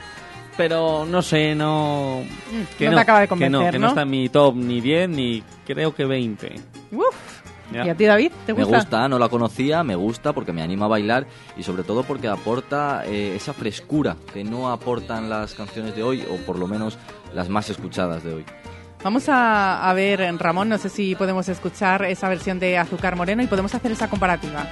[0.57, 2.22] Pero no sé, no.
[2.80, 3.88] no te acaba de que no, convencer, que no ¿no?
[3.90, 6.61] está en mi top ni 10 ni creo que 20.
[6.90, 7.41] Uf.
[7.74, 8.32] ¿Y a ti, David?
[8.46, 8.78] ¿Te Me gusta?
[8.78, 12.28] gusta, no la conocía, me gusta porque me anima a bailar y sobre todo porque
[12.28, 16.98] aporta eh, esa frescura que no aportan las canciones de hoy o por lo menos
[17.34, 18.44] las más escuchadas de hoy.
[19.02, 23.42] Vamos a, a ver, Ramón, no sé si podemos escuchar esa versión de Azúcar Moreno
[23.42, 24.66] y podemos hacer esa comparativa.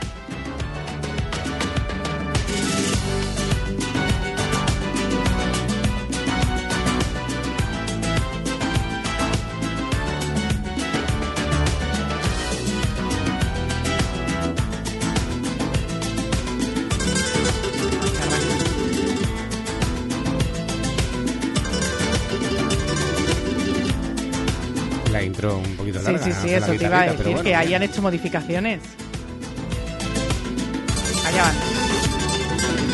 [26.50, 27.56] Sí, sí, sí, eso te iba a decir, bueno, que bien.
[27.60, 28.80] hayan hecho modificaciones.
[31.26, 31.54] Allá van.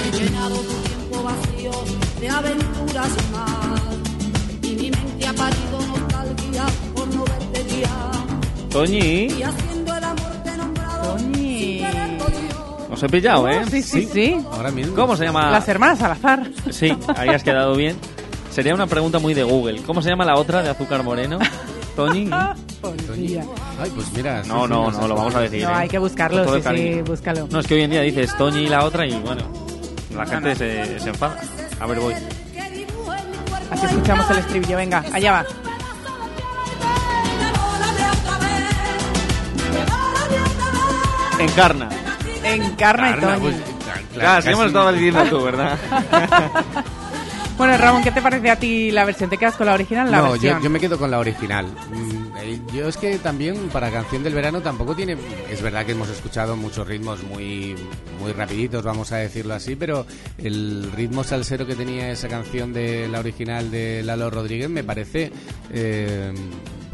[0.07, 1.71] He llenado tu tiempo vacío
[2.21, 3.81] de aventuras más
[4.63, 8.11] y mi mente ha parido nostalgia por no verte ya
[8.71, 11.85] Toñi, y haciendo el amor te he nombrado Toñi.
[12.91, 13.63] os he pillado, ¿eh?
[13.71, 14.37] Sí, sí, sí.
[14.53, 14.95] Ahora mismo.
[14.95, 15.51] ¿Cómo se llama?
[15.51, 16.51] Las hermanas al azar.
[16.71, 17.97] Sí, ahí has quedado bien.
[18.51, 19.83] Sería una pregunta muy de Google.
[19.83, 21.39] ¿Cómo se llama la otra de azúcar moreno?
[21.97, 22.31] Toñi.
[22.81, 23.45] Pobrecilla.
[23.81, 24.43] Ay, pues mira.
[24.45, 25.65] No, sí, no, no, lo vamos a decir.
[25.65, 25.75] No, ¿eh?
[25.75, 27.49] hay que buscarlo, sí, sí, búscalo.
[27.51, 29.43] No, es que hoy en día dices Toñi y la otra y bueno,
[30.15, 31.41] la gente Se, se enfada.
[31.81, 32.15] A ver, voy.
[33.71, 35.47] Así escuchamos el estribillo, venga, allá va.
[41.39, 41.89] Encarna.
[42.45, 43.41] Encarna y Encarna, Toñi.
[43.41, 43.57] pues,
[44.15, 45.79] Claro, sí hemos estado diciendo tú, ¿verdad?
[47.57, 49.31] Bueno, Ramón, ¿qué te parece a ti la versión?
[49.31, 50.59] ¿Te quedas con la original la no, versión?
[50.59, 51.65] yo, yo me quedo con la original.
[51.91, 55.17] Mm, eh, Yo es que también para canción del verano tampoco tiene...
[55.51, 57.75] Es verdad que hemos escuchado muchos ritmos muy,
[58.21, 63.09] muy rapiditos, vamos a decirlo así, pero el ritmo salsero que tenía esa canción de
[63.09, 65.33] la original de Lalo Rodríguez me parece
[65.73, 66.35] eh,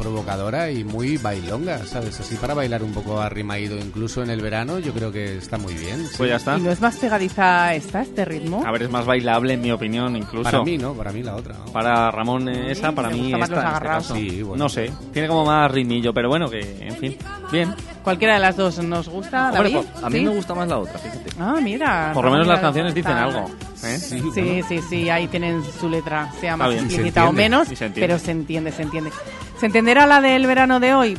[0.03, 2.19] provocadora y muy bailonga, ¿sabes?
[2.19, 5.73] Así para bailar un poco arrimaído incluso en el verano, yo creo que está muy
[5.73, 6.05] bien.
[6.07, 6.15] sí.
[6.17, 6.57] Pues ya está.
[6.57, 8.63] ¿Y no es más pegadiza esta, este ritmo?
[8.65, 10.43] A ver, es más bailable en mi opinión, incluso.
[10.43, 10.93] Para mí, ¿no?
[10.93, 11.55] Para mí la otra.
[11.55, 11.71] ¿no?
[11.71, 13.55] Para Ramón eh, esa, para me mí esta, en este
[13.87, 14.15] caso.
[14.15, 14.63] Sí, bueno.
[14.63, 17.17] No sé, tiene como más ritmillo, pero bueno, que en fin,
[17.51, 17.73] bien.
[18.03, 19.87] Cualquiera de las dos nos gusta, Hombre, David.
[19.93, 20.25] pues, A mí ¿Sí?
[20.25, 21.29] me gusta más la otra, fíjate.
[21.39, 22.11] Ah, mira.
[22.13, 23.49] Por lo menos las canciones dicen está- algo.
[23.83, 23.97] ¿Eh?
[23.99, 26.85] Sí, sí, sí, ahí tienen su letra, sea más bien.
[26.85, 29.11] Y se explícita o menos, se pero se entiende, se entiende.
[29.59, 31.17] ¿Se entenderá la del verano de hoy?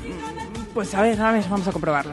[0.72, 2.12] Pues a ver, a ver, vamos a comprobarlo.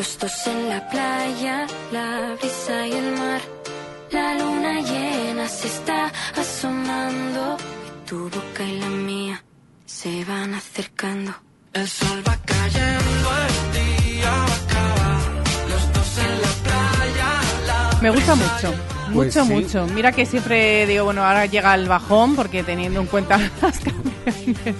[0.00, 3.42] Los dos en la playa, la brisa y el mar.
[4.10, 7.58] La luna llena se está asomando.
[7.86, 9.44] Y tu boca y la mía
[9.84, 11.34] se van acercando.
[11.74, 15.68] El sol va cayendo, el día va a acabar.
[15.68, 17.28] Los dos en la playa,
[17.66, 18.74] la Me gusta mucho,
[19.12, 19.52] Pues mucho, sí.
[19.52, 19.86] mucho.
[19.88, 24.76] Mira que siempre digo, bueno, ahora llega el bajón, porque teniendo en cuenta las canciones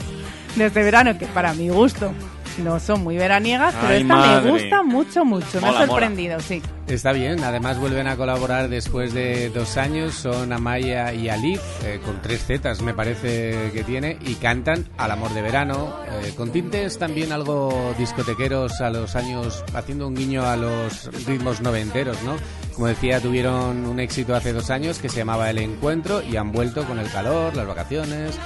[0.57, 2.14] de este verano, que para mi gusto
[2.61, 4.42] no son muy veraniegas, pero Ay, esta madre.
[4.44, 5.61] me gusta mucho, mucho.
[5.61, 6.62] me ha sorprendido, sí.
[6.86, 12.00] Está bien, además vuelven a colaborar después de dos años, son Amaya y Alif, eh,
[12.04, 15.94] con tres zetas me parece que tiene, y cantan Al amor de verano,
[16.24, 21.61] eh, con tintes también algo discotequeros a los años, haciendo un guiño a los ritmos
[21.61, 22.36] noventeros, ¿no?
[22.74, 26.50] Como decía, tuvieron un éxito hace dos años que se llamaba El Encuentro y han
[26.50, 28.38] vuelto con el calor, las vacaciones,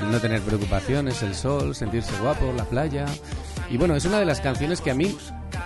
[0.00, 3.04] el no tener preocupaciones, el sol, sentirse guapo, la playa.
[3.70, 5.16] Y bueno, es una de las canciones que a mí,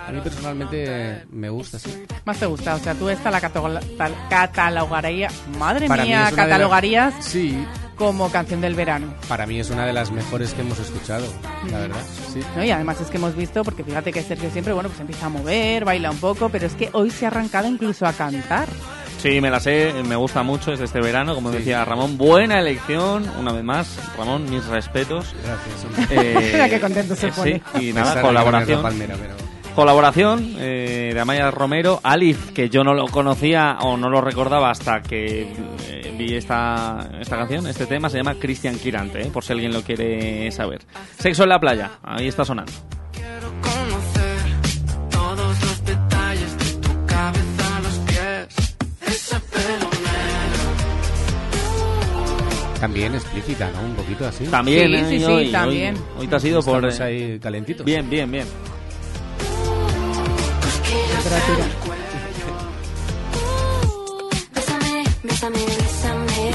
[0.07, 2.05] a mí personalmente me gusta, sí.
[2.23, 6.31] Más te gusta, o sea, tú esta la cataloga- tal- catalogaría, madre Para mí mía,
[6.35, 7.57] catalogarías Sí,
[7.95, 9.11] como canción del verano.
[9.27, 11.25] para mí es una de las mejores que hemos escuchado,
[11.71, 11.81] la Mm.
[11.81, 12.01] verdad.
[12.31, 12.41] Sí.
[12.55, 12.63] ¿no?
[12.63, 15.29] Y además es que hemos visto, porque fíjate que Sergio siempre, bueno, pues empieza a
[15.29, 18.67] mover, baila un poco, pero es que hoy se ha arrancado incluso a cantar.
[19.25, 22.59] Sí, me la sé, me gusta mucho, es de este verano, como decía Ramón, buena
[22.59, 25.33] elección, una vez más, Ramón, mis respetos.
[25.43, 26.51] Gracias.
[26.53, 27.59] Mira qué contento se pone.
[27.73, 28.83] Sí, y nada, colaboración.
[28.83, 29.33] palmera, pero-
[29.73, 34.69] Colaboración eh, de Amaya Romero, Alif, que yo no lo conocía o no lo recordaba
[34.69, 35.51] hasta que
[35.89, 39.73] eh, vi esta, esta canción, este tema, se llama Cristian Quirante, eh, por si alguien
[39.73, 40.81] lo quiere saber.
[41.17, 42.71] Sexo en la playa, ahí está sonando.
[52.85, 53.81] También explícita, ¿no?
[53.81, 54.45] Un poquito así.
[54.45, 56.85] También, eh, y hoy, hoy- Hoy, te has ido por...
[56.85, 57.83] Estamos eh, ahí calentitos.
[57.83, 58.45] Bien, bien, bien.
[64.53, 66.49] Bésame, bésame, bésame.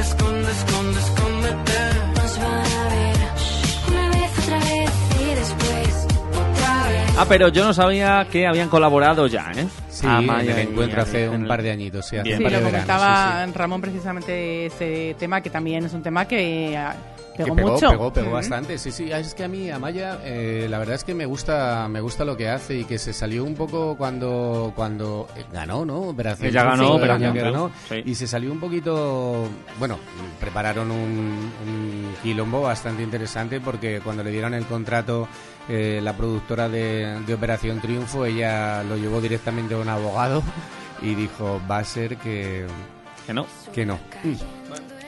[0.00, 1.78] Esconde, esconde, escóndete.
[2.16, 3.16] Nos van a ver
[3.88, 7.14] una vez, otra vez y después otra vez.
[7.18, 9.66] Ah, pero yo no sabía que habían colaborado ya, ¿eh?
[10.00, 12.52] Sí, Amaya en el encuentro hace un par de añitos, sí, hace un Sí, par
[12.52, 16.76] lo de veranos, comentaba sí, Ramón precisamente ese tema, que también es un tema que
[16.76, 16.94] ah,
[17.36, 17.88] Que pegó, mucho.
[17.90, 18.76] pegó, pegó bastante.
[18.78, 19.10] Sí, sí.
[19.10, 22.36] Es que a mí, Amaya, eh, la verdad es que me gusta, me gusta lo
[22.36, 26.00] que hace y que se salió un poco cuando, cuando eh, ganó, ¿no?
[26.00, 28.02] Operación Ella ganó, Operación año que ganó, sí.
[28.04, 29.48] y se salió un poquito,
[29.78, 29.98] bueno,
[30.38, 30.98] prepararon un,
[31.66, 35.26] un quilombo bastante interesante porque cuando le dieron el contrato
[35.68, 40.42] eh, la productora de, de Operación Triunfo, ella lo llevó directamente a un abogado
[41.02, 42.66] y dijo, va a ser que...
[43.26, 43.46] Que no.
[43.72, 43.98] Que no.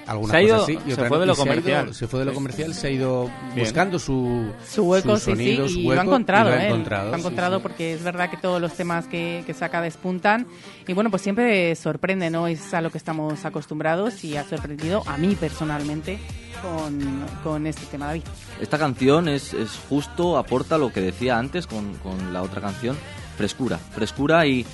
[0.07, 1.95] Algunas Se ha ido- cosas sí y se fue de lo se ido- comercial.
[1.95, 2.35] Se fue de lo Sí.
[2.35, 3.25] comercial, se ha ido
[3.55, 3.59] Bien.
[3.61, 6.59] buscando su, su hueco, su sí, sí, su y lo ha hueco, encontrado, y lo
[6.59, 6.67] ha ¿eh?
[6.67, 7.63] encontrado, Lo ha sí, encontrado sí.
[7.63, 10.47] porque es verdad que todos los temas que, que saca despuntan
[10.87, 12.47] y bueno, pues siempre sorprende, ¿no?
[12.49, 16.19] Es a lo que estamos acostumbrados y ha sorprendido a mí personalmente
[16.63, 18.23] con, con este tema, David.
[18.61, 22.97] Esta canción es, es justo, aporta lo que decía antes con, con la otra canción,
[23.37, 24.67] frescura, frescura y,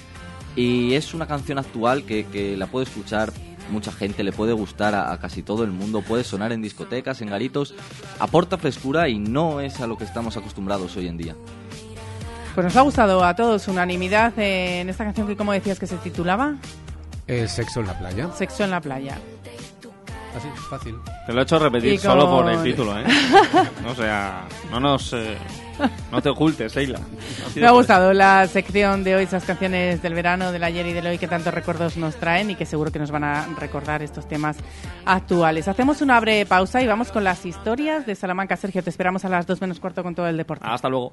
[0.56, 3.30] y es una canción actual que, que la puede escuchar
[3.70, 7.20] mucha gente, le puede gustar a, a casi todo el mundo, puede sonar en discotecas,
[7.22, 7.74] en garitos,
[8.18, 11.36] aporta frescura y no es a lo que estamos acostumbrados hoy en día.
[12.54, 15.96] Pues nos ha gustado a todos unanimidad en esta canción que, como decías, que se
[15.98, 16.54] titulaba
[17.28, 18.30] Eh, sexo en la playa.
[18.34, 19.18] Sexo en la playa.
[20.36, 20.94] Así, fácil.
[21.26, 23.04] Te lo he hecho repetir solo por el título, ¿eh?
[23.88, 25.12] o sea, no nos...
[25.12, 25.36] eh,
[26.12, 26.76] no te ocultes.
[26.76, 26.92] Así
[27.60, 31.06] Me ha gustado la sección de hoy, esas canciones del verano, del ayer y del
[31.06, 34.28] hoy que tantos recuerdos nos traen y que seguro que nos van a recordar estos
[34.28, 34.56] temas
[35.04, 35.68] actuales.
[35.68, 38.56] Hacemos una breve pausa y vamos con las historias de Salamanca.
[38.56, 40.64] Sergio, te esperamos a las dos menos cuarto con todo el deporte.
[40.66, 41.12] Hasta luego.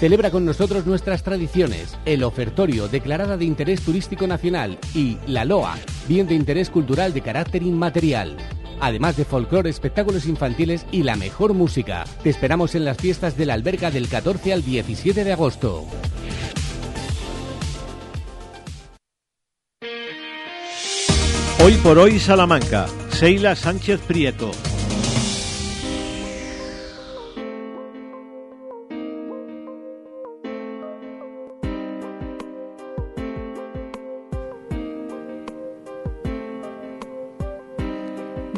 [0.00, 5.76] Celebra con nosotros nuestras tradiciones, el ofertorio declarada de interés turístico nacional y la LOA,
[6.06, 8.36] bien de interés cultural de carácter inmaterial.
[8.80, 12.04] además de folclore, espectáculos infantiles y la mejor música.
[12.22, 15.84] Te esperamos en las fiestas de la alberca del 14 al 17 de agosto.
[21.64, 24.52] Hoy por hoy Salamanca, Seila Sánchez Prieto.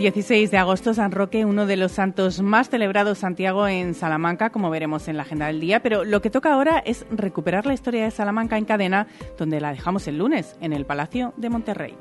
[0.01, 4.71] ...16 de agosto, San Roque, uno de los santos más celebrados Santiago en Salamanca, como
[4.71, 5.83] veremos en la agenda del día.
[5.83, 9.73] Pero lo que toca ahora es recuperar la historia de Salamanca en cadena, donde la
[9.73, 11.99] dejamos el lunes, en el Palacio de Monterrey.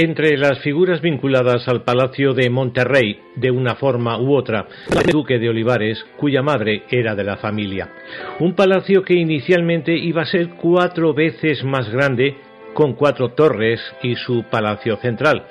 [0.00, 5.40] Entre las figuras vinculadas al Palacio de Monterrey, de una forma u otra, el duque
[5.40, 7.90] de Olivares, cuya madre era de la familia.
[8.38, 12.36] Un palacio que inicialmente iba a ser cuatro veces más grande,
[12.74, 15.42] con cuatro torres y su palacio central.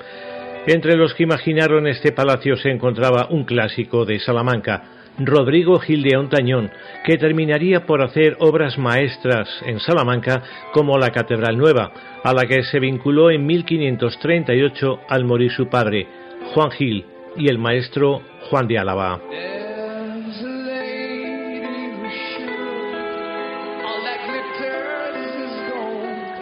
[0.66, 6.16] Entre los que imaginaron este palacio se encontraba un clásico de Salamanca, Rodrigo Gil de
[6.16, 6.70] Ontañón,
[7.04, 10.42] que terminaría por hacer obras maestras en Salamanca
[10.72, 11.92] como la Catedral Nueva,
[12.22, 16.06] a la que se vinculó en 1538 al morir su padre,
[16.54, 17.04] Juan Gil,
[17.36, 19.20] y el maestro Juan de Álava.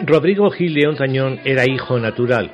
[0.05, 2.51] Rodrigo Gil de Ontañón era hijo natural,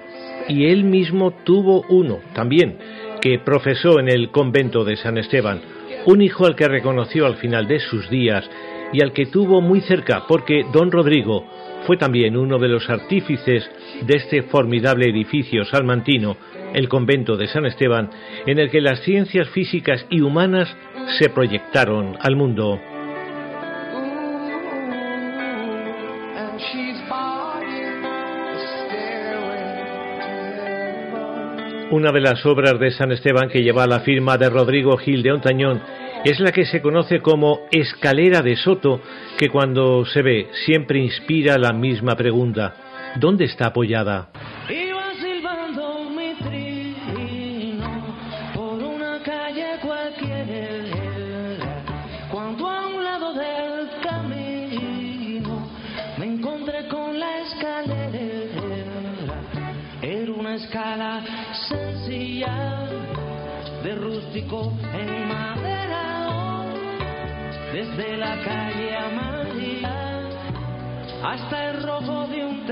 [0.47, 2.77] y él mismo tuvo uno también,
[3.21, 5.61] que profesó en el convento de San Esteban,
[6.05, 8.49] un hijo al que reconoció al final de sus días
[8.91, 11.45] y al que tuvo muy cerca porque don Rodrigo
[11.85, 13.69] fue también uno de los artífices
[14.05, 16.37] de este formidable edificio salmantino,
[16.73, 18.09] el convento de San Esteban,
[18.45, 20.73] en el que las ciencias físicas y humanas
[21.19, 22.79] se proyectaron al mundo.
[31.93, 35.31] Una de las obras de San Esteban que lleva la firma de Rodrigo Gil de
[35.31, 35.79] Ontañón
[36.25, 38.99] es la que se conoce como escalera de Soto,
[39.37, 42.73] que cuando se ve siempre inspira la misma pregunta.
[43.17, 44.29] ¿Dónde está apoyada?
[64.35, 66.65] En madera,
[67.71, 68.83] desde la calle
[71.23, 72.63] hasta el de un.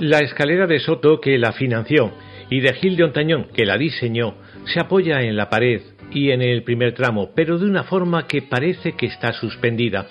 [0.00, 2.12] La escalera de Soto que la financió
[2.50, 4.34] y de Gil de Ontañón que la diseñó
[4.66, 5.80] se apoya en la pared
[6.14, 10.06] y en el primer tramo, pero de una forma que parece que está suspendida.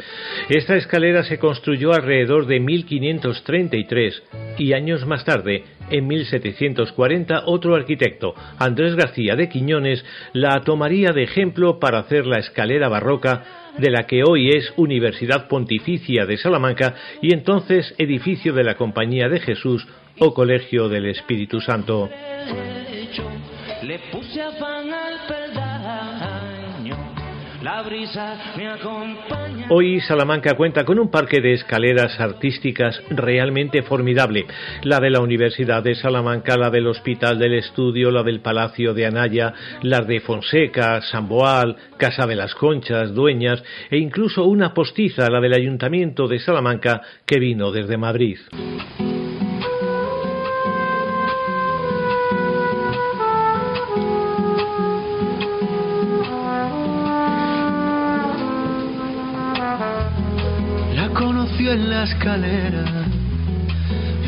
[0.49, 4.23] Esta escalera se construyó alrededor de 1533
[4.59, 11.23] y años más tarde, en 1740, otro arquitecto, Andrés García de Quiñones, la tomaría de
[11.23, 13.43] ejemplo para hacer la escalera barroca
[13.77, 19.29] de la que hoy es Universidad Pontificia de Salamanca y entonces edificio de la Compañía
[19.29, 19.87] de Jesús
[20.19, 22.09] o Colegio del Espíritu Santo.
[23.83, 25.27] Le puse afán al
[29.69, 34.45] Hoy Salamanca cuenta con un parque de escaleras artísticas realmente formidable.
[34.83, 39.05] La de la Universidad de Salamanca, la del Hospital del Estudio, la del Palacio de
[39.05, 45.29] Anaya, las de Fonseca, San Boal, Casa de las Conchas, Dueñas e incluso una postiza,
[45.29, 48.37] la del Ayuntamiento de Salamanca, que vino desde Madrid.
[61.73, 62.83] En la escalera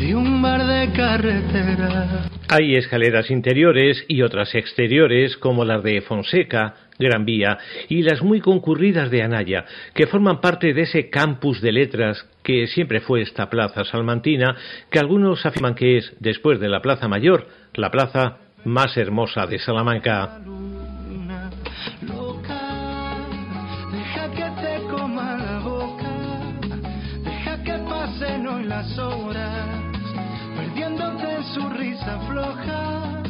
[0.00, 2.28] de un bar de carretera.
[2.48, 7.56] Hay escaleras interiores y otras exteriores, como las de Fonseca, Gran Vía,
[7.88, 12.66] y las muy concurridas de Anaya, que forman parte de ese campus de letras que
[12.66, 14.56] siempre fue esta plaza salmantina,
[14.90, 19.60] que algunos afirman que es, después de la Plaza Mayor, la plaza más hermosa de
[19.60, 20.40] Salamanca.
[28.86, 29.68] Las horas,
[30.56, 33.22] perdiéndote en su risa floja,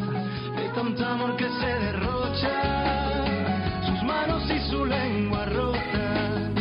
[0.56, 3.24] de tanto amor que se derrocha,
[3.86, 6.52] sus manos y su lengua rota,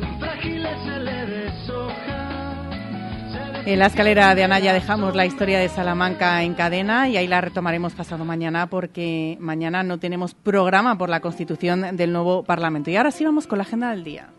[0.00, 2.70] tan frágiles se le deshoja.
[3.66, 7.40] En la escalera de Anaya dejamos la historia de Salamanca en cadena y ahí la
[7.40, 12.90] retomaremos pasado mañana porque mañana no tenemos programa por la constitución del nuevo Parlamento.
[12.90, 14.30] Y ahora sí vamos con la agenda del día.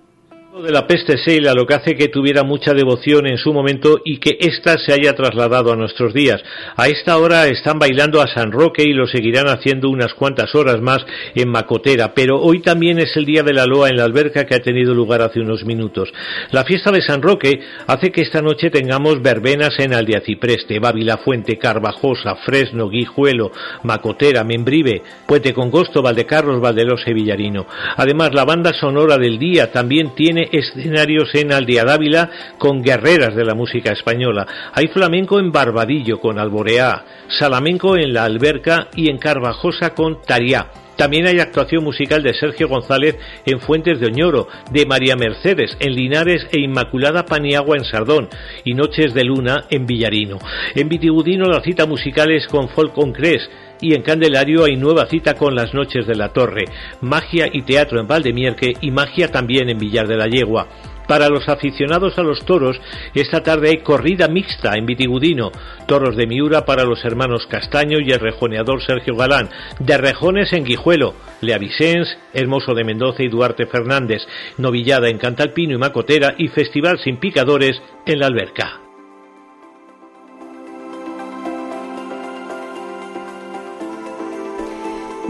[0.59, 4.17] De la peste Seila lo que hace que tuviera mucha devoción en su momento y
[4.17, 6.43] que ésta se haya trasladado a nuestros días.
[6.75, 10.81] A esta hora están bailando a San Roque y lo seguirán haciendo unas cuantas horas
[10.81, 14.45] más en Macotera, pero hoy también es el día de la loa en la alberca
[14.45, 16.11] que ha tenido lugar hace unos minutos.
[16.51, 21.57] La fiesta de San Roque hace que esta noche tengamos verbenas en Aldeacipreste, Bávila Fuente,
[21.57, 27.65] Carvajosa, Fresno, Guijuelo, Macotera, Membrive, Puente Congosto, Valdecarros, Valdelosa y Villarino.
[27.95, 33.45] Además, la banda sonora del día también tiene escenarios en Aldea Dávila con guerreras de
[33.45, 34.47] la música española.
[34.73, 40.67] Hay flamenco en Barbadillo con Alboreá, salamenco en La Alberca y en Carvajosa con Tariá.
[41.01, 45.95] También hay actuación musical de Sergio González en Fuentes de Oñoro, de María Mercedes en
[45.95, 48.29] Linares e Inmaculada Paniagua en Sardón
[48.65, 50.37] y Noches de Luna en Villarino.
[50.75, 53.49] En Vitigudino la cita musical es con Folk Concres
[53.81, 56.65] y en Candelario hay nueva cita con las Noches de la Torre,
[57.01, 60.67] magia y teatro en Valdemierque y magia también en Villar de la Yegua.
[61.07, 62.79] Para los aficionados a los toros,
[63.13, 65.51] esta tarde hay corrida mixta en Vitigudino,
[65.85, 70.63] toros de Miura para los hermanos Castaño y el rejoneador Sergio Galán, de rejones en
[70.63, 74.21] Guijuelo, Leavisens, Hermoso de Mendoza y Duarte Fernández,
[74.57, 78.80] novillada en Cantalpino y Macotera y festival sin picadores en la Alberca.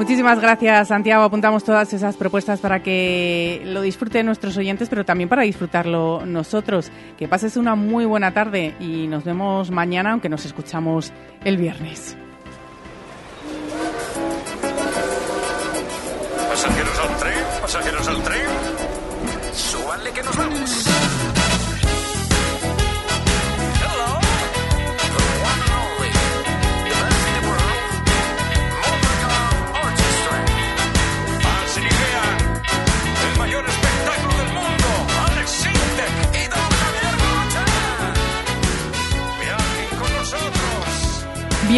[0.01, 1.21] Muchísimas gracias, Santiago.
[1.21, 6.91] Apuntamos todas esas propuestas para que lo disfruten nuestros oyentes, pero también para disfrutarlo nosotros.
[7.19, 11.13] Que pases una muy buena tarde y nos vemos mañana, aunque nos escuchamos
[11.45, 12.17] el viernes.
[16.49, 18.70] Pasajeros al tren, pasajeros al tren.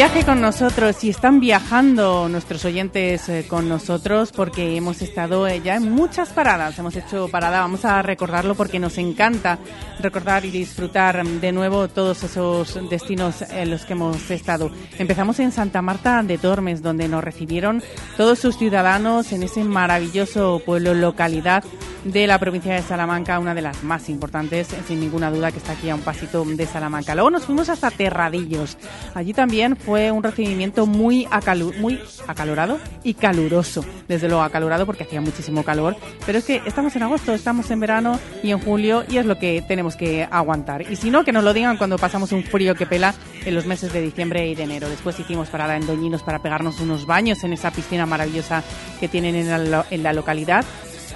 [0.04, 5.62] Viaje con nosotros y están viajando nuestros oyentes eh, con nosotros porque hemos estado eh,
[5.64, 6.78] ya en muchas paradas.
[6.78, 9.60] Hemos hecho parada, vamos a recordarlo porque nos encanta
[10.02, 14.70] recordar y disfrutar de nuevo todos esos destinos en los que hemos estado.
[15.00, 17.82] Empezamos en Santa Marta de Tormes, donde nos recibieron
[18.18, 21.64] todos sus ciudadanos en ese maravilloso pueblo, localidad
[22.04, 25.72] de la provincia de Salamanca, una de las más importantes, sin ninguna duda, que está
[25.72, 27.16] aquí a un pasito de Salamanca.
[27.16, 28.78] Luego nos fuimos hasta Terradillos.
[29.14, 33.86] Allí también fue un recibimiento muy, acalu- muy acalorado y caluroso.
[34.08, 35.96] Desde luego acalorado porque hacía muchísimo calor.
[36.26, 39.38] Pero es que estamos en agosto, estamos en verano y en julio y es lo
[39.40, 40.90] que tenemos que aguantar.
[40.92, 43.14] Y si no, que nos lo digan cuando pasamos un frío que pela
[43.46, 44.90] en los meses de diciembre y de enero.
[44.90, 48.64] Después hicimos parada en Doñinos para pegarnos unos baños en esa piscina maravillosa
[49.00, 50.66] que tienen en la, en la localidad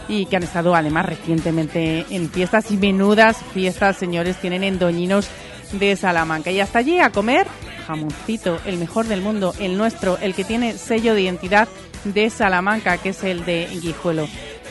[0.10, 5.28] y que han estado además recientemente en fiestas y menudas fiestas, señores, tienen en Doñinos
[5.74, 6.50] de Salamanca.
[6.50, 7.46] Y hasta allí a comer
[7.88, 11.70] jamoncito, el mejor del mundo, el nuestro, el que tiene sello de identidad
[12.04, 14.28] de Salamanca, que es el de Guijuelo.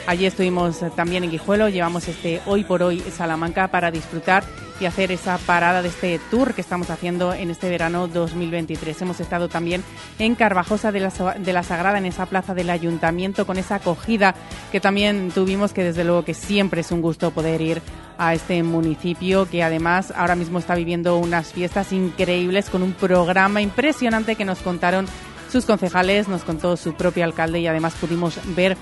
[0.06, 4.44] Allí estuvimos también en Guijuelo, llevamos este Hoy por Hoy Salamanca para disfrutar
[4.80, 9.02] y hacer esa parada de este tour que estamos haciendo en este verano 2023.
[9.02, 9.82] Hemos estado también
[10.18, 14.34] en Carvajosa de la, de la Sagrada, en esa plaza del ayuntamiento, con esa acogida
[14.72, 17.82] que también tuvimos, que desde luego que siempre es un gusto poder ir
[18.18, 23.60] a este municipio, que además ahora mismo está viviendo unas fiestas increíbles con un programa
[23.60, 25.06] impresionante que nos contaron
[25.50, 28.76] sus concejales, nos contó su propio alcalde y además pudimos ver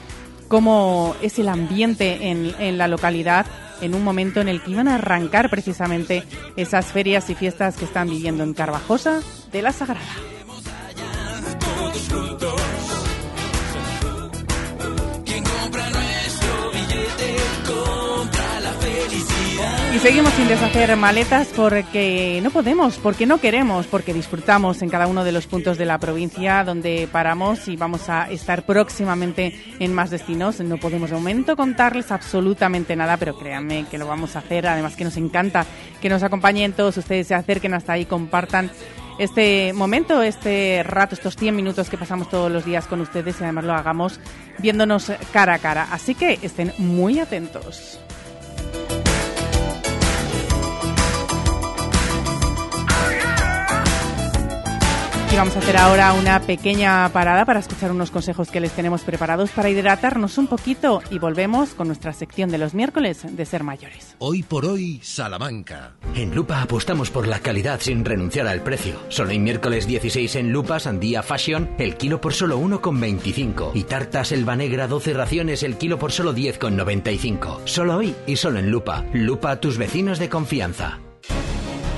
[0.49, 3.47] cómo es el ambiente en, en la localidad
[3.81, 6.25] en un momento en el que iban a arrancar precisamente
[6.57, 9.21] esas ferias y fiestas que están viviendo en Carvajosa
[9.53, 10.01] de la Sagrada.
[19.95, 25.07] Y seguimos sin deshacer maletas porque no podemos, porque no queremos, porque disfrutamos en cada
[25.07, 29.95] uno de los puntos de la provincia donde paramos y vamos a estar próximamente en
[29.95, 30.59] más destinos.
[30.59, 34.67] No podemos de momento contarles absolutamente nada, pero créanme que lo vamos a hacer.
[34.67, 35.65] Además que nos encanta
[36.03, 38.73] que nos acompañen todos ustedes, se acerquen hasta ahí, compartan
[39.21, 43.45] este momento, este rato, estos 100 minutos que pasamos todos los días con ustedes y
[43.45, 44.19] además lo hagamos
[44.59, 45.87] viéndonos cara a cara.
[45.93, 48.01] Así que estén muy atentos.
[55.35, 59.03] Y vamos a hacer ahora una pequeña parada para escuchar unos consejos que les tenemos
[59.03, 63.65] preparados para hidratarnos un poquito y volvemos con nuestra sección de los miércoles de ser
[63.65, 64.15] mayores.
[64.21, 65.97] Hoy por hoy, Salamanca.
[66.15, 68.95] En Lupa apostamos por la calidad sin renunciar al precio.
[69.09, 73.73] Solo hay miércoles 16 en Lupa Sandía Fashion, el kilo por solo 1,25.
[73.75, 77.63] Y tartas Elba Negra 12 raciones, el kilo por solo 10,95.
[77.65, 79.05] Solo hoy y solo en Lupa.
[79.13, 81.01] Lupa, tus vecinos de confianza.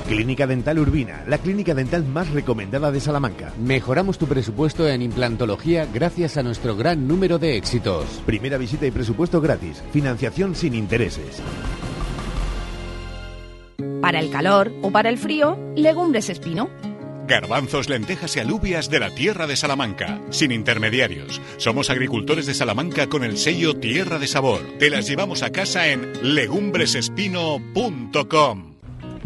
[0.07, 3.51] Clínica Dental Urbina, la clínica dental más recomendada de Salamanca.
[3.59, 8.05] Mejoramos tu presupuesto en implantología gracias a nuestro gran número de éxitos.
[8.25, 9.83] Primera visita y presupuesto gratis.
[9.91, 11.41] Financiación sin intereses.
[14.01, 16.69] Para el calor o para el frío, legumbres espino.
[17.27, 21.41] Garbanzos, lentejas y alubias de la tierra de Salamanca, sin intermediarios.
[21.57, 24.61] Somos agricultores de Salamanca con el sello Tierra de Sabor.
[24.79, 28.76] Te las llevamos a casa en legumbresespino.com.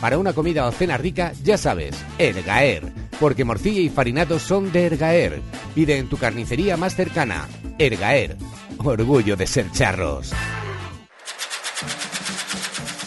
[0.00, 2.92] Para una comida o cena rica, ya sabes, Ergaer.
[3.18, 5.40] Porque morcilla y farinado son de Ergaer.
[5.74, 7.48] Pide en tu carnicería más cercana.
[7.78, 8.36] Ergaer.
[8.78, 10.32] Orgullo de ser charros.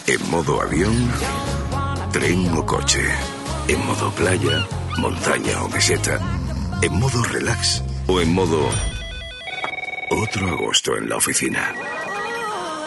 [0.06, 1.08] En modo avión,
[2.12, 3.04] tren o coche.
[3.68, 4.66] En modo playa,
[4.98, 6.18] montaña o meseta.
[6.82, 8.68] En modo relax o en modo
[10.10, 11.72] otro agosto en la oficina.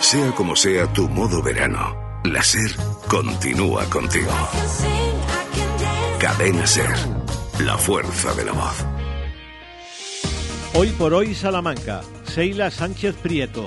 [0.02, 2.72] Sea como sea tu modo verano, la SER
[3.10, 4.32] continúa contigo.
[6.20, 6.88] Cadena SER,
[7.60, 8.86] la fuerza de la voz.
[10.74, 13.66] Hoy por hoy Salamanca, Seila Sánchez Prieto.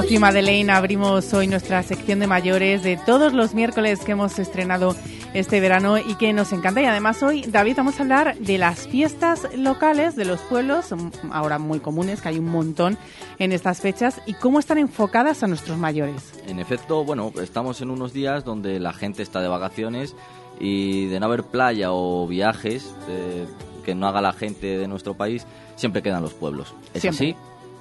[0.00, 4.94] Sofía Madeleine abrimos hoy nuestra sección de mayores de todos los miércoles que hemos estrenado
[5.34, 6.80] este verano y que nos encanta.
[6.80, 10.94] Y además hoy, David, vamos a hablar de las fiestas locales de los pueblos,
[11.32, 12.96] ahora muy comunes, que hay un montón
[13.40, 16.32] en estas fechas, y cómo están enfocadas a nuestros mayores.
[16.46, 20.14] En efecto, bueno, estamos en unos días donde la gente está de vacaciones
[20.60, 23.46] y de no haber playa o viajes eh,
[23.84, 25.44] que no haga la gente de nuestro país,
[25.74, 26.72] siempre quedan los pueblos.
[26.94, 27.30] Es Siempre.
[27.30, 27.36] así,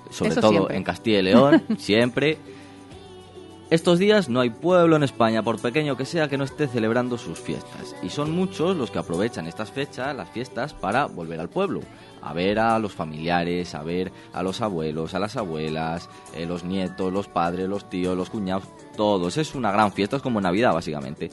[0.10, 0.78] sobre Eso todo siempre.
[0.78, 2.38] en Castilla y León, siempre.
[3.70, 7.18] Estos días no hay pueblo en España, por pequeño que sea, que no esté celebrando
[7.18, 7.98] sus fiestas.
[8.02, 11.82] Y son muchos los que aprovechan estas fechas, las fiestas, para volver al pueblo.
[12.22, 16.64] A ver a los familiares, a ver a los abuelos, a las abuelas, eh, los
[16.64, 18.64] nietos, los padres, los tíos, los cuñados,
[18.96, 19.36] todos.
[19.36, 21.30] Es una gran fiesta, es como Navidad, básicamente.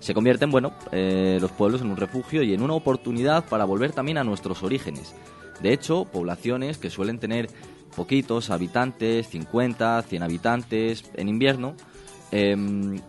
[0.00, 3.92] Se convierten, bueno, eh, los pueblos en un refugio y en una oportunidad para volver
[3.92, 5.14] también a nuestros orígenes.
[5.60, 7.50] De hecho, poblaciones que suelen tener
[7.94, 11.74] poquitos habitantes, 50, 100 habitantes, en invierno,
[12.30, 13.00] em,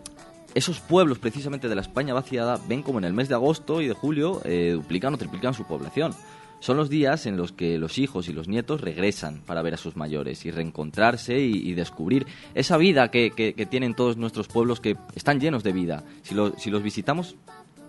[0.54, 3.86] esos pueblos precisamente de la España vaciada ven como en el mes de agosto y
[3.86, 6.12] de julio eh, duplican o triplican su población.
[6.58, 9.76] Son los días en los que los hijos y los nietos regresan para ver a
[9.78, 13.30] sus mayores y reencontrarse y, descubrir esa vida que,
[13.70, 16.04] tienen todos nuestros pueblos que están llenos de vida.
[16.22, 17.36] Si, lo- si los visitamos,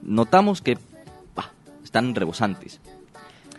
[0.04, 0.78] notamos que
[1.84, 2.80] están rebosantes.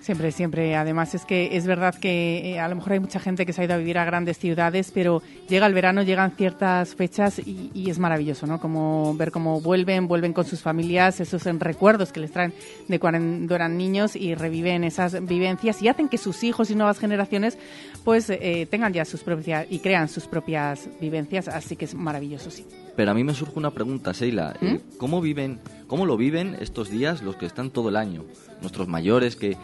[0.03, 0.75] Siempre, siempre.
[0.75, 3.63] Además es que es verdad que eh, a lo mejor hay mucha gente que se
[3.63, 7.71] ha ido a vivir a grandes ciudades, pero llega el verano, llegan ciertas fechas y,
[7.73, 8.61] y es maravilloso, ¿no?
[8.61, 12.53] Como ver cómo vuelven, vuelven con sus familias, esos recuerdos que les traen
[12.89, 16.99] de cuando eran niños y reviven esas vivencias y hacen que sus hijos y nuevas
[16.99, 17.57] generaciones
[18.05, 22.51] pues eh, tengan ya sus propias y crean sus propias vivencias, así que es maravilloso,
[22.51, 22.67] sí.
[22.97, 24.55] Pero a mí me surge una pregunta, Seila.
[24.61, 28.25] Eh, ¿Cómo viven, cómo lo viven estos días los que están todo el año?
[28.61, 29.57] Nuestros mayores que,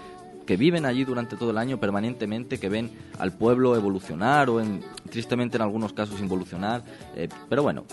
[0.48, 4.82] que viven allí durante todo el año permanentemente, que ven al pueblo evolucionar o en,
[5.10, 6.82] tristemente en algunos casos involucionar.
[7.14, 7.84] Eh, pero bueno,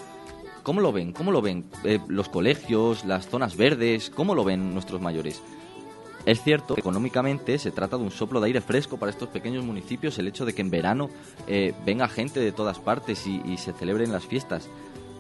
[0.64, 1.12] ¿cómo lo ven?
[1.12, 1.66] ¿Cómo lo ven?
[1.84, 5.42] Eh, los colegios, las zonas verdes, ¿cómo lo ven nuestros mayores?
[6.26, 9.66] Es cierto que económicamente se trata de un soplo de aire fresco para estos pequeños
[9.66, 11.10] municipios el hecho de que en verano
[11.48, 14.70] eh, venga gente de todas partes y, y se celebren las fiestas.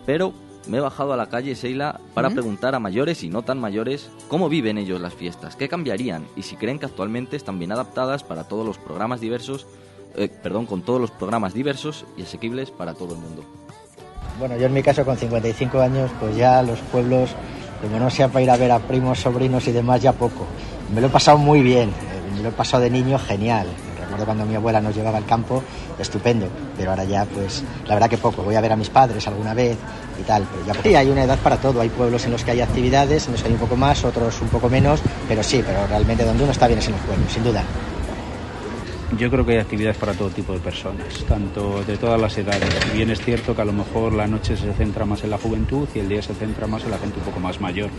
[0.05, 0.33] Pero
[0.67, 4.09] me he bajado a la calle Seila para preguntar a mayores y no tan mayores
[4.27, 8.23] cómo viven ellos las fiestas, qué cambiarían y si creen que actualmente están bien adaptadas
[8.23, 9.67] para todos los programas diversos,
[10.15, 13.43] eh, perdón, con todos los programas diversos y asequibles para todo el mundo.
[14.39, 17.29] Bueno, yo en mi caso con 55 años, pues ya los pueblos,
[17.81, 20.45] como no sea para ir a ver a primos, sobrinos y demás, ya poco.
[20.93, 23.67] Me lo he pasado muy bien, eh, me lo he pasado de niño genial.
[24.23, 25.63] Cuando mi abuela nos llevaba al campo,
[25.99, 26.47] estupendo,
[26.77, 28.43] pero ahora ya pues la verdad que poco.
[28.43, 29.77] Voy a ver a mis padres alguna vez
[30.19, 30.81] y tal, pero ya.
[30.81, 33.41] Sí, hay una edad para todo, hay pueblos en los que hay actividades, en los
[33.41, 36.51] que hay un poco más, otros un poco menos, pero sí, pero realmente donde uno
[36.51, 37.63] está bien es en los pueblos, sin duda.
[39.17, 42.67] Yo creo que hay actividades para todo tipo de personas, tanto de todas las edades.
[42.83, 45.37] Si bien es cierto que a lo mejor la noche se centra más en la
[45.37, 47.89] juventud y el día se centra más en la gente un poco más mayor.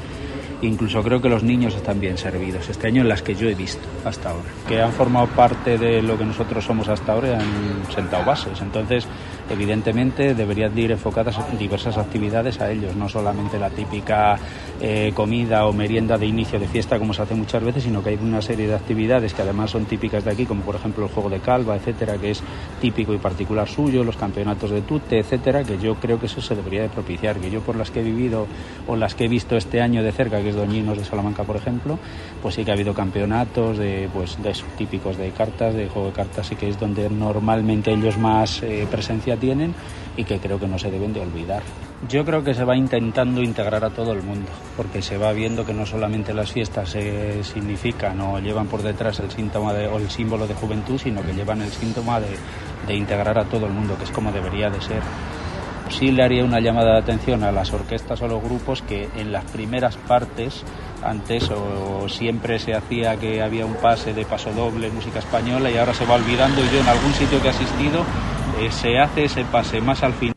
[0.63, 3.55] Incluso creo que los niños están bien servidos este año en las que yo he
[3.55, 7.33] visto hasta ahora, que han formado parte de lo que nosotros somos hasta ahora y
[7.35, 8.61] han sentado bases.
[8.63, 9.07] Entonces,
[9.51, 14.39] evidentemente, deberían de ir enfocadas diversas actividades a ellos, no solamente la típica
[14.81, 18.11] eh, comida o merienda de inicio de fiesta como se hace muchas veces, sino que
[18.11, 21.11] hay una serie de actividades que además son típicas de aquí, como por ejemplo el
[21.11, 22.43] juego de calva, etcétera, que es
[22.81, 26.55] típico y particular suyo, los campeonatos de tute, etcétera, que yo creo que eso se
[26.55, 28.47] debería de propiciar, que yo por las que he vivido
[28.87, 31.57] o las que he visto este año de cerca, que es Doñinos de Salamanca, por
[31.57, 31.99] ejemplo,
[32.43, 36.15] pues sí que ha habido campeonatos de pues de típicos de cartas, de juego de
[36.15, 39.75] cartas, y que es donde normalmente ellos más eh, presencia tienen
[40.17, 41.63] y que creo que no se deben de olvidar.
[42.09, 45.65] Yo creo que se va intentando integrar a todo el mundo, porque se va viendo
[45.65, 49.97] que no solamente las fiestas eh, significan o llevan por detrás el síntoma de- o
[49.99, 52.29] el símbolo de juventud, sino que llevan el síntoma de,
[52.87, 55.01] de integrar a todo el mundo, que es como debería de ser.
[55.89, 59.31] Sí le haría una llamada de atención a las orquestas o los grupos que en
[59.33, 60.65] las primeras partes,
[61.03, 65.77] antes o siempre se hacía que había un pase de paso doble, música española, y
[65.77, 66.61] ahora se va olvidando.
[66.65, 68.05] Y yo en algún sitio que he asistido
[68.59, 70.35] eh, se hace ese pase más al final.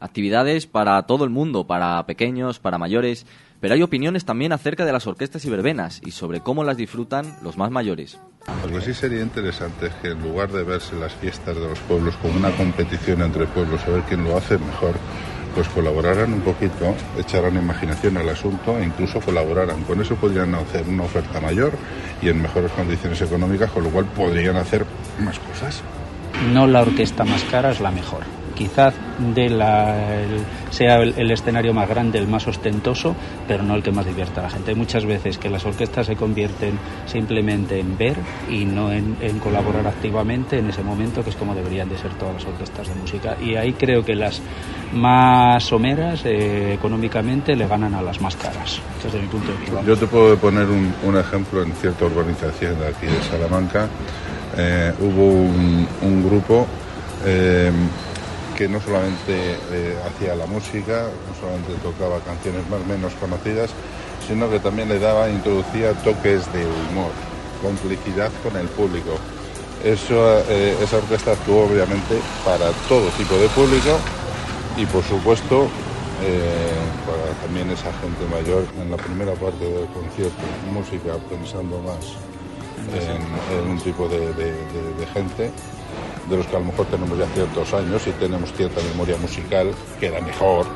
[0.00, 3.26] Actividades para todo el mundo, para pequeños, para mayores,
[3.60, 7.36] pero hay opiniones también acerca de las orquestas y verbenas y sobre cómo las disfrutan
[7.42, 8.18] los más mayores.
[8.64, 11.78] Lo que sí sería interesante es que en lugar de verse las fiestas de los
[11.80, 14.94] pueblos como una competición entre pueblos a ver quién lo hace mejor,
[15.54, 19.82] pues colaboraran un poquito, echaran imaginación al asunto e incluso colaboraran.
[19.84, 21.72] Con eso podrían hacer una oferta mayor
[22.22, 24.86] y en mejores condiciones económicas, con lo cual podrían hacer
[25.18, 25.82] más cosas.
[26.52, 28.20] No la orquesta más cara es la mejor.
[28.54, 28.92] Quizás
[29.34, 29.94] de la,
[30.70, 33.14] sea el, escenario más grande, el más ostentoso,
[33.46, 34.72] pero no el que más divierta a la gente.
[34.72, 38.16] Hay muchas veces que las orquestas se convierten simplemente en ver
[38.50, 42.12] y no en, en colaborar activamente en ese momento, que es como deberían de ser
[42.14, 43.36] todas las orquestas de música.
[43.40, 44.42] Y ahí creo que las
[44.92, 49.82] más someras eh, económicamente le ganan a las más caras, desde mi punto de vista.
[49.82, 53.88] Yo te puedo poner un, un ejemplo en cierta urbanización de aquí de Salamanca.
[54.56, 55.24] Eh, hubo
[56.02, 56.66] un, grupo
[57.24, 57.70] eh,
[58.56, 63.70] que no solamente eh, hacía la música, no solamente tocaba canciones más menos conocidas,
[64.26, 67.12] sino que también le daba, introducía toques de humor,
[67.62, 69.18] complicidad con el público.
[69.84, 73.96] Esa orquesta actuó obviamente para todo tipo de público
[74.76, 75.68] y por supuesto
[77.06, 80.42] para también esa gente mayor en la primera parte del concierto,
[80.72, 82.27] música pensando más
[82.94, 85.50] en, un tipo de, de- de- de gente
[86.28, 89.72] de los que a lo mejor tenemos ya ciertos años y tenemos cierta memoria musical,
[89.98, 90.66] queda mejor.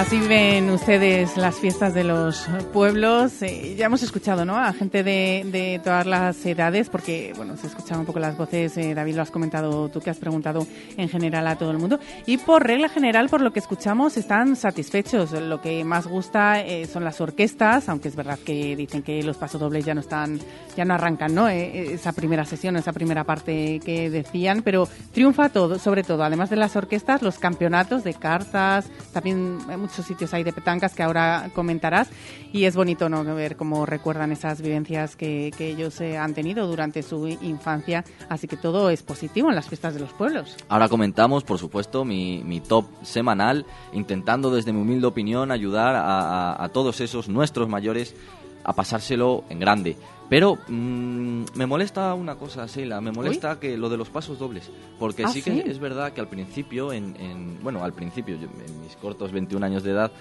[0.00, 3.42] Así viven ustedes las fiestas de los pueblos.
[3.42, 4.56] Eh, ya hemos escuchado ¿no?
[4.56, 8.78] a gente de, de todas las edades, porque bueno, se escuchan un poco las voces.
[8.78, 10.66] eh, David, lo has comentado tú, que has preguntado
[10.96, 12.00] en general a todo el mundo.
[12.24, 15.32] Y por regla general, por lo que escuchamos, están satisfechos.
[15.32, 19.36] Lo que más gusta eh, son las orquestas, aunque es verdad que dicen que los
[19.36, 20.40] pasodobles ya no están,
[20.78, 21.46] ya no arrancan, ¿no?
[21.46, 26.48] Eh, esa primera sesión, esa primera parte que decían, pero triunfa todo, sobre todo, además
[26.48, 31.02] de las orquestas, los campeonatos de cartas, también hay muchos sitios hay de petancas que
[31.02, 32.08] ahora comentarás
[32.52, 37.02] y es bonito no ver cómo recuerdan esas vivencias que, ellos eh, han tenido durante
[37.02, 40.56] su infancia, así que todo es positivo en las fiestas de los pueblos.
[40.68, 47.00] Ahora comentamos, por supuesto, mi, top semanal, intentando desde mi humilde opinión ayudar a todos
[47.00, 48.14] esos nuestros mayores
[48.62, 49.96] a pasárselo en grande.
[50.30, 54.70] Pero mm, me molesta una cosa, Sheila, me molesta que lo de los pasos dobles,
[54.98, 55.62] porque Ah, sí que ¿sí?
[55.66, 59.66] es verdad que al principio, en, en- bueno, al principio, yo- en mis cortos 21
[59.66, 60.12] años de edad,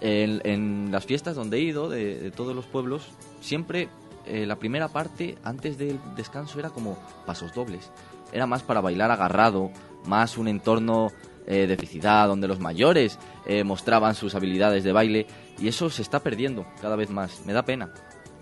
[0.00, 3.08] en, en las fiestas donde he ido, de, de todos los pueblos,
[3.40, 3.88] siempre
[4.24, 6.96] eh, la primera parte, antes del descanso, era como
[7.26, 7.90] pasos dobles.
[8.32, 9.70] Era más para bailar agarrado,
[10.06, 11.10] más un entorno
[11.46, 15.26] eh, de felicidad, donde los mayores eh, mostraban sus habilidades de baile,
[15.58, 17.42] y eso se está perdiendo cada vez más.
[17.44, 17.90] Me da pena.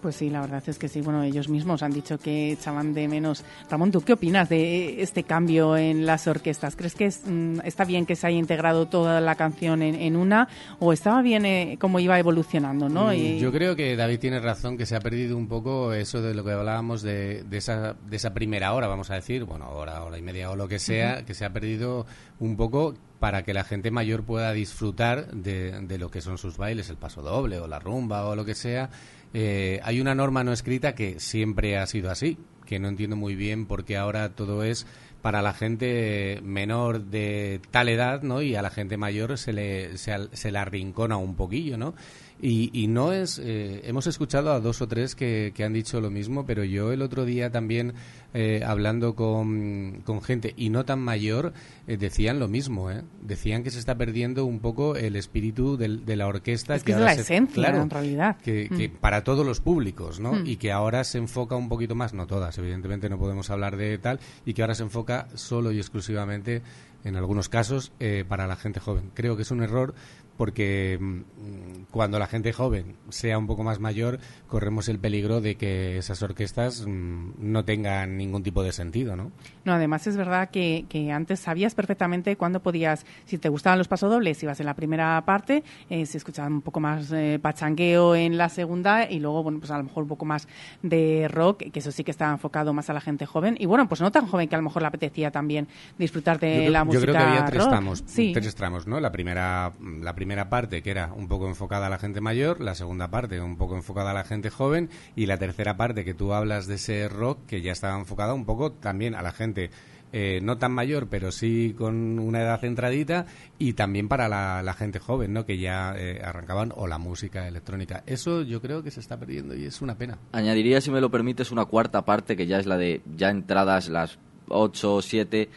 [0.01, 1.01] Pues sí, la verdad es que sí.
[1.01, 3.45] Bueno, ellos mismos han dicho que echaban de menos.
[3.71, 6.77] Ramón, ¿tú qué opinas de este cambio en las orquestas?
[6.77, 10.17] ¿Crees que es, mm, está bien que se haya integrado toda la canción en, en
[10.17, 10.49] una
[10.79, 13.09] o estaba bien eh, cómo iba evolucionando, no?
[13.09, 16.23] Mm, Y- Yo creo que David tiene razón, que se ha perdido un poco eso
[16.23, 19.69] de lo que hablábamos de, de esa, de esa primera hora, vamos a decir, bueno,
[19.71, 22.07] hora, hora y media o lo que sea, que se ha perdido
[22.39, 26.57] un poco para que la gente mayor pueda disfrutar de, de lo que son sus
[26.57, 28.91] bailes, el paso doble o la rumba o lo que sea.
[29.35, 33.35] Eh, hay una norma no escrita que siempre ha sido así, que no entiendo muy
[33.35, 34.87] bien porque ahora todo es
[35.23, 38.41] para la gente menor de tal edad, ¿no?
[38.41, 41.95] Y a la gente mayor se le, se, se la arrincona un poquillo, ¿no?
[42.41, 43.41] Y, y no es...
[43.43, 46.93] eh, hemos escuchado a dos o tres que, que han dicho lo mismo, pero yo
[46.93, 47.95] el otro día también,
[48.33, 51.53] eh, hablando con, con gente y no tan mayor,
[51.89, 53.03] eh, decían lo mismo, ¿eh?
[53.23, 56.77] Decían que se está perdiendo un poco el espíritu del- de la orquesta.
[56.77, 58.37] Es que es ahora la se- esencia, claro, en realidad.
[58.37, 58.93] que, que Mm.
[59.01, 60.35] para todos los públicos, ¿no?
[60.35, 60.47] Mm.
[60.47, 63.99] Y que ahora se enfoca un poquito más, no todas, evidentemente no podemos hablar de
[63.99, 66.63] tal, y que ahora se enfoca solo y exclusivamente,
[67.05, 69.11] en algunos casos, eh, para la gente joven.
[69.15, 69.95] Creo que es un error
[70.39, 75.57] porque mm, cuando la gente joven sea un poco más mayor, corremos el peligro de
[75.57, 79.31] que esas orquestas mm, no tengan ningún tipo de sentido, ¿no?
[79.65, 83.89] No, además es verdad que, que antes sabías perfectamente cuándo podías, si te gustaban los
[83.89, 88.39] pasodobles, ibas en la primera parte, eh, se escuchaba un poco más eh, pachangueo en
[88.39, 90.47] la segunda y luego, bueno, pues a lo mejor un poco más
[90.83, 93.57] de rock, que eso sí que estaba enfocado más a la gente joven.
[93.59, 95.67] Y bueno, pues no tan joven que a lo mejor le apetecía también
[95.99, 97.69] disfrutar de yo, la yo música creo que había tres rock.
[97.71, 98.31] tramos, Sí.
[98.33, 99.01] tres tramos, ¿no?
[99.01, 102.75] La primera, la primera parte que era un poco enfocada a la gente mayor, la
[102.75, 106.33] segunda parte un poco enfocada a la gente joven y la tercera parte que tú
[106.33, 109.71] hablas de ese rock que ya estaba enfocada un poco también a la gente
[110.11, 113.27] eh, no tan mayor, pero sí con una edad centradita
[113.59, 115.45] y también para la, gente joven, ¿no?
[115.45, 118.03] Que ya eh, arrancaban o la música electrónica.
[118.07, 120.19] Eso yo creo que se está perdiendo y es una pena.
[120.33, 123.89] Añadiría, si me lo permites, una cuarta parte que ya es la de ya entradas
[123.91, 124.19] las
[124.49, 125.49] 8 o 7,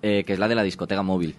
[0.00, 1.34] eh, que es la de la discoteca móvil.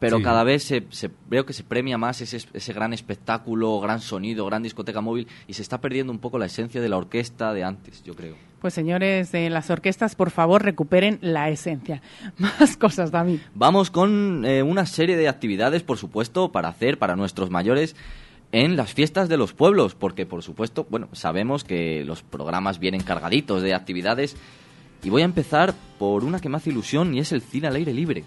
[0.00, 0.22] Pero Sí.
[0.24, 4.46] cada vez se, se- veo que se premia más ese, ese gran espectáculo, gran sonido,
[4.46, 7.62] gran discoteca móvil y se está perdiendo un poco la esencia de la orquesta de
[7.64, 8.34] antes, yo creo.
[8.62, 12.02] Pues señores de las orquestas, por favor, recuperen la esencia.
[12.38, 13.40] Más cosas, David.
[13.54, 17.94] Vamos con eh, una serie de actividades, por supuesto, para hacer para nuestros mayores
[18.52, 23.02] en las fiestas de los pueblos, porque por supuesto, bueno, sabemos que los programas vienen
[23.02, 24.34] cargaditos de actividades
[25.04, 27.76] y voy a empezar por una que me hace ilusión y es el cine al
[27.76, 28.24] aire libre.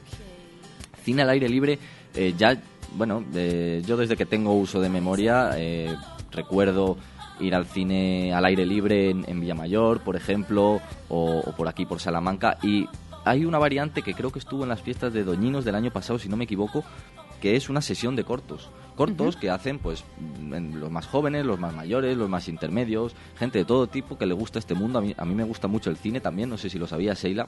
[1.04, 1.80] Cine al aire libre,
[2.16, 2.62] eh, ya,
[2.96, 5.96] bueno, eh, yo desde que tengo uso de memoria eh,
[6.32, 6.98] recuerdo
[7.40, 11.86] ir al cine al aire libre en, en Villamayor, por ejemplo, o, o por aquí,
[11.86, 12.88] por Salamanca, y
[13.26, 16.20] hay una variante que creo que estuvo en las fiestas de Doñinos del año pasado,
[16.20, 16.84] si no me equivoco,
[17.42, 18.70] que es una sesión de cortos.
[18.96, 20.06] Cortos que hacen, pues,
[20.50, 24.34] los más jóvenes, los más mayores, los más intermedios, gente de todo tipo que le
[24.34, 25.00] gusta este mundo.
[25.00, 27.14] A mí, a mí me gusta mucho el cine también, no sé si lo sabía
[27.14, 27.48] Sheila.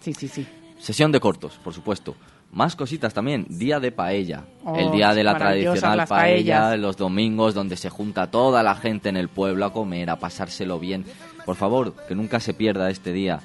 [0.00, 0.46] Sí, sí, sí.
[0.78, 2.16] Sesión de cortos, por supuesto.
[2.54, 3.46] Más cositas también.
[3.48, 4.44] Día de paella.
[4.64, 6.78] Oh, el día de la tradicional paella, paellas.
[6.78, 10.78] los domingos donde se junta toda la gente en el pueblo a comer, a pasárselo
[10.78, 11.04] bien.
[11.44, 13.40] Por favor, que nunca se pierda este día.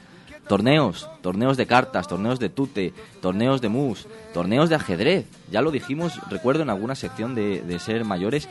[0.47, 5.25] Torneos, torneos de cartas, torneos de tute, torneos de mus, torneos de ajedrez.
[5.51, 8.47] Ya lo dijimos, recuerdo en alguna sección de, de ser mayores.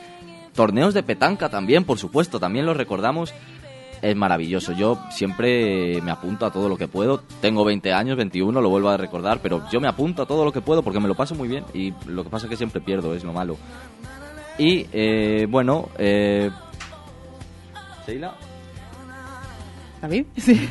[0.55, 3.33] Torneos de petanca también, por supuesto, también lo recordamos.
[4.01, 4.73] Es maravilloso.
[4.73, 7.21] Yo siempre me apunto a todo lo que puedo.
[7.41, 10.51] Tengo 20 años, 21, lo vuelvo a recordar, pero yo me apunto a todo lo
[10.51, 12.81] que puedo porque me lo paso muy bien y lo que pasa es que siempre
[12.81, 13.57] pierdo, es lo malo.
[14.57, 16.49] Y eh, bueno, eh.
[20.37, 20.69] Sí.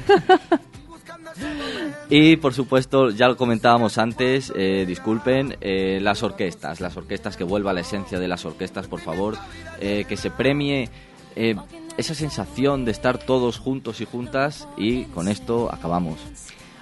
[2.11, 7.45] Y por supuesto, ya lo comentábamos antes, eh, disculpen, eh, las orquestas, las orquestas, que
[7.45, 9.37] vuelva a la esencia de las orquestas, por favor,
[9.81, 10.89] eh, que se premie
[11.37, 11.55] eh,
[11.99, 16.19] esa sensación de estar todos juntos y juntas y con esto acabamos.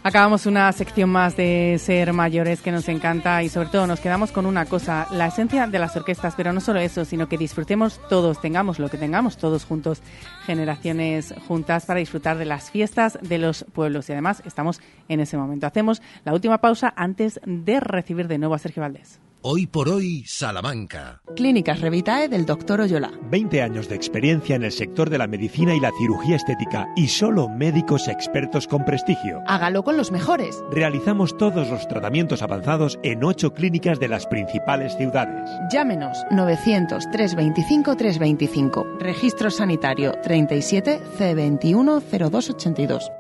[0.07, 4.31] Acabamos una sección más de ser mayores que nos encanta y sobre todo nos quedamos
[4.31, 8.01] con una cosa, la esencia de las orquestas, pero no solo eso, sino que disfrutemos
[8.09, 10.03] todos, tengamos lo que tengamos todos juntos,
[10.45, 15.37] generaciones juntas para disfrutar de las fiestas de los pueblos y además estamos en ese
[15.37, 15.67] momento.
[15.67, 19.19] Hacemos la última pausa antes de recibir de nuevo a Sergio Valdés.
[19.49, 21.23] Hoy por hoy, Salamanca.
[21.37, 22.81] Clínicas Revitae del Dr.
[22.81, 23.13] Oyola.
[23.31, 27.07] 20 años de experiencia en el sector de la medicina y la cirugía estética y
[27.07, 29.45] solo médicos expertos con prestigio.
[29.47, 30.65] Hágalo con los mejores.
[30.73, 35.49] Realizamos todos los tratamientos avanzados en ocho clínicas de las principales ciudades.
[35.71, 38.97] Llámenos 900 325 325.
[38.99, 43.13] Registro sanitario 37 C21 0282.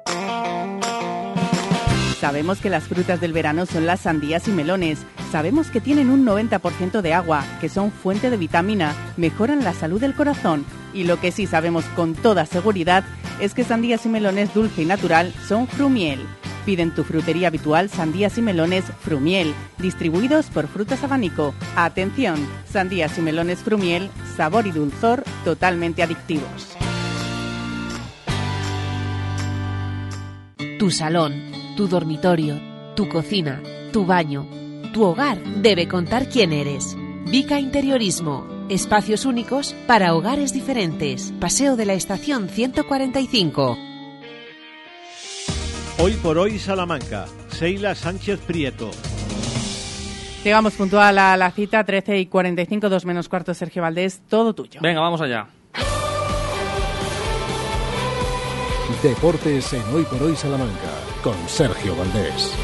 [2.18, 5.06] Sabemos que las frutas del verano son las sandías y melones.
[5.36, 10.00] Sabemos que tienen un 90% de agua, que son fuente de vitamina, mejoran la salud
[10.00, 10.64] del corazón.
[10.94, 13.04] Y lo que sí sabemos con toda seguridad
[13.38, 16.20] es que sandías y melones dulce y natural son Frumiel.
[16.64, 21.54] Piden tu frutería habitual sandías y melones Frumiel, distribuidos por Frutas Abanico.
[21.76, 24.08] Atención, sandías y melones Frumiel,
[24.38, 26.78] sabor y dulzor totalmente adictivos.
[30.78, 31.34] Tu salón,
[31.76, 32.58] tu dormitorio,
[32.94, 33.60] tu cocina,
[33.92, 34.55] tu baño,
[34.96, 36.96] tu hogar debe contar quién eres.
[37.26, 38.46] Vica Interiorismo.
[38.70, 41.34] Espacios únicos para hogares diferentes.
[41.38, 43.76] Paseo de la Estación 145.
[45.98, 47.26] Hoy por hoy, Salamanca.
[47.48, 48.90] Seila Sánchez Prieto.
[50.42, 54.80] Llegamos puntual a la cita, 13 y 45, 2 menos cuarto, Sergio Valdés, todo tuyo.
[54.82, 55.46] Venga, vamos allá.
[59.02, 60.90] Deportes en Hoy por Hoy Salamanca
[61.22, 62.56] con Sergio Valdés.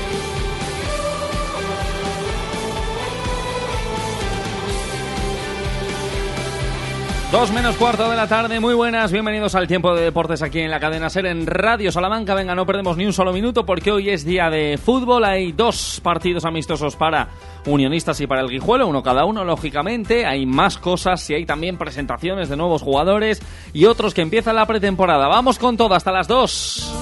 [7.32, 10.70] Dos menos cuarto de la tarde, muy buenas, bienvenidos al tiempo de deportes aquí en
[10.70, 12.34] la cadena SER en Radio Salamanca.
[12.34, 15.24] Venga, no perdemos ni un solo minuto porque hoy es día de fútbol.
[15.24, 17.30] Hay dos partidos amistosos para
[17.64, 20.26] Unionistas y para el Guijuelo, uno cada uno, lógicamente.
[20.26, 23.40] Hay más cosas y hay también presentaciones de nuevos jugadores
[23.72, 25.26] y otros que empiezan la pretemporada.
[25.26, 26.92] Vamos con todo hasta las dos.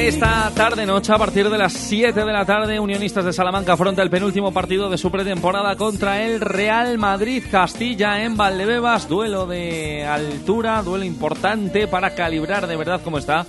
[0.00, 4.00] Esta tarde noche, a partir de las 7 de la tarde, Unionistas de Salamanca afronta
[4.00, 9.08] el penúltimo partido de su pretemporada contra el Real Madrid Castilla en Valdebebas.
[9.08, 13.44] Duelo de altura, duelo importante para calibrar de verdad cómo está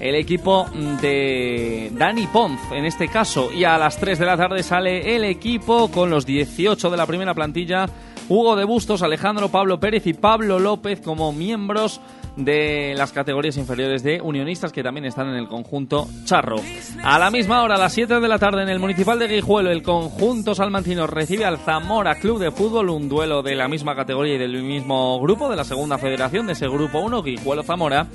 [0.00, 0.66] el equipo
[1.02, 3.52] de Dani Ponz en este caso.
[3.52, 7.06] Y a las 3 de la tarde sale el equipo con los 18 de la
[7.06, 7.86] primera plantilla.
[8.28, 12.00] Hugo de Bustos, Alejandro Pablo Pérez y Pablo López como miembros
[12.36, 16.56] de las categorías inferiores de unionistas que también están en el conjunto Charro.
[17.02, 19.70] A la misma hora, a las 7 de la tarde, en el Municipal de Guijuelo,
[19.70, 24.34] el conjunto salmantino recibe al Zamora Club de Fútbol, un duelo de la misma categoría
[24.34, 28.06] y del mismo grupo, de la segunda federación, de ese grupo 1, Guijuelo-Zamora.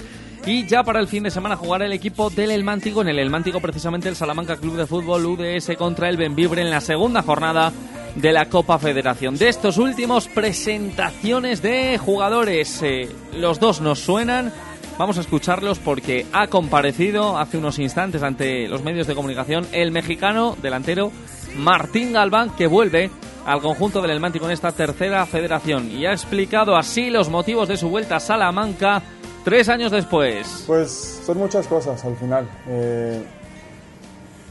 [0.45, 3.17] Y ya para el fin de semana jugará el equipo del El Mántico, en el
[3.17, 7.23] El Mántico precisamente el Salamanca Club de Fútbol UDS contra el Benvibre en la segunda
[7.23, 7.73] jornada
[8.13, 9.38] de la Copa Federación.
[9.38, 14.53] De estos últimos presentaciones de jugadores, eh, los dos nos suenan.
[14.99, 19.91] Vamos a escucharlos porque ha comparecido hace unos instantes ante los medios de comunicación el
[19.91, 21.11] mexicano delantero
[21.57, 23.09] Martín Galván que vuelve
[23.47, 27.67] al conjunto del El Mántico en esta tercera federación y ha explicado así los motivos
[27.67, 29.01] de su vuelta a Salamanca
[29.45, 30.65] tres años después.
[30.67, 32.45] Pues son muchas cosas al final.
[32.67, 33.23] Eh,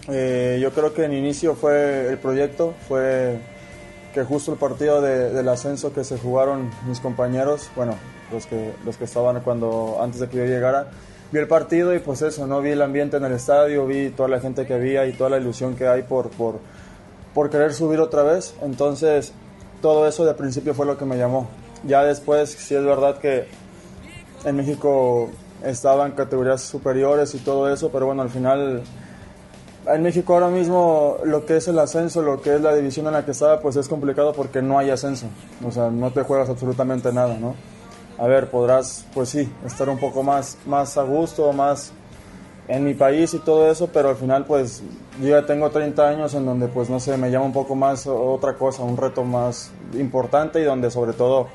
[0.08, 3.38] eh, yo creo que en inicio fue el proyecto, fue
[4.12, 7.94] que justo el partido de- del ascenso que se jugaron mis compañeros, bueno,
[8.32, 10.88] los que, los que estaban cuando antes de que yo llegara,
[11.32, 14.28] vi el partido y pues eso, no vi el ambiente en el estadio, vi toda
[14.28, 16.60] la gente que había y toda la ilusión que hay por, por,
[17.34, 18.54] por querer subir otra vez.
[18.62, 19.32] Entonces,
[19.82, 21.48] todo eso de principio fue lo que me llamó.
[21.82, 23.46] Ya después, sí es verdad que
[24.44, 25.30] en México
[25.62, 28.82] estaba en categorías superiores y todo eso, pero bueno, al final
[29.86, 33.12] en México ahora mismo lo que es el ascenso, lo que es la división en
[33.12, 35.26] la que estaba, pues es complicado porque no hay ascenso.
[35.66, 37.54] O sea, no te juegas absolutamente nada, ¿no?
[38.18, 41.92] A ver, podrás, pues sí, estar un poco más, más a gusto, más
[42.68, 44.82] en mi país y todo eso, pero al final pues
[45.20, 48.06] yo ya tengo 30 años en donde pues no sé, me llama un poco más
[48.06, 51.48] otra cosa, un reto más importante y donde sobre todo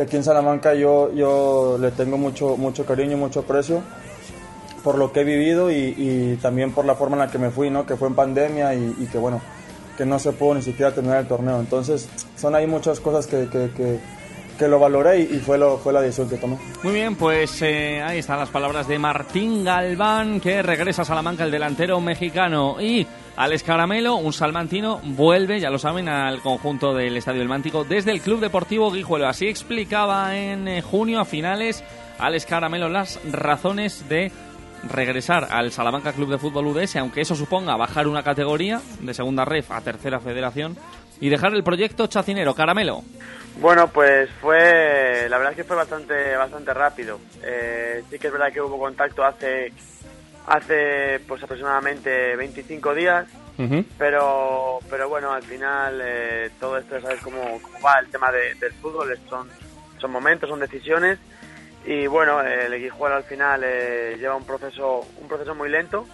[0.00, 3.82] que aquí en Salamanca yo, yo le tengo mucho, mucho cariño, mucho aprecio
[4.82, 7.68] por lo que he vivido y, también por la forma en la que me fui,
[7.68, 7.84] ¿no?
[7.84, 9.42] Que fue en pandemia y, que bueno,
[9.98, 11.60] que no se pudo ni siquiera terminar el torneo.
[11.60, 14.00] Entonces, son ahí muchas cosas que, que, que,
[14.58, 16.56] que lo valoré y, y fue, lo, fue la decisión que tomé.
[16.82, 21.44] Muy bien, pues eh, ahí están las palabras de Martín Galván, que regresa a Salamanca,
[21.44, 22.80] el delantero mexicano.
[22.80, 23.06] Y
[23.40, 28.10] Alex Caramelo, un salmantino, vuelve, ya lo saben, al conjunto del Estadio del Mántico desde
[28.10, 29.26] el Club Deportivo Guijuelo.
[29.26, 31.82] Así explicaba en eh, junio, a finales,
[32.18, 34.30] Alex Caramelo las razones de
[34.86, 39.46] regresar al Salamanca Club de Fútbol UDS, aunque eso suponga bajar una categoría de segunda
[39.46, 40.76] ref a tercera federación
[41.18, 42.54] y dejar el proyecto chacinero.
[42.54, 43.04] Caramelo.
[43.58, 47.18] Bueno, pues fue, la verdad es que fue bastante, bastante rápido.
[47.42, 49.72] Eh, sí que es verdad que hubo contacto hace,
[50.50, 53.26] hace pues aproximadamente 25 días,
[53.98, 58.54] pero, pero bueno, al final eh, todo esto, sabes cómo, cómo va el tema de-
[58.54, 59.48] del fútbol, son,
[59.98, 61.18] son momentos, son decisiones
[61.86, 66.06] y bueno, el Guijuelo al final eh, lleva un proceso, un proceso muy lento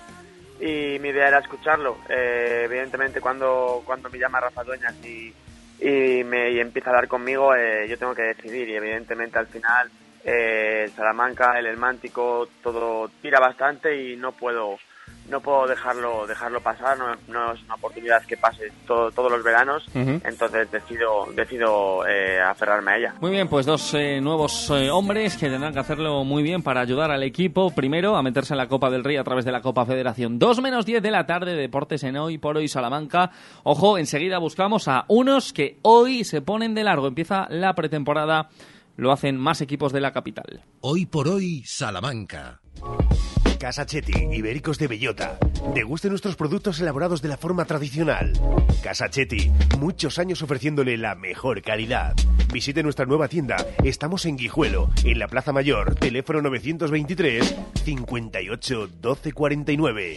[0.61, 1.99] y mi idea era escucharlo.
[2.09, 5.33] Eh, evidentemente cuando, cuando me llama Rafa Dueñas y,
[5.81, 9.47] y, me, y empieza a hablar conmigo, eh, yo tengo que decidir y evidentemente al
[9.47, 9.89] final
[10.27, 14.77] eh, el Salamanca, el Elmántico, todo tira bastante y no puedo
[15.31, 19.43] no puedo dejarlo dejarlo pasar, no, no es una oportunidad que pase todo- todos los
[19.43, 23.15] veranos, entonces decido decido eh, aferrarme a ella.
[23.21, 26.81] Muy bien, pues dos eh, nuevos eh, hombres que tendrán que hacerlo muy bien para
[26.81, 29.63] ayudar al equipo, primero, a meterse en la Copa del Rey a través de la
[29.63, 30.39] Copa Federación.
[30.39, 33.33] 2 menos 10 de la tarde, Deportes en Hoy por Hoy Salamanca.
[33.65, 37.09] Ojo, enseguida buscamos a unos que hoy se ponen de largo.
[37.09, 38.49] Empieza la pretemporada,
[38.97, 40.65] lo hacen más equipos de la capital.
[40.81, 42.61] Hoy por hoy, Salamanca.
[43.59, 45.39] Casa Cheti, Ibéricos de Bellota.
[45.75, 48.33] Deguste nuestros productos elaborados de la forma tradicional.
[48.83, 52.15] Casa Cheti, muchos años ofreciéndole la mejor calidad.
[52.53, 53.57] Visite nuestra nueva tienda.
[53.83, 60.17] Estamos en Guijuelo, en la Plaza Mayor, teléfono 923 58 12 49.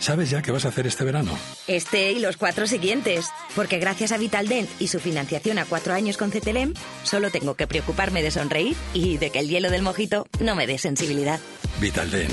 [0.00, 1.30] ¿Sabes ya qué vas a hacer este verano?
[1.66, 3.28] Este y los cuatro siguientes.
[3.54, 6.72] Porque gracias a Vitaldent y su financiación a cuatro años con CTLM,
[7.04, 10.66] solo tengo que preocuparme de sonreír y de que el hielo del mojito no me
[10.66, 11.38] dé sensibilidad.
[11.80, 12.32] Vitaldent.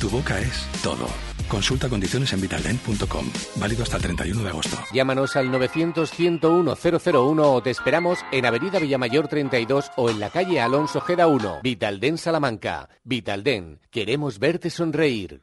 [0.00, 1.06] Tu boca es todo.
[1.48, 3.30] Consulta condiciones en vitaldent.com.
[3.56, 4.76] Válido hasta el 31 de agosto.
[4.92, 11.00] Llámanos al 900-101-001 o te esperamos en Avenida Villamayor 32 o en la calle Alonso
[11.00, 11.60] Geda 1.
[11.62, 12.88] Vitalden Salamanca.
[13.04, 13.78] Vitalden.
[13.92, 15.42] Queremos verte sonreír.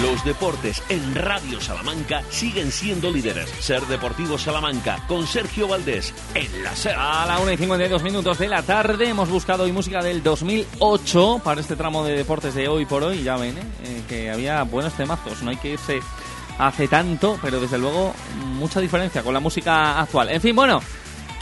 [0.00, 3.50] Los deportes en Radio Salamanca siguen siendo líderes.
[3.60, 6.96] Ser Deportivo Salamanca con Sergio Valdés en la SER.
[6.96, 11.42] A la 1 y 52 minutos de la tarde hemos buscado hoy música del 2008
[11.44, 13.22] para este tramo de deportes de hoy por hoy.
[13.22, 13.62] Ya ven, ¿eh?
[13.84, 15.42] Eh, que había buenos temazos.
[15.42, 16.00] No hay que irse
[16.58, 18.14] hace tanto, pero desde luego
[18.54, 20.30] mucha diferencia con la música actual.
[20.30, 20.80] En fin, bueno,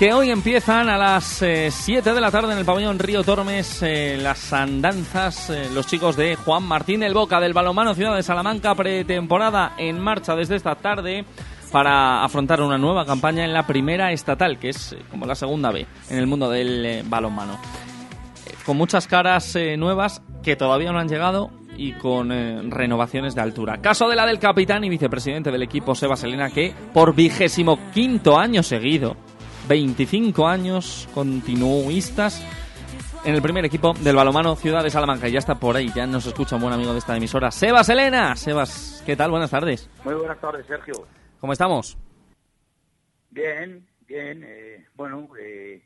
[0.00, 3.82] que hoy empiezan a las eh, 7 de la tarde en el pabellón Río Tormes
[3.82, 8.22] eh, las andanzas, eh, los chicos de Juan Martín del Boca del balonmano Ciudad de
[8.22, 11.26] Salamanca, pretemporada en marcha desde esta tarde
[11.70, 15.70] para afrontar una nueva campaña en la primera estatal, que es eh, como la segunda
[15.70, 17.60] B en el mundo del eh, balonmano.
[18.46, 23.34] Eh, con muchas caras eh, nuevas que todavía no han llegado y con eh, renovaciones
[23.34, 23.82] de altura.
[23.82, 28.38] Caso de la del capitán y vicepresidente del equipo, Sebas Elena, que por vigésimo quinto
[28.38, 29.16] año seguido
[29.70, 32.44] 25 años continuistas
[33.24, 35.28] en el primer equipo del balomano Ciudad de Salamanca.
[35.28, 37.88] Y ya está por ahí, ya nos escucha un buen amigo de esta emisora, Sebas
[37.88, 38.34] Elena.
[38.34, 39.30] Sebas, ¿qué tal?
[39.30, 39.88] Buenas tardes.
[40.04, 41.06] Muy buenas tardes, Sergio.
[41.38, 41.96] ¿Cómo estamos?
[43.30, 44.42] Bien, bien.
[44.44, 45.80] eh, bueno, eh,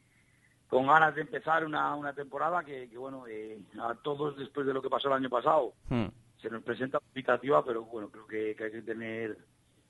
[0.66, 4.72] con ganas de empezar una, una temporada que, que, bueno, eh, a todos después de
[4.72, 6.06] lo que pasó el año pasado Hmm.
[6.40, 9.36] se nos presenta expectativa, pero bueno, creo que, que hay que tener,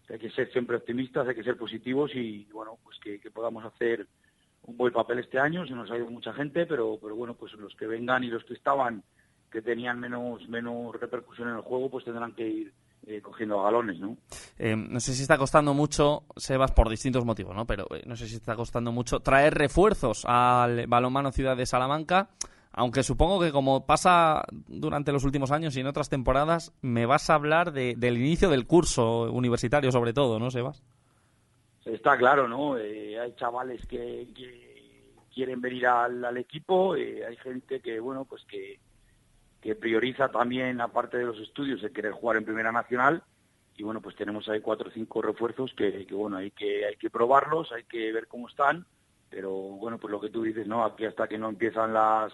[0.09, 3.65] hay que ser siempre optimistas, hay que ser positivos y bueno, pues que, que podamos
[3.65, 4.07] hacer
[4.67, 5.67] un buen papel este año.
[5.67, 8.45] Se nos ha ido mucha gente, pero, pero bueno, pues los que vengan y los
[8.45, 9.03] que estaban,
[9.51, 12.73] que tenían menos, menos repercusión en el juego, pues tendrán que ir
[13.07, 14.17] eh, cogiendo galones, ¿no?
[14.59, 17.67] Eh, no sé si está costando mucho, Sebas, por distintos motivos, ¿no?
[17.67, 22.31] Pero eh, no sé si está costando mucho traer refuerzos al balonmano Ciudad de Salamanca,
[22.77, 27.31] aunque supongo que como pasa durante los últimos años y en otras temporadas, me vas
[27.31, 30.83] a hablar de- del inicio del curso universitario sobre todo, ¿no, Sebas?
[31.85, 32.77] Está claro, ¿no?
[32.79, 34.27] Eh, hay chavales que,
[35.33, 38.81] quieren venir al, equipo, eh, hay gente que, bueno, pues que,
[39.77, 43.23] prioriza también, aparte de los estudios, el querer jugar en Primera Nacional.
[43.77, 46.97] Y bueno, pues tenemos ahí cuatro o cinco refuerzos que, que, bueno, hay que, hay
[46.97, 48.87] que probarlos, hay que ver cómo están.
[49.31, 50.85] Pero bueno, pues lo que tú dices, ¿no?
[50.85, 52.33] Aquí hasta que no empiezan las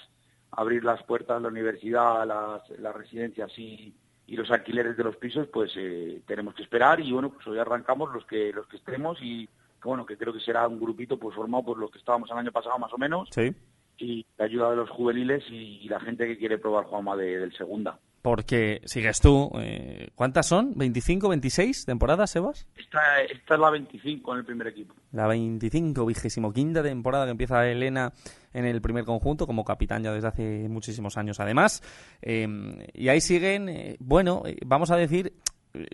[0.53, 3.95] abrir las puertas la universidad, las, las residencias y,
[4.27, 7.59] y los alquileres de los pisos, pues eh, tenemos que esperar y bueno, pues hoy
[7.59, 11.19] arrancamos los que los que estemos y que, bueno, que creo que será un grupito
[11.19, 13.55] pues formado por los que estábamos el año pasado más o menos Sí.
[13.99, 17.39] y la ayuda de los juveniles y, y la gente que quiere probar Juanma de,
[17.39, 17.99] del segunda.
[18.23, 19.51] Porque sigues tú.
[19.55, 20.75] eh, ¿Cuántas son?
[20.75, 22.67] ¿25, 26 temporadas, Sebas?
[22.77, 24.95] Esta, esta es la 25 en el primer equipo.
[25.13, 28.13] La 25, vigésimo quinta temporada que empieza Elena
[28.53, 31.83] en el primer conjunto, como capitán ya desde hace muchísimos años además.
[32.21, 32.47] Eh,
[32.95, 35.33] y ahí siguen, eh, bueno, eh, vamos a decir,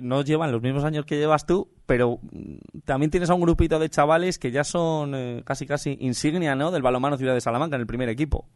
[0.02, 3.78] no llevan los mismos años que llevas tú, pero mm, también tienes a un grupito
[3.78, 6.70] de chavales que ya son eh, casi casi insignia ¿no?
[6.70, 8.48] del balonmano Ciudad de Salamanca en el primer equipo.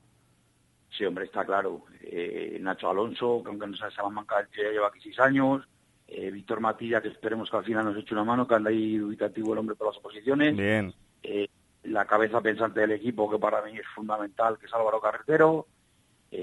[1.01, 1.85] Sí, hombre, está claro.
[2.02, 5.66] Eh, Nacho Alonso, que aunque no sea Salamanca, ya lleva aquí seis años.
[6.06, 8.98] Eh, Víctor Matilla, que esperemos que al final nos eche una mano, que anda ahí
[8.98, 10.55] dubitativo el hombre por las oposiciones.
[10.55, 10.93] Bien.
[11.22, 11.48] Eh,
[11.85, 15.68] la cabeza pensante del equipo, que para mí es fundamental, que es Álvaro Carretero.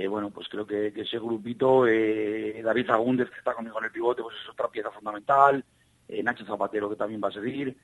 [0.09, 3.91] Bueno, pues creo que, que ese grupito, eh, David Agúndez, que está conmigo en el
[3.91, 5.63] pivote, pues es otra pieza fundamental.
[6.23, 7.77] Nacho Zapatero, que también va a seguir.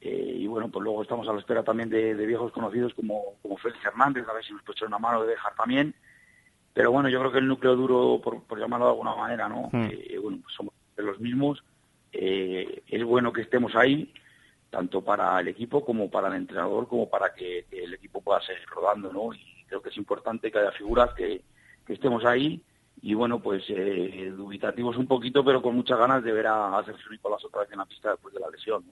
[0.00, 3.36] Eh, y bueno, pues luego estamos a la espera también de, de viejos conocidos como,
[3.40, 5.94] como Félix Hernández, a ver si nos puede echar una mano de dejar también.
[6.74, 9.68] Pero bueno, yo creo que el núcleo duro, por, por llamarlo de alguna manera, ¿no?
[9.72, 9.88] Hmm.
[9.90, 11.62] Eh, bueno, pues somos de los mismos.
[12.12, 14.12] Eh, es bueno que estemos ahí,
[14.70, 18.40] tanto para el equipo como para el entrenador, como para que, que el equipo pueda
[18.40, 19.34] seguir rodando, ¿no?
[19.34, 21.42] Y creo que es importante que haya figuras que,
[21.86, 22.62] que estemos ahí
[23.02, 26.84] y bueno, pues eh, dubitativos un poquito, pero con muchas ganas de ver a, a
[26.84, 28.84] Sergio Nicolás otra vez en la pista después de la lesión.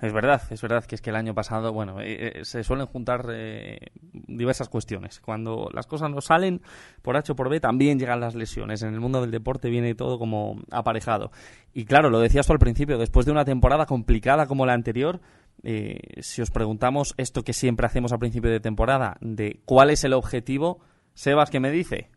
[0.00, 2.86] Es verdad, es verdad que es que el año pasado, bueno, eh, eh, se suelen
[2.86, 5.20] juntar eh, diversas cuestiones.
[5.20, 6.60] Cuando las cosas no salen
[7.02, 8.82] por H o por B, también llegan las lesiones.
[8.82, 11.30] En el mundo del deporte viene todo como aparejado.
[11.72, 15.20] Y claro, lo decías tú al principio, después de una temporada complicada como la anterior,
[15.62, 20.02] eh, si os preguntamos esto que siempre hacemos al principio de temporada, de cuál es
[20.02, 20.80] el objetivo,
[21.14, 22.10] Sebas, ¿qué me dice?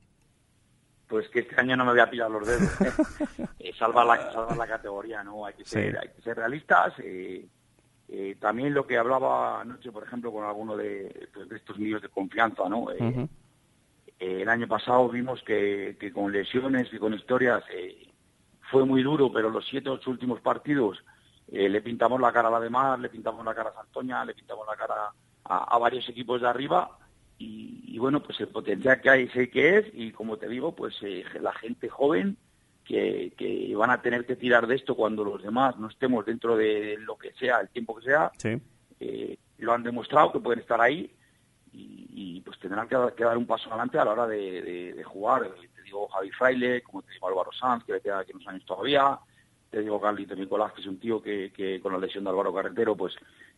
[1.07, 2.71] Pues que este año no me voy a pillar los dedos.
[3.59, 5.45] Eh, salvar, la, salvar la categoría, ¿no?
[5.45, 5.97] Hay que ser, Sí.
[5.99, 6.93] hay que ser realistas.
[6.99, 7.47] eh,
[8.07, 12.03] eh, también lo que hablaba anoche, por ejemplo, con alguno de, pues, de estos niños
[12.03, 12.91] de confianza, ¿no?
[12.91, 13.27] Eh,
[14.19, 17.63] el año pasado vimos que, que con lesiones y con historias
[18.71, 21.03] fue muy duro, pero los siete ocho últimos partidos
[21.47, 24.33] le pintamos la cara a la de Mar, le pintamos la cara a Santoña, le
[24.35, 25.11] pintamos la cara
[25.43, 26.89] a, a varios equipos de arriba
[27.37, 30.75] y, y bueno, pues el potencial que hay sé que es y como te digo,
[30.75, 32.37] pues eh, la gente joven
[32.83, 36.55] que, que van a tener que tirar de esto cuando los demás no estemos dentro
[36.55, 38.57] de lo que sea, el tiempo que sea, Sí.
[38.99, 41.11] eh, lo han demostrado que pueden estar ahí
[41.73, 42.07] y,
[42.37, 44.93] y, pues tendrán que, dar- que dar un paso adelante a la hora de, de-
[44.93, 45.43] de jugar.
[45.75, 48.65] Te digo Javi Fraile, como te digo Álvaro Sanz, que le queda aquí unos años
[48.65, 49.19] todavía.
[49.69, 52.53] Te digo Carlito Nicolás, que es un tío que, que con la lesión de Álvaro
[52.53, 53.13] Carretero, pues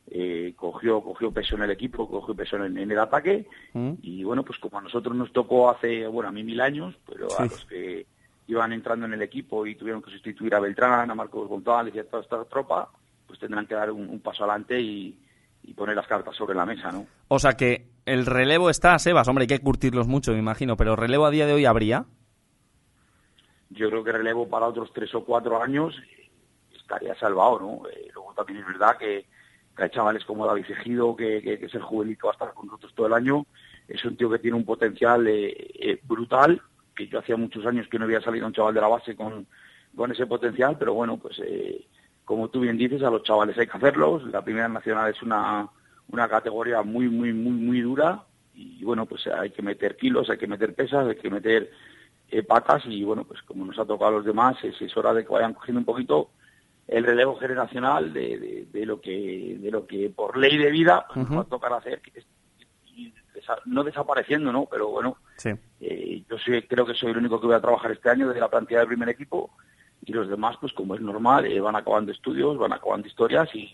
[0.09, 3.47] eh, cogió, cogió peso en el equipo, cogió peso en, en el ataque.
[3.73, 3.93] ¿Mm?
[4.01, 7.27] Y bueno, pues como a nosotros nos tocó hace, bueno, a mí mil años, pero
[7.37, 8.05] a los que
[8.47, 11.99] iban entrando en el equipo y tuvieron que sustituir a Beltrán, a Marcos González y
[11.99, 12.89] a toda esta tropa,
[13.25, 15.19] pues tendrán que dar un, un paso adelante y,
[15.63, 17.05] y poner las cartas sobre la mesa, ¿no?
[17.27, 20.95] O sea que el relevo está, Sebas, hombre, hay que curtirlos mucho, me imagino, pero
[20.95, 22.05] relevo a día de hoy habría.
[23.69, 25.93] Yo creo que relevo para otros tres o cuatro años
[26.73, 27.89] estaría salvado, ¿no?
[27.89, 29.25] Eh, luego también es verdad que,
[29.77, 32.53] que hay chavales como David Ejido, que, que, que es el juvenil va a estar
[32.53, 33.45] con nosotros todo el año,
[33.87, 36.61] es un tío que tiene un potencial eh, eh, brutal,
[36.95, 39.45] que yo hacía muchos años que no había salido un chaval de la base con,
[39.95, 41.85] con ese potencial, pero bueno, pues eh,
[42.25, 45.69] como tú bien dices, a los chavales hay que hacerlos, la primera nacional es una,
[46.09, 48.23] una categoría muy, muy, muy, muy dura,
[48.55, 51.69] y bueno, pues hay que meter kilos, hay que meter pesas, hay que meter
[52.47, 55.31] patas y bueno, pues como nos ha tocado a los demás, es hora de que
[55.31, 56.31] vayan cogiendo un poquito
[56.87, 61.05] el relevo generacional de, de- de lo que de lo que por ley de vida
[61.13, 62.01] pues, nos va a tocar hacer,
[63.33, 64.65] desa- no desapareciendo, ¿no?
[64.65, 65.49] Pero bueno, Sí.
[65.81, 68.39] eh, yo sí creo que soy el único que voy a trabajar este año de
[68.39, 69.51] la plantilla del primer equipo
[70.05, 73.69] y los demás, pues como es normal, eh, van acabando estudios, van acabando historias y,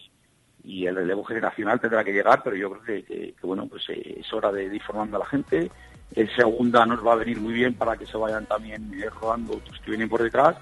[0.64, 3.88] y el relevo generacional tendrá que llegar, pero yo creo que, que- que, bueno, pues
[3.90, 5.70] eh, es hora de ir formando a la gente.
[6.16, 8.92] El segunda nos va a venir muy bien para que se vayan también
[9.22, 10.56] rodando otros que vienen por detrás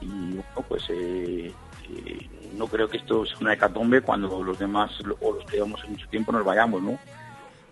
[0.00, 0.84] y bueno, pues
[1.96, 4.90] eh, no creo que esto sea una hecatombe cuando los demás
[5.20, 6.98] o los que llevamos mucho tiempo nos vayamos, ¿no?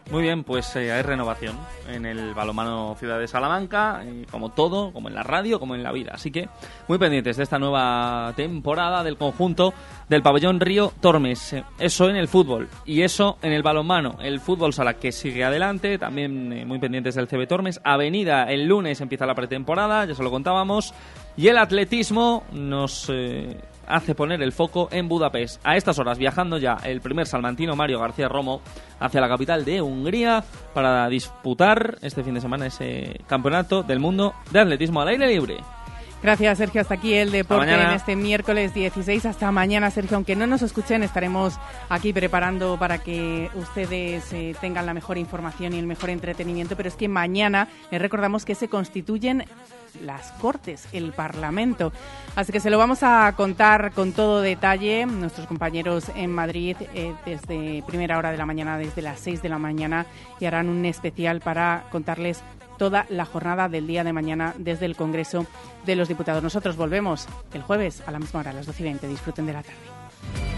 [0.08, 4.92] Muy bien, pues eh, hay renovación en el balomano Ciudad de Salamanca, eh, como todo,
[4.92, 6.12] como en la radio, como en la vida.
[6.14, 6.48] Así que
[6.86, 9.74] muy pendientes de esta nueva temporada del conjunto
[10.08, 11.56] del pabellón Río Tormes.
[11.80, 14.16] Eso en el fútbol y eso en el balonmano.
[14.22, 17.80] El fútbol sala que sigue adelante, también muy pendientes del CB Tormes.
[17.82, 20.94] Avenida, el lunes empieza la pretemporada, ya se lo contábamos.
[21.36, 23.10] Y el atletismo nos
[23.86, 25.60] hace poner el foco en Budapest.
[25.64, 28.60] A estas horas viajando ya el primer salmantino Mario García Romo
[29.00, 30.44] hacia la capital de Hungría
[30.74, 35.56] para disputar este fin de semana ese campeonato del mundo de atletismo al aire libre.
[36.22, 36.80] Gracias, Sergio.
[36.80, 39.26] Hasta aquí el deporte en este miércoles 16.
[39.26, 40.16] Hasta mañana, Sergio.
[40.16, 41.54] Aunque no nos escuchen, estaremos
[41.88, 46.76] aquí preparando para que ustedes eh, tengan la mejor información y el mejor entretenimiento.
[46.76, 49.44] Pero es que mañana les recordamos que se constituyen
[50.02, 51.92] las Cortes, el Parlamento.
[52.34, 55.06] Así que se lo vamos a contar con todo detalle.
[55.06, 59.48] Nuestros compañeros en Madrid eh, desde primera hora de la mañana, desde las 6 de
[59.48, 60.06] la mañana,
[60.40, 62.42] y harán un especial para contarles
[62.76, 65.46] toda la jornada del día de mañana desde el Congreso
[65.84, 66.42] de los Diputados.
[66.42, 69.08] Nosotros volvemos el jueves a la misma hora, a las 12 y 20.
[69.08, 70.55] Disfruten de la tarde.